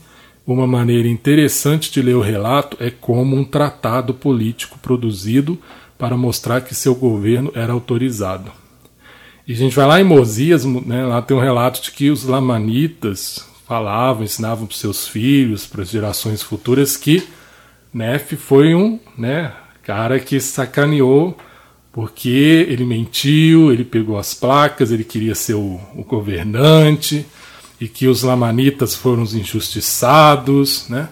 uma 0.45 0.67
maneira 0.67 1.07
interessante 1.07 1.91
de 1.91 1.99
ler 1.99 2.15
o 2.15 2.21
relato 2.21 2.77
é 2.79 2.91
como 2.91 3.35
um 3.35 3.43
tratado 3.43 4.13
político 4.13 4.77
produzido 4.77 5.57
para 6.01 6.17
mostrar 6.17 6.61
que 6.61 6.73
seu 6.73 6.95
governo 6.95 7.51
era 7.53 7.73
autorizado. 7.73 8.51
E 9.47 9.53
a 9.53 9.55
gente 9.55 9.75
vai 9.75 9.85
lá 9.85 10.01
em 10.01 10.03
Mosias, 10.03 10.65
né, 10.65 11.05
lá 11.05 11.21
tem 11.21 11.37
um 11.37 11.39
relato 11.39 11.79
de 11.79 11.91
que 11.91 12.09
os 12.09 12.23
lamanitas 12.23 13.45
falavam, 13.67 14.23
ensinavam 14.23 14.65
para 14.65 14.75
seus 14.75 15.07
filhos, 15.07 15.67
para 15.67 15.83
as 15.83 15.91
gerações 15.91 16.41
futuras, 16.41 16.97
que 16.97 17.23
Nef 17.93 18.35
foi 18.35 18.73
um 18.73 18.99
né, 19.15 19.53
cara 19.83 20.19
que 20.19 20.39
sacaneou 20.39 21.37
porque 21.91 22.65
ele 22.67 22.83
mentiu, 22.83 23.71
ele 23.71 23.85
pegou 23.85 24.17
as 24.17 24.33
placas, 24.33 24.91
ele 24.91 25.03
queria 25.03 25.35
ser 25.35 25.53
o, 25.53 25.79
o 25.93 26.03
governante, 26.03 27.27
e 27.79 27.87
que 27.87 28.07
os 28.07 28.23
lamanitas 28.23 28.95
foram 28.95 29.21
os 29.21 29.35
injustiçados, 29.35 30.89
né? 30.89 31.09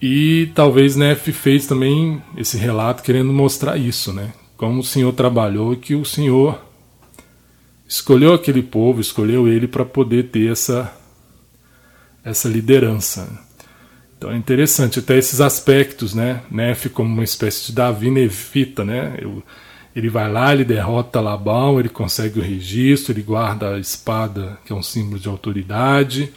E 0.00 0.50
talvez 0.54 0.94
Nefe 0.94 1.32
fez 1.32 1.66
também 1.66 2.22
esse 2.36 2.56
relato 2.56 3.02
querendo 3.02 3.32
mostrar 3.32 3.76
isso, 3.76 4.12
né? 4.12 4.32
Como 4.56 4.80
o 4.80 4.84
Senhor 4.84 5.12
trabalhou 5.12 5.72
e 5.72 5.76
que 5.76 5.94
o 5.94 6.04
Senhor 6.04 6.60
escolheu 7.88 8.34
aquele 8.34 8.62
povo, 8.62 9.00
escolheu 9.00 9.48
ele 9.48 9.66
para 9.66 9.84
poder 9.84 10.28
ter 10.30 10.50
essa 10.50 10.92
essa 12.24 12.48
liderança. 12.48 13.46
Então 14.18 14.32
é 14.32 14.36
interessante 14.36 14.98
até 14.98 15.16
esses 15.16 15.40
aspectos, 15.40 16.12
né? 16.12 16.42
Nefe 16.50 16.88
como 16.88 17.08
uma 17.08 17.22
espécie 17.24 17.66
de 17.66 17.72
Davi 17.72 18.10
Nefita, 18.10 18.84
né? 18.84 19.16
Ele 19.94 20.08
vai 20.08 20.30
lá, 20.30 20.52
ele 20.52 20.64
derrota 20.64 21.20
Labão, 21.20 21.78
ele 21.78 21.88
consegue 21.88 22.38
o 22.38 22.42
registro, 22.42 23.12
ele 23.12 23.22
guarda 23.22 23.74
a 23.74 23.78
espada, 23.78 24.58
que 24.64 24.72
é 24.72 24.76
um 24.76 24.82
símbolo 24.82 25.18
de 25.18 25.28
autoridade. 25.28 26.32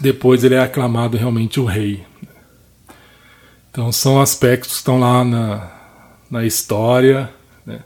Depois 0.00 0.42
ele 0.44 0.54
é 0.54 0.60
aclamado 0.60 1.16
realmente 1.16 1.60
o 1.60 1.64
rei. 1.64 2.04
Então 3.70 3.90
são 3.90 4.20
aspectos 4.20 4.72
que 4.72 4.76
estão 4.76 4.98
lá 5.00 5.24
na, 5.24 5.70
na 6.30 6.44
história. 6.44 7.30
Né? 7.64 7.80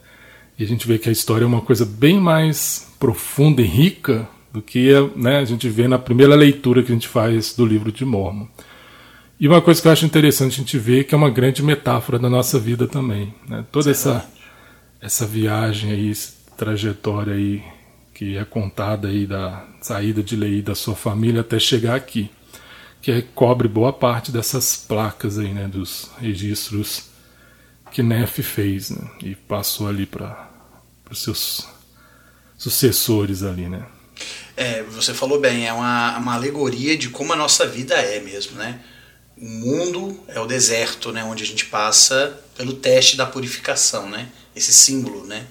E 0.59 0.65
a 0.65 0.67
gente 0.67 0.87
vê 0.87 0.99
que 0.99 1.09
a 1.09 1.13
história 1.13 1.45
é 1.45 1.47
uma 1.47 1.61
coisa 1.61 1.85
bem 1.85 2.19
mais 2.21 2.93
profunda 2.99 3.63
e 3.63 3.67
rica 3.67 4.29
do 4.53 4.63
que 4.63 4.91
né, 5.15 5.39
a 5.39 5.45
gente 5.45 5.69
vê 5.69 5.87
na 5.87 5.99
primeira 5.99 6.35
leitura 6.35 6.83
que 6.83 6.91
a 6.91 6.95
gente 6.95 7.09
faz 7.09 7.55
do 7.55 7.67
livro 7.67 7.93
de 7.93 8.05
Mormon. 8.05 8.47
E 9.39 9.47
uma 9.47 9.61
coisa 9.61 9.83
que 9.83 9.87
eu 9.87 9.93
acho 9.93 10.07
interessante 10.07 10.55
a 10.55 10.57
gente 10.57 10.79
ver 10.79 11.05
que 11.05 11.15
é 11.15 11.19
uma 11.19 11.29
grande 11.29 11.63
metáfora 11.63 12.19
da 12.19 12.31
nossa 12.31 12.59
vida 12.59 12.87
também. 12.87 13.35
Né? 13.47 13.65
Toda 13.71 13.91
essa 13.91 14.27
essa 15.01 15.27
viagem 15.27 15.93
aí, 15.93 16.11
essa 16.11 16.33
trajetória 16.57 17.35
aí 17.35 17.63
que 18.17 18.39
é 18.39 18.47
contada 18.47 19.09
aí 19.09 19.27
da 19.27 19.63
saída 19.83 20.23
de 20.23 20.37
Lei 20.37 20.63
da 20.63 20.75
sua 20.75 20.97
família 20.97 21.43
até 21.43 21.59
chegar 21.59 21.95
aqui, 21.95 22.31
que 23.03 23.13
é, 23.13 23.21
cobre 23.21 23.69
boa 23.69 23.93
parte 23.93 24.33
dessas 24.33 24.75
placas 24.75 25.39
aí, 25.39 25.53
né, 25.53 25.69
dos 25.69 26.11
registros 26.19 27.11
que 27.93 28.03
Neff 28.03 28.43
fez, 28.43 28.89
né, 28.89 29.07
e 29.23 29.35
passou 29.35 29.87
ali 29.87 30.07
para 30.07 30.49
os 31.11 31.23
seus 31.23 31.69
sucessores 32.57 33.43
ali, 33.43 33.69
né. 33.69 33.85
É, 34.57 34.83
você 34.85 35.13
falou 35.13 35.39
bem, 35.39 35.67
é 35.69 35.73
uma, 35.75 36.17
uma 36.17 36.35
alegoria 36.37 36.97
de 36.97 37.11
como 37.11 37.35
a 37.35 37.37
nossa 37.37 37.67
vida 37.67 37.95
é 37.97 38.19
mesmo, 38.19 38.57
né? 38.57 38.81
O 39.37 39.45
mundo 39.45 40.19
é 40.29 40.41
o 40.41 40.47
deserto, 40.47 41.13
né, 41.13 41.23
onde 41.23 41.45
a 41.45 41.47
gente 41.47 41.67
passa 41.67 42.43
pelo 42.57 42.73
teste 42.73 43.15
da 43.19 43.27
purificação, 43.27 44.09
né? 44.09 44.31
esse 44.57 44.73
símbolo 44.73 45.27
né, 45.27 45.47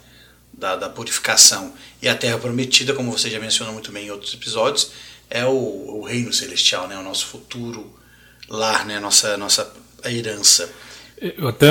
da, 0.58 0.76
da, 0.76 0.90
purificação. 0.90 1.74
E 2.02 2.08
a 2.08 2.16
Terra 2.16 2.38
Prometida, 2.38 2.94
como 2.94 3.12
você 3.12 3.30
já 3.30 3.40
mencionou 3.40 3.74
muito 3.74 3.92
bem 3.92 4.08
em 4.08 4.12
outros 4.12 4.34
episódios, 4.34 4.92
é 5.30 5.46
o, 5.46 5.52
o 5.52 6.06
reino 6.06 6.32
celestial, 6.32 6.88
né, 6.88 6.98
o 6.98 7.04
nosso 7.04 7.28
futuro 7.28 7.94
lar, 8.50 8.86
né, 8.86 8.98
a 8.98 9.00
nossa, 9.00 9.38
nossa 9.38 9.72
herança. 10.06 10.72
Eu 11.22 11.48
até, 11.48 11.70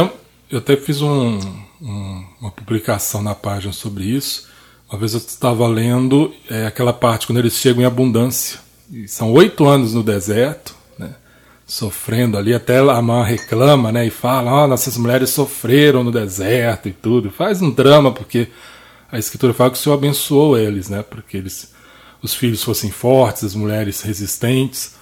eu 0.50 0.58
até 0.58 0.76
fiz 0.76 1.00
um, 1.00 1.38
um, 1.80 2.26
uma 2.40 2.50
publicação 2.50 3.22
na 3.22 3.34
página 3.34 3.72
sobre 3.72 4.04
isso. 4.04 4.48
Uma 4.90 4.98
vez 4.98 5.14
eu 5.14 5.18
estava 5.18 5.66
lendo 5.66 6.34
é, 6.48 6.66
aquela 6.66 6.92
parte 6.92 7.26
quando 7.26 7.38
eles 7.38 7.54
chegam 7.54 7.82
em 7.82 7.86
abundância. 7.86 8.58
E 8.92 9.08
são 9.08 9.32
oito 9.32 9.66
anos 9.66 9.94
no 9.94 10.02
deserto, 10.02 10.74
sofrendo 11.66 12.36
ali, 12.36 12.52
até 12.52 12.78
a 12.78 13.02
mãe 13.02 13.24
reclama, 13.24 13.90
né, 13.90 14.06
e 14.06 14.10
fala, 14.10 14.64
oh, 14.64 14.66
nossas 14.66 14.96
mulheres 14.96 15.30
sofreram 15.30 16.04
no 16.04 16.12
deserto 16.12 16.88
e 16.88 16.92
tudo. 16.92 17.30
Faz 17.30 17.62
um 17.62 17.70
drama 17.70 18.12
porque 18.12 18.48
a 19.14 19.18
escritura 19.18 19.54
fala 19.54 19.70
que 19.70 19.78
o 19.78 19.80
Senhor 19.80 19.94
abençoou 19.94 20.58
eles, 20.58 20.88
né, 20.88 21.02
porque 21.02 21.36
eles 21.36 21.72
os 22.20 22.34
filhos 22.34 22.64
fossem 22.64 22.90
fortes, 22.90 23.44
as 23.44 23.54
mulheres 23.54 24.00
resistentes. 24.00 24.94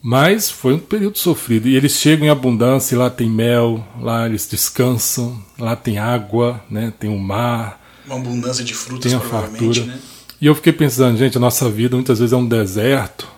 Mas 0.00 0.48
foi 0.48 0.74
um 0.74 0.78
período 0.78 1.18
sofrido. 1.18 1.68
E 1.68 1.74
eles 1.74 1.96
chegam 1.96 2.26
em 2.26 2.30
abundância, 2.30 2.94
e 2.94 2.98
lá 2.98 3.10
tem 3.10 3.28
mel, 3.28 3.84
lá 4.00 4.26
eles 4.26 4.48
descansam, 4.48 5.42
lá 5.58 5.74
tem 5.74 5.98
água, 5.98 6.62
né? 6.70 6.92
tem 6.98 7.10
o 7.10 7.14
um 7.14 7.18
mar. 7.18 7.84
Uma 8.06 8.16
abundância 8.16 8.64
de 8.64 8.72
frutas, 8.72 9.10
tem 9.10 9.18
a 9.18 9.20
fartura. 9.20 9.84
Né? 9.84 9.98
E 10.40 10.46
eu 10.46 10.54
fiquei 10.54 10.72
pensando, 10.72 11.18
gente, 11.18 11.36
a 11.36 11.40
nossa 11.40 11.68
vida 11.68 11.96
muitas 11.96 12.20
vezes 12.20 12.32
é 12.32 12.36
um 12.36 12.46
deserto, 12.46 13.28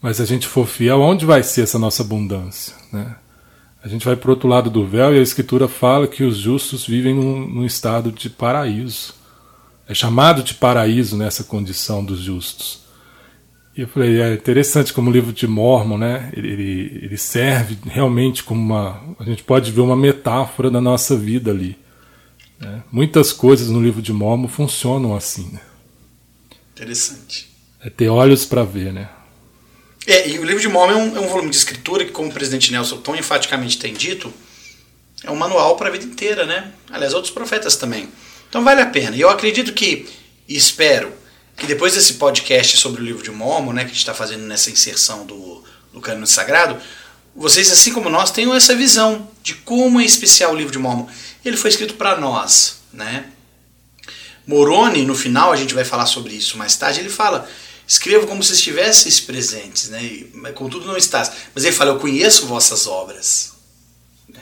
mas 0.00 0.16
se 0.16 0.22
a 0.22 0.26
gente 0.26 0.46
for 0.46 0.66
fiel, 0.66 1.00
onde 1.00 1.26
vai 1.26 1.42
ser 1.42 1.62
essa 1.62 1.78
nossa 1.78 2.02
abundância? 2.02 2.72
Né? 2.92 3.16
A 3.86 3.88
gente 3.88 4.04
vai 4.04 4.16
para 4.16 4.26
o 4.26 4.32
outro 4.32 4.48
lado 4.48 4.68
do 4.68 4.84
véu 4.84 5.14
e 5.14 5.18
a 5.20 5.22
Escritura 5.22 5.68
fala 5.68 6.08
que 6.08 6.24
os 6.24 6.38
justos 6.38 6.84
vivem 6.84 7.14
num, 7.14 7.46
num 7.46 7.64
estado 7.64 8.10
de 8.10 8.28
paraíso. 8.28 9.14
é 9.86 9.94
chamado 9.94 10.42
de 10.42 10.54
paraíso 10.54 11.16
nessa 11.16 11.44
condição 11.44 12.04
dos 12.04 12.18
justos. 12.18 12.80
E 13.76 13.82
eu 13.82 13.86
falei, 13.86 14.20
é 14.20 14.34
interessante 14.34 14.92
como 14.92 15.08
o 15.08 15.12
livro 15.12 15.32
de 15.32 15.46
Mormon, 15.46 15.98
né? 15.98 16.32
Ele, 16.36 16.98
ele, 17.00 17.16
serve 17.16 17.78
realmente 17.86 18.42
como 18.42 18.60
uma. 18.60 19.00
A 19.20 19.22
gente 19.22 19.44
pode 19.44 19.70
ver 19.70 19.82
uma 19.82 19.94
metáfora 19.94 20.68
da 20.68 20.80
nossa 20.80 21.16
vida 21.16 21.52
ali. 21.52 21.78
Né? 22.58 22.82
Muitas 22.90 23.32
coisas 23.32 23.68
no 23.68 23.80
livro 23.80 24.02
de 24.02 24.12
Mormon 24.12 24.48
funcionam 24.48 25.14
assim. 25.14 25.48
Né? 25.52 25.60
Interessante. 26.74 27.48
É 27.80 27.88
ter 27.88 28.08
olhos 28.08 28.44
para 28.44 28.64
ver, 28.64 28.92
né? 28.92 29.10
É, 30.06 30.28
e 30.28 30.38
o 30.38 30.44
livro 30.44 30.60
de 30.60 30.68
Mormon 30.68 30.92
é 30.92 30.96
um, 30.96 31.16
é 31.16 31.20
um, 31.20 31.26
volume 31.26 31.50
de 31.50 31.56
escritura 31.56 32.04
que, 32.04 32.12
como 32.12 32.28
o 32.28 32.32
presidente 32.32 32.70
Nelson 32.70 32.98
tão 32.98 33.16
enfaticamente 33.16 33.76
tem 33.76 33.92
dito, 33.92 34.32
é 35.24 35.30
um 35.30 35.36
manual 35.36 35.76
para 35.76 35.88
a 35.88 35.90
vida 35.90 36.04
inteira, 36.04 36.46
né? 36.46 36.72
Aliás, 36.90 37.12
outros 37.12 37.32
profetas 37.32 37.74
também. 37.74 38.08
Então 38.48 38.62
vale 38.62 38.80
a 38.80 38.86
pena. 38.86 39.16
E 39.16 39.20
eu 39.20 39.28
acredito 39.28 39.72
que, 39.72 40.08
e 40.48 40.56
espero, 40.56 41.12
que 41.56 41.66
depois 41.66 41.94
desse 41.94 42.14
podcast 42.14 42.76
sobre 42.76 43.02
o 43.02 43.04
livro 43.04 43.22
de 43.22 43.30
Mormon, 43.32 43.72
né, 43.72 43.80
que 43.82 43.86
a 43.86 43.92
gente 43.92 43.98
está 43.98 44.14
fazendo 44.14 44.44
nessa 44.44 44.70
inserção 44.70 45.26
do, 45.26 45.64
do 45.92 46.00
cânone 46.00 46.26
sagrado, 46.26 46.80
vocês, 47.34 47.70
assim 47.72 47.92
como 47.92 48.08
nós, 48.08 48.30
tenham 48.30 48.54
essa 48.54 48.74
visão 48.74 49.28
de 49.42 49.54
como 49.54 50.00
é 50.00 50.04
especial 50.04 50.52
o 50.52 50.56
livro 50.56 50.72
de 50.72 50.78
Mormon. 50.78 51.08
Ele 51.44 51.56
foi 51.56 51.70
escrito 51.70 51.94
para 51.94 52.16
nós, 52.16 52.78
né? 52.92 53.26
Moroni, 54.46 55.04
no 55.04 55.14
final, 55.14 55.52
a 55.52 55.56
gente 55.56 55.74
vai 55.74 55.84
falar 55.84 56.06
sobre 56.06 56.32
isso 56.34 56.56
mais 56.56 56.76
tarde, 56.76 57.00
ele 57.00 57.08
fala, 57.08 57.48
escreva 57.86 58.26
como 58.26 58.42
se 58.42 58.52
estivesseis 58.52 59.20
presentes, 59.20 59.90
né? 59.90 60.24
Contudo 60.54 60.86
não 60.86 60.96
estás. 60.96 61.30
Mas 61.54 61.64
ele 61.64 61.74
fala, 61.74 61.90
eu 61.90 61.98
conheço 61.98 62.46
vossas 62.46 62.86
obras. 62.86 63.52
Né? 64.28 64.40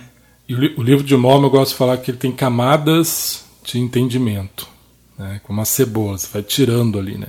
E 0.48 0.54
o, 0.54 0.80
o 0.80 0.82
livro 0.82 1.04
de 1.04 1.16
Mormon, 1.16 1.46
eu 1.46 1.50
gosto 1.50 1.72
de 1.72 1.78
falar 1.78 1.98
que 1.98 2.10
ele 2.10 2.18
tem 2.18 2.32
camadas 2.32 3.44
de 3.64 3.78
entendimento 3.78 4.74
né, 5.18 5.40
como 5.44 5.58
uma 5.58 5.64
cebola, 5.64 6.18
você 6.18 6.28
vai 6.32 6.42
tirando 6.42 6.98
ali. 6.98 7.16
Né? 7.18 7.28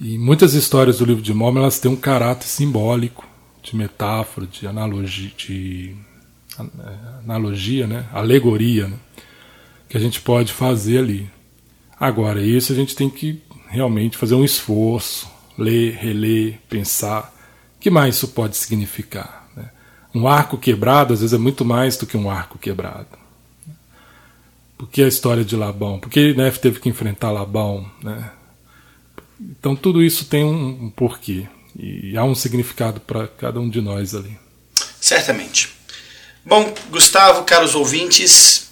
E 0.00 0.18
muitas 0.18 0.54
histórias 0.54 0.98
do 0.98 1.04
livro 1.04 1.22
de 1.22 1.34
Mormon 1.34 1.60
elas 1.60 1.78
têm 1.78 1.90
um 1.90 1.96
caráter 1.96 2.46
simbólico, 2.46 3.26
de 3.62 3.76
metáfora, 3.76 4.46
de 4.46 4.66
analogia, 4.66 5.30
de 5.36 5.94
analogia, 7.24 7.86
né? 7.86 8.06
alegoria, 8.12 8.88
né? 8.88 8.96
que 9.88 9.96
a 9.96 10.00
gente 10.00 10.20
pode 10.20 10.52
fazer 10.52 10.98
ali. 10.98 11.30
Agora, 11.98 12.42
isso 12.42 12.72
a 12.72 12.76
gente 12.76 12.96
tem 12.96 13.08
que 13.08 13.40
realmente 13.72 14.18
fazer 14.18 14.34
um 14.34 14.44
esforço, 14.44 15.26
ler, 15.56 15.96
reler, 15.96 16.60
pensar. 16.68 17.34
O 17.76 17.80
que 17.80 17.90
mais 17.90 18.16
isso 18.16 18.28
pode 18.28 18.54
significar? 18.56 19.48
Né? 19.56 19.70
Um 20.14 20.28
arco 20.28 20.58
quebrado, 20.58 21.14
às 21.14 21.20
vezes, 21.20 21.32
é 21.32 21.38
muito 21.38 21.64
mais 21.64 21.96
do 21.96 22.06
que 22.06 22.16
um 22.16 22.30
arco 22.30 22.58
quebrado. 22.58 23.18
Por 24.76 24.88
que 24.88 25.02
a 25.02 25.08
história 25.08 25.42
de 25.42 25.56
Labão? 25.56 25.98
Por 25.98 26.10
que 26.10 26.34
Nef 26.34 26.58
teve 26.58 26.80
que 26.80 26.88
enfrentar 26.88 27.30
Labão? 27.30 27.90
Né? 28.02 28.30
Então 29.40 29.74
tudo 29.74 30.02
isso 30.02 30.26
tem 30.26 30.44
um, 30.44 30.84
um 30.84 30.90
porquê. 30.90 31.46
E 31.78 32.14
há 32.16 32.24
um 32.24 32.34
significado 32.34 33.00
para 33.00 33.26
cada 33.26 33.58
um 33.58 33.70
de 33.70 33.80
nós 33.80 34.14
ali. 34.14 34.38
Certamente. 35.00 35.70
Bom, 36.44 36.74
Gustavo, 36.90 37.44
caros 37.44 37.74
ouvintes, 37.74 38.70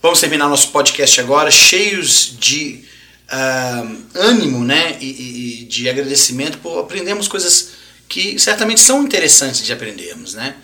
vamos 0.00 0.20
terminar 0.20 0.48
nosso 0.48 0.70
podcast 0.70 1.20
agora, 1.20 1.50
cheios 1.50 2.34
de 2.38 2.84
uh, 3.30 3.96
ânimo 4.14 4.64
né, 4.64 4.96
e, 5.00 5.62
e, 5.62 5.64
de 5.64 5.88
agradecimento 5.88 6.58
por 6.58 6.78
aprendermos 6.80 7.28
coisas 7.28 7.70
que 8.08 8.38
certamente 8.38 8.80
são 8.80 9.02
interessantes 9.02 9.64
de 9.64 9.72
aprendermos. 9.72 10.34
Né? 10.34 10.56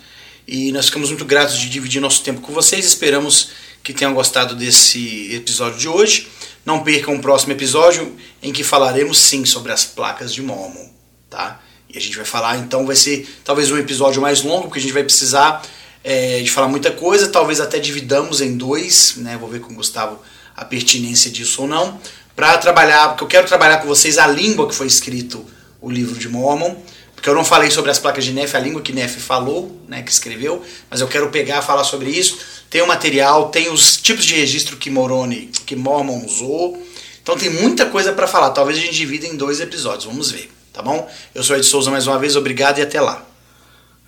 E 0.47 0.73
nós 0.73 0.87
ficamos 0.87 1.09
muito 1.11 1.25
gratos 1.25 1.59
de 1.59 1.69
dividir 1.69 2.01
nosso 2.01 2.23
tempo 2.23 2.41
com 2.41 2.53
vocês. 2.53 2.85
Esperamos 2.85 3.51
que 3.83 3.93
tenham 3.93 4.15
gostado 4.15 4.55
desse 4.55 5.35
episódio 5.35 5.79
de 5.79 5.89
hoje. 5.89 6.29
Não 6.65 6.83
percam 6.83 7.15
o 7.15 7.21
próximo 7.21 7.53
episódio 7.53 8.17
em 8.43 8.53
que 8.53 8.65
falaremos 8.65 9.19
sim 9.19 9.45
sobre 9.45 9.71
as 9.71 9.85
placas 9.85 10.33
de 10.33 10.41
Mormon, 10.41 10.89
tá? 11.29 11.61
E 11.89 11.99
a 11.99 12.01
gente 12.01 12.17
vai 12.17 12.25
falar, 12.25 12.57
então 12.57 12.87
vai 12.87 12.97
ser 12.97 13.29
talvez 13.45 13.71
um 13.71 13.77
episódio 13.77 14.21
mais 14.23 14.43
longo, 14.43 14.63
porque 14.63 14.79
a 14.79 14.83
gente 14.83 14.95
vai 14.95 15.05
precisar 15.05 15.63
é, 16.03 16.41
de 16.41 16.51
falar 16.51 16.69
muita 16.69 16.91
coisa, 16.91 17.29
talvez 17.29 17.61
até 17.61 17.79
dividamos 17.79 18.41
em 18.41 18.57
dois, 18.57 19.17
né? 19.17 19.37
Vou 19.37 19.49
ver 19.49 19.61
com 19.61 19.73
o 19.73 19.77
Gustavo 19.77 20.21
a 20.57 20.65
pertinência 20.65 21.31
disso 21.31 21.63
ou 21.63 21.69
não, 21.69 22.01
para 22.35 22.59
trabalhar, 22.59 23.09
porque 23.11 23.25
eu 23.25 23.29
quero 23.29 23.47
trabalhar 23.47 23.79
com 23.79 23.87
vocês 23.87 24.19
a 24.19 24.27
língua 24.27 24.69
que 24.69 24.75
foi 24.75 24.87
escrito 24.87 25.45
o 25.81 25.91
livro 25.91 26.19
de 26.19 26.29
Mormon, 26.29 26.77
porque 27.15 27.29
eu 27.29 27.35
não 27.35 27.45
falei 27.45 27.71
sobre 27.71 27.91
as 27.91 27.99
placas 27.99 28.25
de 28.25 28.33
Nefe, 28.33 28.57
a 28.57 28.61
língua 28.61 28.83
que 28.83 28.93
Nefe 28.93 29.21
falou, 29.21 29.81
né, 29.89 30.03
que 30.03 30.11
escreveu, 30.11 30.63
mas 30.91 31.01
eu 31.01 31.09
quero 31.09 31.31
pegar 31.31 31.63
falar 31.63 31.85
sobre 31.85 32.11
isso 32.11 32.55
tem 32.75 32.83
o 32.83 32.89
material, 32.89 33.51
tem 33.51 33.71
os 33.71 33.99
tipos 33.99 34.25
de 34.25 34.35
registro 34.35 34.77
que 34.77 34.91
Moroni, 34.91 35.49
que 35.65 35.77
Mormon 35.77 36.25
usou. 36.25 36.77
Então 37.23 37.37
tem 37.37 37.49
muita 37.49 37.87
coisa 37.87 38.13
para 38.13 38.27
falar. 38.27 38.51
Talvez 38.51 38.77
a 38.77 38.81
gente 38.81 38.97
divida 38.97 39.29
em 39.29 39.37
dois 39.37 39.61
episódios, 39.61 40.07
vamos 40.07 40.33
ver, 40.33 40.51
tá 40.73 40.83
bom? 40.83 41.09
Eu 41.33 41.45
sou 41.45 41.55
Ed 41.55 41.65
Souza 41.65 41.89
mais 41.89 42.09
uma 42.09 42.19
vez, 42.19 42.35
obrigado 42.35 42.79
e 42.79 42.83
até 42.83 43.01
lá. 43.01 43.25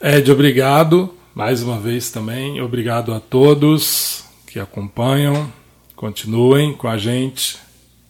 Ed, 0.03 0.33
obrigado 0.33 1.15
mais 1.33 1.63
uma 1.63 1.79
vez 1.79 2.11
também. 2.11 2.61
Obrigado 2.61 3.15
a 3.15 3.21
todos 3.21 4.25
que 4.49 4.59
acompanham. 4.59 5.49
Continuem 5.95 6.75
com 6.75 6.89
a 6.89 6.99
gente 6.99 7.59